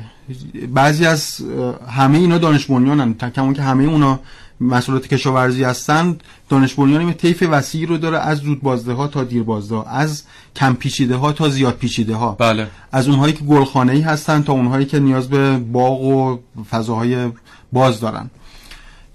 بعضی 0.74 1.06
از 1.06 1.40
همه 1.88 2.18
اینا 2.18 2.38
دانش 2.38 2.66
بنیانن. 2.66 3.14
کمون 3.14 3.54
که 3.54 3.62
همه 3.62 3.84
اونا 3.84 4.20
مسئولات 4.60 5.06
کشاورزی 5.06 5.64
هستن 5.64 6.16
دانش 6.48 6.74
بنیانی 6.74 7.12
طیف 7.12 7.44
وسیعی 7.50 7.86
رو 7.86 7.96
داره 7.96 8.18
از 8.18 8.38
زود 8.38 8.62
بازده 8.62 8.92
ها 8.92 9.08
تا 9.08 9.24
دیر 9.24 9.42
بازده 9.42 9.74
ها 9.74 9.82
از 9.82 10.22
کم 10.56 10.74
پیچیده 10.74 11.16
ها 11.16 11.32
تا 11.32 11.48
زیاد 11.48 11.74
پیچیده 11.74 12.14
ها 12.14 12.32
بله. 12.32 12.68
از 12.92 13.08
اونهایی 13.08 13.32
که 13.32 13.44
گلخانه 13.44 13.92
ای 13.92 14.00
هستن 14.00 14.42
تا 14.42 14.52
اونهایی 14.52 14.86
که 14.86 14.98
نیاز 14.98 15.28
به 15.28 15.58
باغ 15.58 16.02
و 16.02 16.38
فضاهای 16.70 17.28
باز 17.72 18.00
دارن. 18.00 18.30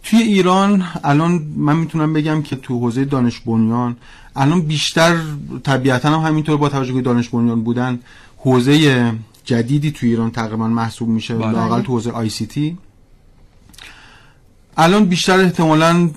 توی 0.04 0.22
ایران 0.22 0.84
الان 1.04 1.42
من 1.56 1.76
می‌تونم 1.76 2.14
بگم 2.14 2.42
که 2.42 2.56
تو 2.56 2.80
حوزه 2.80 3.06
دانش 3.06 3.40
بنیان 3.40 3.96
الان 4.36 4.62
بیشتر 4.62 5.16
طبیعتا 5.64 6.20
هم 6.20 6.28
همینطور 6.28 6.58
با 6.58 6.70
توجه 6.70 6.94
به 6.94 7.02
دانش 7.02 7.30
بنیان 7.30 7.64
بودن. 7.64 8.00
حوزه 8.38 9.14
جدیدی 9.44 9.92
تو 9.92 10.06
ایران 10.06 10.32
تقریبا 10.32 10.68
محسوب 10.68 11.10
میشه 11.10 11.36
بله. 11.36 11.52
لاقل 11.52 11.82
تو 11.82 11.94
حوزه 11.94 12.12
آی 12.12 12.30
سی 12.30 12.46
تی 12.46 12.78
الان 14.78 15.06
بیشتر 15.06 15.40
احتمالا 15.40 16.10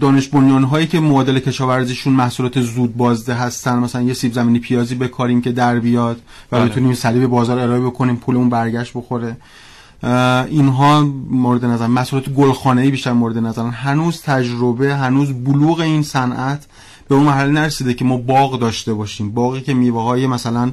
دانش 0.00 0.28
بنیان 0.28 0.64
هایی 0.64 0.86
که 0.86 1.00
معادل 1.00 1.38
کشاورزیشون 1.38 2.12
محصولات 2.12 2.60
زود 2.60 2.96
بازده 2.96 3.34
هستن 3.34 3.78
مثلا 3.78 4.02
یه 4.02 4.14
سیب 4.14 4.32
زمینی 4.32 4.58
پیازی 4.58 4.94
بکاریم 4.94 5.42
که 5.42 5.52
در 5.52 5.78
بیاد 5.78 6.16
و 6.52 6.58
بله. 6.58 6.68
بتونیم 6.68 6.94
سریع 6.94 7.20
به 7.20 7.26
بازار 7.26 7.58
ارائه 7.58 7.80
بکنیم 7.80 8.16
پولمون 8.16 8.48
برگشت 8.48 8.92
بخوره 8.94 9.36
اینها 10.48 11.00
مورد 11.30 11.64
نظر 11.64 11.86
مسئولات 11.86 12.28
گلخانه‌ای 12.28 12.90
بیشتر 12.90 13.12
مورد 13.12 13.38
نظر 13.38 13.62
هنوز 13.62 14.22
تجربه 14.22 14.96
هنوز 14.96 15.32
بلوغ 15.32 15.80
این 15.80 16.02
صنعت 16.02 16.66
به 17.08 17.14
اون 17.14 17.24
مرحله 17.24 17.52
نرسیده 17.52 17.94
که 17.94 18.04
ما 18.04 18.16
باغ 18.16 18.58
داشته 18.58 18.94
باشیم 18.94 19.30
باقی 19.30 19.60
که 19.60 19.74
میوه 19.74 20.02
های 20.02 20.26
مثلا 20.26 20.72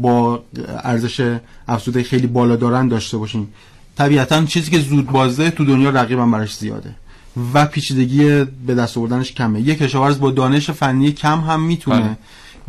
با 0.00 0.42
ارزش 0.84 1.38
افزوده 1.68 2.02
خیلی 2.02 2.26
بالا 2.26 2.56
دارن 2.56 2.88
داشته 2.88 3.16
باشیم 3.16 3.48
طبیعتا 3.98 4.44
چیزی 4.44 4.70
که 4.70 4.78
زود 4.78 5.06
بازده 5.06 5.50
تو 5.50 5.64
دنیا 5.64 5.90
رقیبم 5.90 6.30
براش 6.30 6.56
زیاده 6.56 6.94
و 7.54 7.66
پیچیدگی 7.66 8.44
به 8.66 8.74
دست 8.74 8.98
آوردنش 8.98 9.32
کمه 9.32 9.60
یک 9.60 9.78
کشاورز 9.78 10.20
با 10.20 10.30
دانش 10.30 10.70
فنی 10.70 11.12
کم 11.12 11.40
هم 11.40 11.62
می‌تونه 11.62 12.00
بله. 12.00 12.16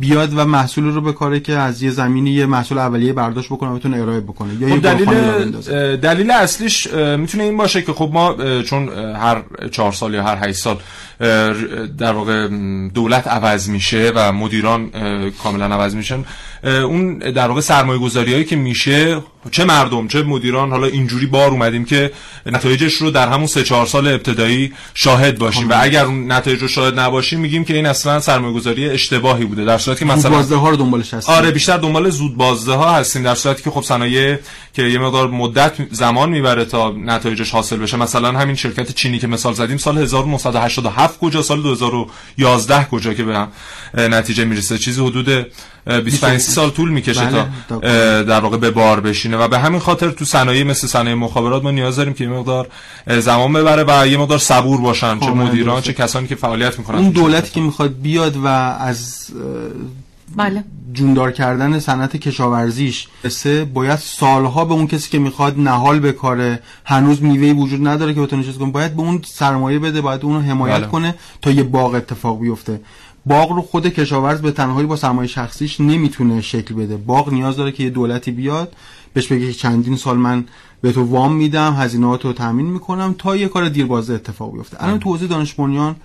بیاد 0.00 0.38
و 0.38 0.44
محصول 0.44 0.84
رو 0.84 1.00
بکاره 1.00 1.40
که 1.40 1.52
از 1.52 1.82
یه 1.82 1.90
زمینی 1.90 2.30
یه 2.30 2.46
محصول 2.46 2.78
اولیه 2.78 3.12
برداشت 3.12 3.48
بکنه 3.48 3.74
بتونه 3.74 4.02
ارائه 4.02 4.20
بکنه. 4.20 4.54
یا 4.60 4.68
خب 4.68 4.82
دلیل 4.82 5.96
دلیل 5.96 6.30
اصلیش 6.30 6.92
می‌تونه 6.92 7.44
این 7.44 7.56
باشه 7.56 7.82
که 7.82 7.92
خب 7.92 8.10
ما 8.12 8.36
چون 8.62 8.88
هر 9.16 9.42
چهار 9.72 9.92
سال 9.92 10.14
یا 10.14 10.22
هر 10.22 10.48
هشت 10.48 10.58
سال 10.58 10.76
در 11.98 12.12
واقع 12.12 12.48
دولت 12.94 13.28
عوض 13.28 13.68
میشه 13.68 14.12
و 14.14 14.32
مدیران 14.32 14.90
کاملا 15.42 15.64
عوض 15.64 15.94
میشن 15.94 16.24
اون 16.64 17.18
در 17.18 17.48
واقع 17.48 17.60
سرمایه 17.60 17.98
گذاری 17.98 18.32
هایی 18.32 18.44
که 18.44 18.56
میشه 18.56 19.22
چه 19.50 19.64
مردم 19.64 20.08
چه 20.08 20.22
مدیران 20.22 20.70
حالا 20.70 20.86
اینجوری 20.86 21.26
بار 21.26 21.50
اومدیم 21.50 21.84
که 21.84 22.12
نتایجش 22.46 22.94
رو 22.94 23.10
در 23.10 23.28
همون 23.28 23.46
سه 23.46 23.62
چهار 23.62 23.86
سال 23.86 24.08
ابتدایی 24.08 24.72
شاهد 24.94 25.38
باشیم. 25.38 25.68
و 25.68 25.74
اگر 25.80 26.04
اون 26.04 26.32
نتایج 26.32 26.62
رو 26.62 26.68
شاهد 26.68 26.98
نباشیم 26.98 27.40
میگیم 27.40 27.64
که 27.64 27.74
این 27.74 27.86
اصلا 27.86 28.20
سرمایه 28.20 28.54
گذاری 28.54 28.88
اشتباهی 28.88 29.44
بوده. 29.44 29.64
در 29.64 29.78
صورتی 29.78 29.98
که 29.98 30.04
مثلا 30.04 30.30
بازده 30.30 30.56
ها 30.56 30.70
رو 30.70 30.76
دنبالش 30.76 31.14
هستیم 31.14 31.34
آره 31.34 31.50
بیشتر 31.50 31.76
دنبال 31.76 32.10
زود 32.10 32.36
بازده 32.36 32.72
ها 32.72 32.94
هستیم. 32.94 33.22
در 33.22 33.34
صورتی 33.34 33.62
که 33.62 33.70
خب 33.70 33.82
صنایع 33.82 34.36
که 34.74 34.82
یه 34.82 34.98
مقدار 34.98 35.28
مدت 35.28 35.72
زمان 35.90 36.30
می‌بره 36.30 36.64
تا 36.64 36.90
نتایجش 36.90 37.50
حاصل 37.50 37.76
بشه. 37.76 37.96
مثلا 37.96 38.32
همین 38.32 38.54
شرکت 38.54 38.94
چینی 38.94 39.18
که 39.18 39.26
مثال 39.26 39.52
زدیم 39.52 39.76
سال 39.76 39.98
1987 39.98 41.18
کجا 41.18 41.42
سال 41.42 41.62
2011 41.62 42.84
کجا 42.84 43.14
که 43.14 43.24
به 43.24 43.46
نتیجه 44.08 44.44
می‌رسه. 44.44 44.78
چیزی 44.78 45.00
حدود 45.00 45.46
25 45.86 46.40
سال 46.40 46.70
طول 46.70 46.90
می‌کشه 46.90 47.24
بله، 47.24 47.46
تا 47.68 47.78
در 48.22 48.40
واقع 48.40 48.56
به 48.56 48.70
بار 48.70 49.00
بشینه. 49.00 49.36
و 49.36 49.48
به 49.48 49.58
همین 49.58 49.80
خاطر 49.80 50.10
تو 50.10 50.24
صنایع 50.24 50.64
مثل 50.64 50.86
صنایع 50.86 51.16
مخابرات 51.16 51.62
ما 51.62 51.70
نیاز 51.70 51.96
داریم 51.96 52.14
که 52.14 52.24
یه 52.24 52.30
مقدار 52.30 52.68
زمان 53.18 53.52
ببره 53.52 53.84
و 53.88 54.06
یه 54.06 54.16
مقدار 54.16 54.38
صبور 54.38 54.80
باشن 54.80 55.20
چه 55.20 55.30
مدیران 55.30 55.82
چه 55.82 55.92
کسانی 55.92 56.26
که 56.26 56.34
فعالیت 56.34 56.78
می‌کنن 56.78 56.98
اون 56.98 57.10
دولتی 57.10 57.50
که 57.50 57.60
می‌خواد 57.60 57.94
بیاد 58.02 58.36
و 58.36 58.46
از 58.46 59.28
بله. 60.36 60.64
جوندار 60.92 61.32
کردن 61.32 61.78
صنعت 61.78 62.16
کشاورزیش 62.16 63.08
سه 63.28 63.64
باید 63.64 63.98
سالها 63.98 64.64
به 64.64 64.74
اون 64.74 64.86
کسی 64.86 65.10
که 65.10 65.18
می‌خواد 65.18 65.58
نهال 65.58 66.00
بکاره. 66.00 66.60
هنوز 66.84 67.22
میوه 67.22 67.52
وجود 67.52 67.88
نداره 67.88 68.14
که 68.14 68.20
بتونه 68.20 68.44
چیز 68.44 68.58
کنه. 68.58 68.70
باید 68.70 68.96
به 68.96 69.02
اون 69.02 69.22
سرمایه 69.26 69.78
بده 69.78 70.00
باید 70.00 70.24
اونو 70.24 70.40
حمایت 70.40 70.76
بله. 70.76 70.86
کنه 70.86 71.14
تا 71.42 71.50
یه 71.50 71.62
باغ 71.62 71.94
اتفاق 71.94 72.40
بیفته. 72.40 72.80
باغ 73.28 73.52
رو 73.52 73.62
خود 73.62 73.86
کشاورز 73.86 74.40
به 74.42 74.50
تنهایی 74.50 74.86
با 74.86 74.96
سرمایه 74.96 75.28
شخصیش 75.28 75.80
نمی‌تونه 75.80 76.40
شکل 76.40 76.74
بده. 76.74 76.96
باغ 76.96 77.32
نیاز 77.32 77.56
داره 77.56 77.72
که 77.72 77.82
یه 77.82 77.90
دولتی 77.90 78.30
بیاد 78.30 78.72
بهش 79.12 79.26
بگه 79.26 79.46
که 79.46 79.52
چندین 79.52 79.96
سال 79.96 80.16
من 80.16 80.44
به 80.80 80.92
تو 80.92 81.02
وام 81.02 81.34
میدم 81.34 81.74
هزینه‌هات 81.74 82.24
رو 82.24 82.32
تامین 82.32 82.66
می‌کنم 82.66 83.14
تا 83.18 83.36
یه 83.36 83.48
کار 83.48 83.68
دیربازه 83.68 84.14
اتفاق 84.14 84.52
بیفته. 84.52 84.84
الان 84.84 84.98
تو 84.98 85.10
حوزه 85.10 85.26
دانش 85.26 85.54
بنیان 85.54 85.96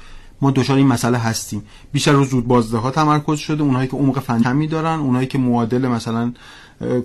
ما 0.41 0.51
دچار 0.51 0.78
این 0.78 0.88
مسئله 0.88 1.17
هستیم. 1.17 1.63
بیشتر 1.91 2.11
رو 2.11 2.26
زود 2.26 2.47
بازده 2.47 2.78
ها 2.78 2.91
تمرکز 2.91 3.38
شده 3.39 3.63
اونهایی 3.63 3.88
که 3.88 3.97
عمق 3.97 4.19
فنی 4.19 4.43
کمی 4.43 4.67
دارن 4.67 4.99
اونهایی 4.99 5.28
که 5.28 5.38
معادل 5.38 5.88
مثلا 5.88 6.34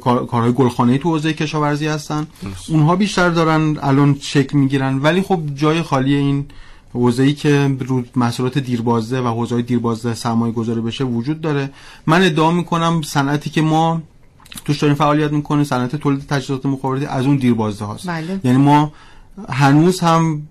کارهای 0.01 0.53
گلخانه 0.53 0.99
تو 0.99 1.11
حوزه 1.11 1.33
کشاورزی 1.33 1.87
هستن. 1.87 2.27
اونها 2.69 2.97
بیشتر 2.97 3.31
دارن 3.31 3.77
الان 3.83 4.17
شکل 4.21 4.59
می‌گیرن. 4.59 4.99
ولی 4.99 5.23
خب 5.23 5.41
جای 5.55 5.83
خالی 5.83 6.15
این 6.15 6.47
حوزه 6.93 7.23
ای 7.23 7.33
که 7.33 7.77
رو 7.81 8.03
محصولات 8.17 8.59
دیربازده 8.59 9.21
و 9.21 9.27
حوزه 9.27 9.55
های 9.55 9.65
دیربازده 9.65 10.15
سرمایه 10.15 10.53
گذاری 10.53 10.81
بشه 10.81 11.05
وجود 11.05 11.41
داره 11.41 11.71
من 12.07 12.23
ادعا 12.23 12.51
می‌کنم 12.51 13.03
صنعتی 13.03 13.51
که 13.51 13.63
ما 13.63 14.03
توش 14.65 14.79
داریم 14.79 14.97
فعالیت 14.97 15.33
می‌کنه 15.33 15.65
صنعت 15.65 15.97
تولید 15.97 16.27
تجهیزات 16.27 16.67
مخابراتی 16.67 17.07
از 17.07 17.27
اون 17.27 17.37
دیربازده 17.37 17.85
هاست 17.85 18.09
بله. 18.09 18.41
یعنی 18.45 18.59
ما 18.59 18.93
هنوز 19.49 20.01
هم 20.01 20.43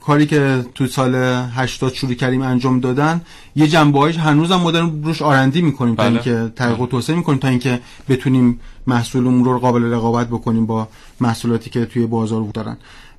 کاری 0.00 0.26
که 0.26 0.64
تو 0.74 0.86
سال 0.86 1.14
80 1.14 1.92
شروع 1.92 2.14
کردیم 2.14 2.42
انجام 2.42 2.80
دادن 2.80 3.20
یه 3.56 3.68
جنبه 3.68 4.12
هنوز 4.12 4.50
هم 4.50 4.60
ما 4.60 4.70
داریم 4.70 5.02
روش 5.04 5.22
آرندی 5.22 5.62
می‌کنیم 5.62 5.94
بله. 5.94 6.08
تا 6.08 6.14
اینکه 6.14 6.52
تحقیق 6.56 6.80
و 6.80 6.86
توسعه 6.86 7.16
می‌کنیم 7.16 7.38
تا 7.38 7.48
اینکه 7.48 7.80
بتونیم 8.08 8.60
محصولمون 8.86 9.44
رو 9.44 9.58
قابل 9.58 9.84
رقابت 9.84 10.26
بکنیم 10.26 10.66
با 10.66 10.88
محصولاتی 11.20 11.70
که 11.70 11.84
توی 11.84 12.06
بازار 12.06 12.44
دارن 12.54 12.76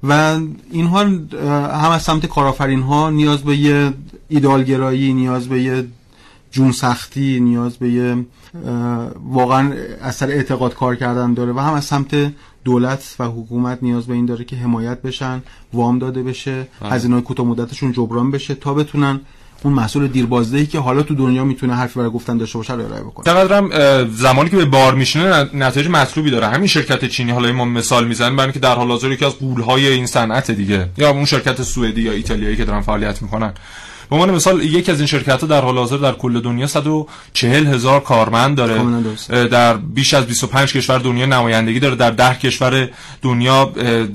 و 0.10 0.39
اینها 0.72 0.99
هم 0.99 1.91
از 1.91 2.01
سمت 2.01 2.26
کارآفرین 2.26 2.82
ها 2.82 3.10
نیاز 3.10 3.43
به 3.43 3.58
یه 3.58 3.93
ایدالگرایی 4.28 5.14
نیاز 5.14 5.47
به 5.47 5.62
یه 5.64 5.88
جون 6.51 6.72
سختی 6.72 7.39
نیاز 7.39 7.78
به 7.78 7.89
یه 7.89 8.26
واقعا 9.30 9.74
اثر 10.01 10.28
اعتقاد 10.28 10.74
کار 10.74 10.95
کردن 10.95 11.34
داره 11.34 11.53
و 11.53 11.60
هم 11.60 11.74
از 11.74 11.86
سمت 11.86 12.34
دولت 12.64 13.16
و 13.20 13.26
حکومت 13.26 13.80
نیاز 13.82 14.06
به 14.06 14.14
این 14.14 14.26
داره 14.26 14.45
که 14.45 14.56
حمایت 14.56 15.01
بشن 15.01 15.43
وام 15.74 15.99
داده 15.99 16.24
بشه 16.24 16.68
هزینه 16.82 17.14
های 17.14 17.24
کوتاه 17.24 17.45
مدتشون 17.45 17.91
جبران 17.91 18.32
بشه 18.32 18.56
تا 18.56 18.74
بتونن 18.74 19.20
اون 19.64 19.74
مسئول 19.74 20.08
دیربازدهی 20.08 20.66
که 20.66 20.80
حالا 20.80 21.03
تو 21.03 21.16
دنیا 21.16 21.43
می‌تونه 21.43 21.76
حرفی 21.76 21.99
برای 21.99 22.12
گفتن 22.12 22.38
داشته 22.38 22.58
باشه 22.58 22.74
رو 22.74 22.86
ارائه 22.86 23.01
بکنه. 23.01 23.26
چقدرم 23.26 23.70
زمانی 24.10 24.49
که 24.49 24.58
به 24.58 24.66
بار 24.66 24.95
میشینه 24.95 25.49
نتایج 25.53 25.88
مطلوبی 25.88 26.32
داره. 26.32 26.47
همین 26.47 26.68
شرکت 26.68 27.06
چینی 27.06 27.32
حالا 27.32 27.51
ما 27.51 27.66
مثال 27.66 28.08
می‌زنیم 28.08 28.36
برای 28.36 28.51
که 28.51 28.60
در 28.60 28.76
حال 28.76 28.88
حاضر 28.88 29.12
یکی 29.12 29.26
از 29.26 29.36
قولهای 29.36 29.88
این 29.88 30.06
صنعت 30.06 30.51
دیگه 30.51 30.89
یا 30.97 31.10
اون 31.10 31.26
شرکت 31.26 31.64
سوئدی 31.64 32.01
یا 32.01 32.12
ایتالیایی 32.12 32.56
که 32.56 32.66
دارن 32.66 32.82
فعالیت 32.82 33.22
می‌کنن. 33.22 33.53
به 34.16 34.22
عنوان 34.22 34.36
مثال 34.36 34.63
یکی 34.63 34.91
از 34.91 34.97
این 34.99 35.07
شرکت 35.07 35.41
ها 35.41 35.47
در 35.47 35.61
حال 35.61 35.78
حاضر 35.78 35.97
در 35.97 36.11
کل 36.11 36.39
دنیا 36.39 36.68
140 36.68 37.68
هزار 37.68 37.99
کارمند 37.99 38.57
داره. 38.57 38.82
در 39.47 39.78
بیش 39.78 40.13
از 40.13 40.26
25 40.26 40.74
کشور 40.74 40.97
دنیا 40.97 41.26
نمایندگی 41.26 41.80
داره. 41.80 41.95
در 41.95 42.11
10 42.11 42.36
کشور 42.36 42.89
دنیا 43.22 43.66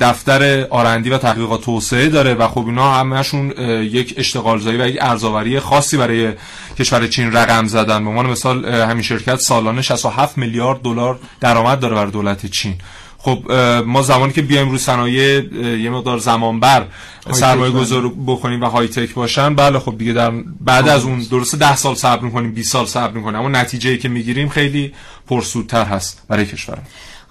دفتر 0.00 0.66
آرندی 0.70 1.10
و 1.10 1.18
تحقیقات 1.18 1.60
توسعه 1.60 2.08
داره 2.08 2.34
و 2.34 2.48
خب 2.48 2.66
اینا 2.66 2.94
همشون 2.94 3.50
یک 3.82 4.14
اشتغال 4.16 4.58
زایی 4.58 4.78
و 4.78 4.86
یک 4.86 4.98
ارزآوری 5.00 5.60
خاصی 5.60 5.96
برای 5.96 6.32
کشور 6.78 7.06
چین 7.06 7.32
رقم 7.32 7.66
زدن. 7.66 8.04
به 8.04 8.10
عنوان 8.10 8.26
مثال 8.26 8.64
همین 8.64 9.02
شرکت 9.02 9.36
سالانه 9.36 9.82
67 9.82 10.38
میلیارد 10.38 10.82
دلار 10.82 11.18
درآمد 11.40 11.80
داره 11.80 11.94
برای 11.94 12.10
دولت 12.10 12.46
چین. 12.46 12.74
خب 13.22 13.52
ما 13.86 14.02
زمانی 14.02 14.32
که 14.32 14.42
بیایم 14.42 14.70
رو 14.70 14.78
صنایع 14.78 15.54
یه 15.78 15.90
مقدار 15.90 16.18
زمان 16.18 16.60
بر 16.60 16.86
سرمایه 17.32 17.72
گذار 17.72 18.08
بکنیم 18.26 18.62
و 18.62 18.66
های 18.66 18.88
تک 18.88 19.14
باشن 19.14 19.54
بله 19.54 19.78
خب 19.78 19.98
دیگه 19.98 20.12
در 20.12 20.30
بعد 20.60 20.88
از 20.88 21.04
اون 21.04 21.18
درسته 21.30 21.56
10 21.56 21.76
سال 21.76 21.94
صبر 21.94 22.24
می‌کنیم 22.24 22.52
20 22.52 22.72
سال 22.72 22.86
صبر 22.86 23.12
می‌کنیم 23.12 23.40
اما 23.40 23.48
نتیجه 23.48 23.96
که 23.96 24.08
می‌گیریم 24.08 24.48
خیلی 24.48 24.92
پرسودتر 25.26 25.84
هست 25.84 26.22
برای 26.28 26.46
کشور 26.46 26.78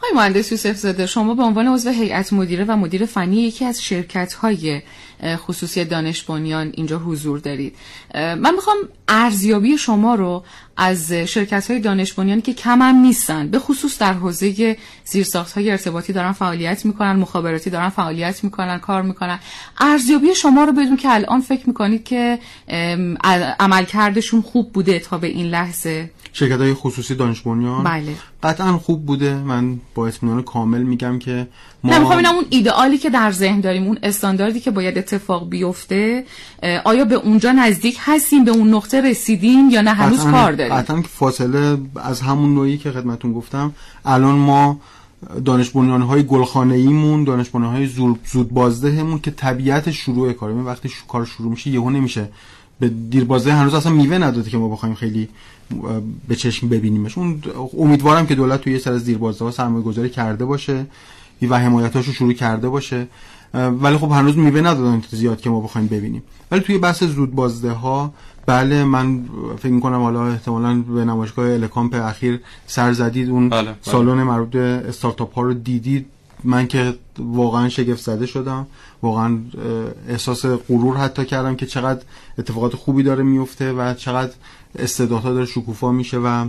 های 0.02 0.12
مهندس 0.16 0.52
یوسف 0.52 0.76
زاده 0.76 1.06
شما 1.06 1.34
به 1.36 1.44
عنوان 1.44 1.68
عضو 1.68 1.90
هیئت 1.90 2.34
مدیره 2.34 2.66
و 2.68 2.76
مدیر 2.76 3.06
فنی 3.06 3.42
یکی 3.42 3.66
از 3.66 3.84
شرکت 3.84 4.34
های 4.34 4.82
خصوصی 5.24 5.86
دانش 5.86 6.24
بنیان 6.24 6.72
اینجا 6.74 6.98
حضور 6.98 7.40
دارید. 7.40 7.76
من 8.16 8.56
می‌خوام 8.56 8.78
ارزیابی 9.10 9.78
شما 9.78 10.16
رو 10.16 10.43
از 10.78 11.14
شرکت 11.14 11.72
های 11.72 11.80
دانش 11.80 12.14
بنیانی 12.14 12.41
که 12.41 12.53
کم 12.53 12.82
هم 12.82 12.95
نیستن 12.95 13.47
به 13.47 13.60
خصوص 13.60 13.99
در 13.99 14.14
حوزه 14.14 14.78
زیرساخت 15.05 15.51
های 15.51 15.72
ارتباطی 15.72 16.14
دارن 16.14 16.32
فعالیت 16.32 16.86
می‌کنن 16.86 17.16
مخابراتی 17.16 17.70
دارن 17.70 17.89
فعالیت 17.89 18.43
می‌کنن 18.43 18.78
کار 18.78 19.01
می‌کنن. 19.01 19.39
ارزیابی 19.80 20.36
شما 20.36 20.64
رو 20.64 20.72
بدون 20.72 20.97
که 20.97 21.10
الان 21.14 21.41
فکر 21.41 21.68
می‌کنید 21.68 22.03
که 22.03 22.39
عملکردشون 23.60 24.41
خوب 24.41 24.74
بوده 24.74 24.99
تا 24.99 25.18
به 25.18 25.28
این 25.28 25.45
لحظه؟ 25.45 26.12
شرکت 26.34 26.60
های 26.60 26.74
خصوصی 26.74 27.16
دانش 27.16 27.41
بنیان؟ 27.41 27.84
بله. 27.84 28.16
قطعا 28.43 28.78
خوب 28.78 29.05
بوده. 29.05 29.36
من 29.36 29.80
با 29.95 30.07
اطمینان 30.07 30.43
کامل 30.43 30.84
میگم 30.84 31.20
که 31.20 31.47
ما 31.84 31.91
نه 31.91 31.99
می‌خوام 31.99 32.26
اون 32.26 32.45
ایدئالی 32.49 32.97
که 32.97 33.10
در 33.10 33.32
ذهن 33.32 33.60
داریم 33.60 33.84
اون 33.84 33.99
استانداردی 34.03 34.60
که 34.60 34.72
باید 34.72 34.97
اتفاق 34.97 35.49
بیفته 35.49 36.26
آیا 36.84 37.05
به 37.05 37.16
اونجا 37.16 37.51
نزدیک 37.51 37.97
هستیم؟ 37.99 38.45
به 38.45 38.51
اون 38.51 38.74
نقطه 38.74 38.99
رسیدیم 39.02 39.70
یا 39.70 39.82
نه؟ 39.82 39.93
هنوز 39.93 40.24
کار 40.24 40.52
داریم. 40.52 40.74
قطعا 40.74 41.02
فاصله 41.02 41.78
از 41.95 42.22
همون 42.22 42.56
نوعی 42.56 42.78
که 42.78 42.91
خدمتون 42.91 43.34
گفتم 43.34 43.74
الان 44.06 44.36
ما 44.36 44.80
دانش 45.45 45.70
بنیان 45.70 46.02
های 46.02 46.24
گلخانه 46.24 46.76
ایمون 46.76 47.24
دانش 47.24 47.50
بنیان 47.50 47.72
های 47.72 47.88
زود 48.26 48.50
بازدهمون 48.52 49.20
که 49.20 49.32
طبیعت 49.32 49.91
شروع 49.91 50.34
کاره. 50.34 50.54
وقتی 50.54 50.89
کار 51.08 51.26
شروع 51.26 51.52
میشه 51.52 51.70
یهو 51.70 51.89
نمیشه. 51.89 52.30
به 52.80 52.89
دیربازده 52.89 53.54
هنوز 53.54 53.74
اصلا 53.74 53.91
میوه 53.91 54.18
نداده 54.18 54.50
که 54.50 54.58
ما 54.58 54.70
بخوایم 54.70 54.95
خیلی 54.95 55.30
به 56.28 56.36
چشم 56.36 56.70
ببینیمش. 56.70 57.18
اون 57.18 57.41
امیدوارم 57.78 58.28
که 58.28 58.36
دولت 58.36 58.62
توی 58.62 58.74
یه 58.74 58.80
سر 58.80 58.91
از 58.91 59.06
دیربازده 59.06 59.45
ها 59.45 59.52
سرمایه 59.52 59.84
گذاری 59.84 60.10
کرده 60.10 60.45
باشه 60.45 60.86
و 61.50 61.60
حمایتاشو 61.60 62.12
شروع 62.12 62.34
کرده 62.34 62.70
باشه. 62.70 63.08
ولی 63.54 63.97
خب 63.97 64.12
هنوز 64.12 64.38
میوه 64.38 64.62
ندادن 64.62 65.04
زیاد 65.10 65.41
که 65.41 65.50
ما 65.50 65.60
بخوایم 65.62 65.88
ببینیم. 65.88 66.24
ولی 66.52 66.62
توی 66.62 66.78
بحث 66.78 67.04
زود 67.04 67.36
بازده 67.36 67.72
ها 67.72 68.14
بله 68.45 68.84
من 68.84 69.26
فکر 69.58 69.72
می‌کنم 69.72 70.02
حالا 70.02 70.28
احتمالا 70.28 70.82
به 70.82 71.06
نمایشگاه 71.06 71.45
الکامپ 71.50 71.95
اخیر 71.95 72.39
سر 72.68 72.93
زدید. 72.93 73.30
اون 73.30 73.50
بله، 73.50 73.62
بله. 73.62 73.76
سالن 73.82 74.24
مربوط 74.24 74.50
به 74.50 74.84
استارتاپ 74.88 75.34
ها 75.34 75.41
رو 75.41 75.54
دیدید. 75.54 76.06
من 76.43 76.68
که 76.68 76.95
واقعا 77.18 77.70
شگفت 77.70 78.04
زده 78.04 78.26
شدم. 78.26 78.68
واقعا 79.02 79.39
احساس 80.10 80.45
غرور 80.45 80.97
حتی 80.97 81.26
کردم 81.26 81.56
که 81.56 81.66
چقدر 81.66 82.02
اتفاقات 82.38 82.76
خوبی 82.76 83.04
داره 83.04 83.24
میفته 83.24 83.74
و 83.74 83.93
چقدر 83.93 84.32
استعدادها 84.80 85.34
داره 85.34 85.45
شکوفا 85.45 85.91
میشه 85.91 86.18
و 86.18 86.45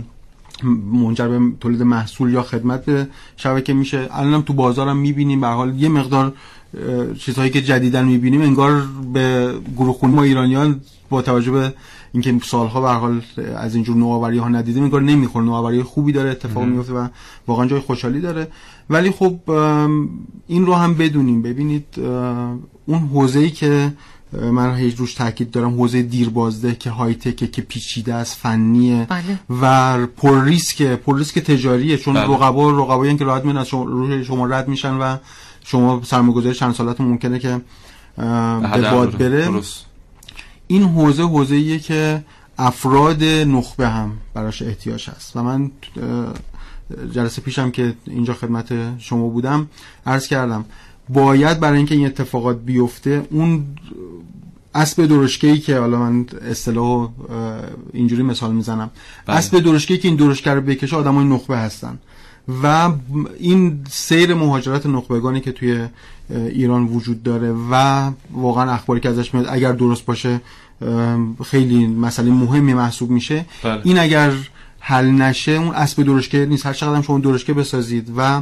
منجر 0.93 1.27
به 1.27 1.39
تولید 1.59 1.83
محصول 1.83 2.33
یا 2.33 2.43
خدمت 2.43 2.85
به 2.85 3.07
شبکه 3.37 3.73
میشه. 3.73 4.07
الانم 4.11 4.41
تو 4.41 4.53
بازارم 4.53 4.97
می‌بینیم. 4.97 5.41
به 5.41 5.47
حال 5.47 5.79
یه 5.79 5.89
مقدار 5.89 6.33
چیزهایی 7.19 7.51
که 7.51 7.61
جدیدن 7.61 8.05
می‌بینیم 8.05 8.41
انگار 8.41 8.83
به 9.13 9.53
گروه 9.77 9.93
خونی 9.93 10.15
ما 10.15 10.23
ایرانیان 10.23 10.81
با 11.09 11.21
توجه 11.21 11.51
به 11.51 11.73
اینکه 12.13 12.39
سالها 12.43 12.81
به 12.81 12.87
حال 12.87 13.21
از 13.55 13.75
اینجور 13.75 13.95
نوآوری 13.95 14.37
ها 14.37 14.49
ندیدیم 14.49 14.83
انگار 14.83 15.01
نمی‌خوره. 15.01 15.45
نوآوری 15.45 15.83
خوبی 15.83 16.11
داره 16.11 16.29
اتفاق 16.29 16.63
میفته 16.63 16.93
و 16.93 17.07
واقعا 17.47 17.65
جای 17.65 17.79
خوشحالی 17.79 18.21
داره. 18.21 18.47
ولی 18.89 19.11
خب 19.11 19.49
این 20.47 20.65
رو 20.65 20.73
هم 20.73 20.93
بدونیم. 20.93 21.41
ببینید 21.41 21.85
اون 22.85 22.99
حوزه‌ای 23.13 23.49
که 23.49 23.93
من 24.51 24.75
هیچ 24.75 24.95
روش 24.95 25.13
تاکید 25.13 25.51
دارم 25.51 25.73
حوزه 25.73 26.01
دیربازده 26.01 26.75
که 26.75 26.89
های 26.89 27.13
تکه 27.13 27.47
که 27.47 27.61
پیچیده 27.61 28.13
است 28.13 28.35
فنیه 28.35 29.07
بله. 29.09 29.39
و 29.61 30.07
پر 30.07 30.43
ریسک 30.43 30.81
پر 30.81 31.17
ریسک 31.17 31.39
تجاریه 31.39 31.97
چون 31.97 32.13
بله. 32.13 32.23
رقبا 32.23 32.71
رقبایی 32.71 33.17
که 33.17 33.25
راحت 33.25 33.45
میان 33.45 33.57
از 33.57 33.67
شما 34.23 34.45
رد 34.45 34.67
میشن 34.67 34.93
و 34.93 35.17
شما 35.63 36.01
سرمایه‌گذاری 36.03 36.55
چند 36.55 36.73
سالتون 36.73 37.07
ممکنه 37.07 37.39
که 37.39 37.61
به 38.17 38.91
باد 38.91 39.17
بره 39.17 39.45
درست. 39.45 39.85
این 40.67 40.83
حوزه 40.83 41.23
حوزه 41.23 41.55
ایه 41.55 41.79
که 41.79 42.23
افراد 42.57 43.23
نخبه 43.23 43.87
هم 43.89 44.11
براش 44.33 44.61
احتیاج 44.61 45.09
هست 45.09 45.35
و 45.35 45.43
من 45.43 45.71
جلسه 47.11 47.41
پیشم 47.41 47.71
که 47.71 47.93
اینجا 48.07 48.33
خدمت 48.33 48.99
شما 48.99 49.27
بودم 49.27 49.69
عرض 50.05 50.27
کردم 50.27 50.65
باید 51.09 51.59
برای 51.59 51.77
اینکه 51.77 51.95
این 51.95 52.05
اتفاقات 52.05 52.59
بیفته 52.59 53.27
اون 53.29 53.65
اسب 54.75 55.05
درشکه‌ای 55.05 55.59
که 55.59 55.77
حالا 55.79 55.99
من 55.99 56.25
اصطلاح 56.49 57.09
اینجوری 57.93 58.23
مثال 58.23 58.53
می‌زنم 58.53 58.89
بله. 59.25 59.37
اسب 59.37 59.59
درشکه‌ای 59.59 59.99
که 59.99 60.07
این 60.07 60.17
درشکه 60.17 60.51
رو 60.51 60.61
بکشه 60.61 60.95
آدمای 60.95 61.25
نخبه 61.25 61.57
هستن 61.57 61.99
و 62.63 62.91
این 63.39 63.83
سیر 63.89 64.33
مهاجرت 64.33 64.85
نخبگانی 64.85 65.41
که 65.41 65.51
توی 65.51 65.87
ایران 66.29 66.83
وجود 66.83 67.23
داره 67.23 67.55
و 67.71 68.11
واقعا 68.31 68.71
اخباری 68.71 68.99
که 68.99 69.09
ازش 69.09 69.33
میاد 69.33 69.47
اگر 69.49 69.71
درست 69.71 70.05
باشه 70.05 70.41
خیلی 71.45 71.87
مسئله 71.87 72.31
مهمی 72.31 72.73
محسوب 72.73 73.09
میشه 73.09 73.45
بله. 73.63 73.81
این 73.83 73.99
اگر 73.99 74.33
حل 74.79 75.11
نشه 75.11 75.51
اون 75.51 75.75
اسب 75.75 76.03
درشکه 76.03 76.45
نیست 76.45 76.65
هر 76.65 76.73
چقدر 76.73 77.01
شما 77.01 77.19
درشکه 77.19 77.53
بسازید 77.53 78.13
و 78.17 78.41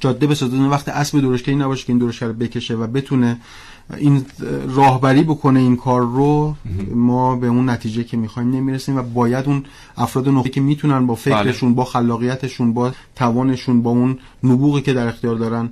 جاده 0.00 0.26
بسازید 0.26 0.60
وقت 0.60 0.88
اسب 0.88 1.20
درشکه 1.20 1.54
نباشه 1.54 1.86
که 1.86 1.92
این 1.92 1.98
درشکه 1.98 2.26
رو 2.26 2.32
بکشه 2.32 2.74
و 2.74 2.86
بتونه 2.86 3.36
این 3.96 4.26
راهبری 4.68 5.22
بکنه 5.22 5.60
این 5.60 5.76
کار 5.76 6.00
رو 6.00 6.54
ما 6.94 7.36
به 7.36 7.46
اون 7.46 7.70
نتیجه 7.70 8.04
که 8.04 8.16
می‌خوایم 8.16 8.50
نمی‌رسیم 8.50 8.96
و 8.96 9.02
باید 9.02 9.46
اون 9.46 9.64
افراد 9.96 10.28
نخبه 10.28 10.48
که 10.48 10.60
می‌تونن 10.60 11.06
با 11.06 11.14
فکرشون 11.14 11.74
با 11.74 11.84
خلاقیتشون 11.84 12.72
با 12.72 12.92
توانشون 13.16 13.82
با 13.82 13.90
اون 13.90 14.18
نبوغی 14.44 14.80
که 14.80 14.92
در 14.92 15.06
اختیار 15.06 15.34
دارن 15.34 15.70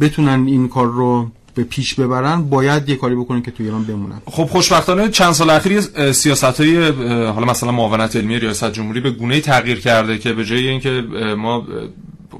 بتونن 0.00 0.46
این 0.46 0.68
کار 0.68 0.86
رو 0.86 1.30
به 1.54 1.64
پیش 1.64 1.94
ببرن 1.94 2.42
باید 2.42 2.88
یه 2.88 2.96
کاری 2.96 3.14
بکنن 3.14 3.42
که 3.42 3.50
تو 3.50 3.62
ایران 3.62 3.84
بمونن. 3.84 4.20
خب 4.26 4.44
خوشبختانه 4.44 5.08
چند 5.08 5.32
سال 5.32 5.50
اخیر 5.50 5.80
سیاست 6.12 6.60
های 6.60 6.90
حالا 7.26 7.46
مثلا 7.46 7.72
معاونت 7.72 8.16
علمی 8.16 8.38
ریاست 8.38 8.72
جمهوری 8.72 9.00
به 9.00 9.10
گونه 9.10 9.40
تغییر 9.40 9.80
کرده 9.80 10.18
که 10.18 10.32
به 10.32 10.44
جای 10.44 10.68
اینکه 10.68 10.90
ما 11.38 11.66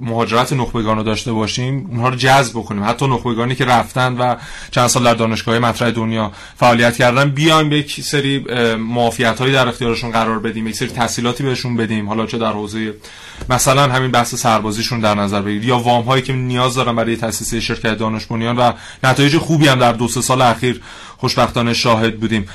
مهاجرت 0.00 0.52
نخبگان 0.52 0.96
رو 0.96 1.02
داشته 1.02 1.32
باشیم 1.32 1.86
اونها 1.90 2.08
رو 2.08 2.16
جذب 2.16 2.52
بکنیم. 2.52 2.84
حتی 2.84 3.06
نخبگانی 3.06 3.54
که 3.54 3.64
رفتن 3.64 4.12
و 4.12 4.36
چند 4.70 4.86
سال 4.86 5.04
در 5.04 5.14
دانشگاه 5.14 5.58
مطرح 5.58 5.90
دنیا 5.90 6.32
فعالیت 6.56 6.96
کردن 6.96 7.30
بیایم 7.30 7.72
یک 7.72 8.00
سری 8.00 8.38
معافیت 8.76 9.38
هایی 9.38 9.52
در 9.52 9.68
اختیارشون 9.68 10.10
قرار 10.10 10.38
بدیم 10.38 10.66
یک 10.66 10.76
سری 10.76 10.88
تحصیلاتی 10.88 11.42
بهشون 11.42 11.76
بدیم. 11.76 12.08
حالا 12.08 12.26
چه 12.26 12.38
در 12.38 12.52
حوزه 12.52 12.94
مثلا 13.48 13.82
همین 13.82 14.10
بحث 14.10 14.34
سربازیشون 14.34 15.00
در 15.00 15.14
نظر 15.14 15.42
بگیرید. 15.42 15.64
یا 15.64 15.78
وام 15.78 16.04
هایی 16.04 16.22
که 16.22 16.32
نیاز 16.32 16.74
دارن 16.74 16.96
برای 16.96 17.16
تاسیس 17.16 17.54
شرکت 17.54 17.98
دانش 17.98 18.30
و 18.30 18.72
نتایج 19.04 19.36
خوبی 19.36 19.68
هم 19.68 19.78
در 19.78 19.92
دو 19.92 20.08
سه 20.08 20.20
سال 20.20 20.42
اخیر 20.42 20.80
خوشبختانه 21.16 21.74
شاهد 21.74 22.20
بودیم. 22.20 22.48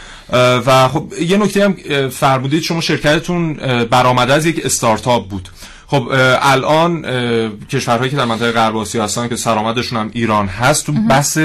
و 0.65 0.87
خب 0.87 1.13
یه 1.21 1.37
نکته 1.37 1.63
هم 1.65 1.75
فرمودید 2.09 2.61
شما 2.63 2.81
شرکتتون 2.81 3.53
برآمده 3.83 4.33
از 4.33 4.45
یک 4.45 4.65
استارتاپ 4.65 5.27
بود. 5.27 5.49
خب 5.91 6.07
الان 6.41 7.01
کشورهایی 7.71 8.11
که 8.11 8.17
در 8.17 8.25
منطقه 8.25 8.51
غرب 8.51 8.77
آسیا 8.77 9.03
هستن 9.03 9.27
که 9.27 9.35
سرآمدشون 9.35 9.99
هم 9.99 10.09
ایران 10.13 10.47
هست 10.47 10.85
تو 10.85 10.91
بحث 10.91 11.37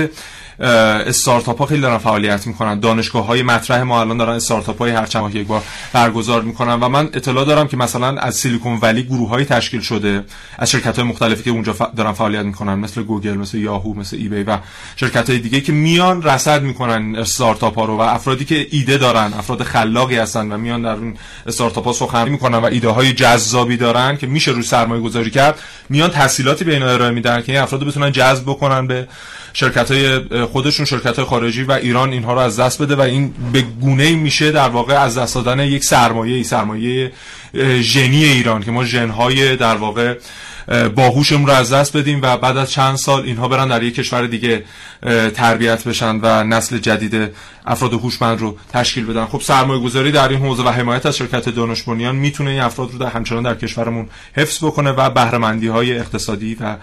استارتاپ 0.59 1.59
ها 1.59 1.67
خیلی 1.67 1.81
دارن 1.81 1.99
فعالیت 1.99 2.47
می‌کنن. 2.47 2.81
دانشگاه 2.81 3.27
های 3.27 3.43
مطرح 3.43 3.83
ما 3.83 4.01
الان 4.01 4.17
دارن 4.17 4.33
استارتاپ 4.33 4.79
های 4.79 4.91
هر 4.91 5.07
چند 5.07 5.35
یک 5.35 5.47
بار 5.47 5.63
برگزار 5.93 6.43
می‌کنن 6.43 6.75
و 6.75 6.89
من 6.89 7.05
اطلاع 7.13 7.45
دارم 7.45 7.69
که 7.69 7.77
مثلا 7.77 8.21
از 8.21 8.35
سیلیکون 8.35 8.79
ولی 8.83 9.03
گروه 9.03 9.29
های 9.29 9.45
تشکیل 9.45 9.81
شده 9.81 10.25
از 10.59 10.71
شرکت 10.71 10.99
های 10.99 11.09
مختلفی 11.09 11.43
که 11.43 11.51
اونجا 11.51 11.75
دارن 11.97 12.13
فعالیت 12.13 12.45
می‌کنن 12.45 12.75
مثل 12.75 13.03
گوگل 13.03 13.35
مثل 13.35 13.59
یاهو 13.59 13.95
مثل 13.95 14.17
eBay 14.17 14.43
و 14.43 14.59
شرکت 14.97 15.31
های 15.31 15.39
دیگه 15.39 15.61
که 15.61 15.73
میان 15.73 16.23
رصد 16.23 16.63
می‌کنن 16.63 17.17
استارتاپ 17.17 17.79
ها 17.79 17.85
رو 17.85 17.97
و 17.97 18.01
افرادی 18.01 18.45
که 18.45 18.67
ایده 18.71 18.99
دارن 18.99 19.33
افراد 19.39 19.63
خلاقی 19.63 20.17
هستن 20.17 20.53
و 20.53 20.59
میان 20.59 20.83
در 20.83 20.93
اون 20.93 21.15
استارتاپ 21.47 21.85
ها 21.85 21.93
سخنرانی 21.93 22.31
می‌کنن 22.31 22.59
و 22.59 22.65
ایده 22.65 22.89
های 22.89 23.13
جذابی 23.13 23.77
دارن 23.77 24.17
که 24.17 24.27
میشه 24.27 24.51
روی 24.51 24.63
سرمایه 24.63 25.03
گذاری 25.03 25.31
کرد 25.31 25.59
میان 25.89 26.11
تحصیلاتی 26.11 26.65
به 26.65 26.73
اینا 26.73 26.89
ارائه 26.89 27.11
میدن 27.11 27.43
که 27.43 27.53
این 27.53 27.61
افراد 27.61 27.85
بتونن 27.85 28.13
جذب 28.13 28.43
بکنن 28.43 28.87
به 28.87 29.09
شرکت 29.53 29.91
های 29.91 30.21
خودشون 30.47 30.87
شرکت 30.87 31.23
خارجی 31.23 31.63
و 31.63 31.73
ایران 31.73 32.13
اینها 32.13 32.33
رو 32.33 32.39
از 32.39 32.61
دست 32.61 32.83
بده 32.83 32.97
و 32.97 33.01
این 33.01 33.35
به 33.53 33.61
گونه 33.61 34.15
میشه 34.15 34.53
در 34.53 34.69
واقع 34.69 34.95
از 35.01 35.19
دست 35.19 35.35
دادن 35.35 35.61
یک 35.61 35.85
سرمایه 35.85 36.43
سرمایه 36.43 37.13
ژنی 37.81 38.25
ایران 38.25 38.63
که 38.63 38.71
ما 38.71 38.85
ژنهای 38.85 39.57
در 39.57 39.77
واقع 39.77 40.15
باهوشمون 40.95 41.47
رو 41.47 41.53
از 41.53 41.73
دست 41.73 41.97
بدیم 41.97 42.21
و 42.23 42.37
بعد 42.37 42.57
از 42.57 42.71
چند 42.71 42.97
سال 42.97 43.23
اینها 43.23 43.49
برن 43.49 43.69
در 43.69 43.83
یک 43.83 43.95
کشور 43.95 44.27
دیگه 44.27 44.65
تربیت 45.35 45.85
بشن 45.85 46.21
و 46.23 46.45
نسل 46.45 46.79
جدید 46.79 47.31
افراد 47.67 47.93
هوشمند 47.93 48.41
رو 48.41 48.57
تشکیل 48.73 49.07
بدن. 49.07 49.25
خب 49.25 49.41
سرمایه 49.41 49.83
گذاری 49.83 50.13
در 50.13 50.29
این 50.29 50.39
حوزه 50.39 50.63
و 50.63 50.69
حمایت 50.69 51.07
از 51.07 51.17
شرکت 51.17 51.49
دانش 51.49 51.83
بنیان 51.83 52.17
می‌تونه 52.17 52.51
این 52.51 52.61
افراد 52.61 52.93
رو 52.93 52.99
در 52.99 53.07
همچنان 53.07 53.43
در 53.43 53.55
کشورمون 53.55 54.09
حفظ 54.37 54.65
بکنه 54.65 54.91
و 54.91 55.11
بهرهمندی 55.11 55.69
های 55.69 55.99
اقتصادی 55.99 56.57
و 56.61 56.77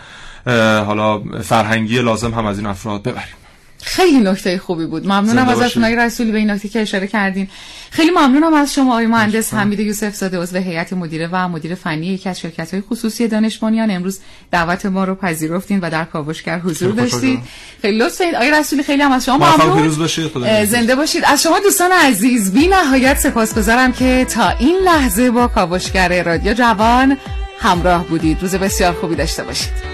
حالا 0.84 1.20
فرهنگی 1.42 2.02
لازم 2.02 2.34
هم 2.34 2.46
از 2.46 2.58
این 2.58 2.68
افراد 2.68 3.04
ببریم. 3.04 3.43
خیلی 3.84 4.20
نکته 4.20 4.58
خوبی 4.58 4.86
بود. 4.86 5.06
ممنونم 5.06 5.50
از 5.50 5.78
آقای 5.78 5.96
رسولی 5.96 6.32
به 6.32 6.38
این 6.38 6.52
نکته 6.52 6.70
که 6.70 6.82
اشاره 6.82 7.08
کردین. 7.08 7.48
خیلی 7.92 8.12
ممنونم 8.12 8.54
از 8.54 8.74
شما 8.74 8.92
آقای 8.92 9.08
مهندس 9.08 9.54
حمید 9.54 9.80
یوسف 9.80 10.16
زاده 10.16 10.38
عضو 10.40 10.58
هیئت 10.58 10.94
مدیره 10.94 11.30
و 11.32 11.48
مدیر 11.48 11.76
فنی 11.76 12.08
یکی 12.08 12.30
از 12.30 12.40
شرکت 12.40 12.74
های 12.74 12.84
خصوصی 12.90 13.28
دانش 13.28 13.58
بنیان 13.58 13.92
امروز 13.92 14.20
دعوت 14.52 14.86
ما 14.86 15.04
رو 15.04 15.16
پذیرفتین 15.16 15.80
و 15.80 15.90
در 15.90 16.06
کاوشگر 16.06 16.60
حضور 16.60 16.92
داشتید 16.92 17.40
خیلی 17.82 17.98
لطف 17.98 18.18
دارید 18.20 18.36
آقای 18.36 18.52
رسولی 18.52 18.84
خیلی 18.84 19.02
هم 19.02 19.12
از 19.12 19.26
شما 19.26 19.38
ممنون. 19.38 19.56
زنده 20.66 20.96
باشید. 20.96 21.24
از 21.26 21.44
شما 21.44 21.60
دوستان 21.60 21.92
عزیز 21.92 22.54
بی 22.54 22.68
نهایت 22.68 23.18
سپاسگزارم 23.20 23.92
که 23.94 24.26
تا 24.30 24.50
این 24.50 24.76
لحظه 24.86 25.32
با 25.32 25.48
کاوشگر 25.48 26.24
رادیو 26.24 26.54
جوان 26.54 27.18
همراه 27.60 28.08
بودید. 28.08 28.42
روز 28.42 28.56
بسیار 28.56 28.94
خوبی 28.94 29.16
داشته 29.16 29.44
باشید. 29.44 29.93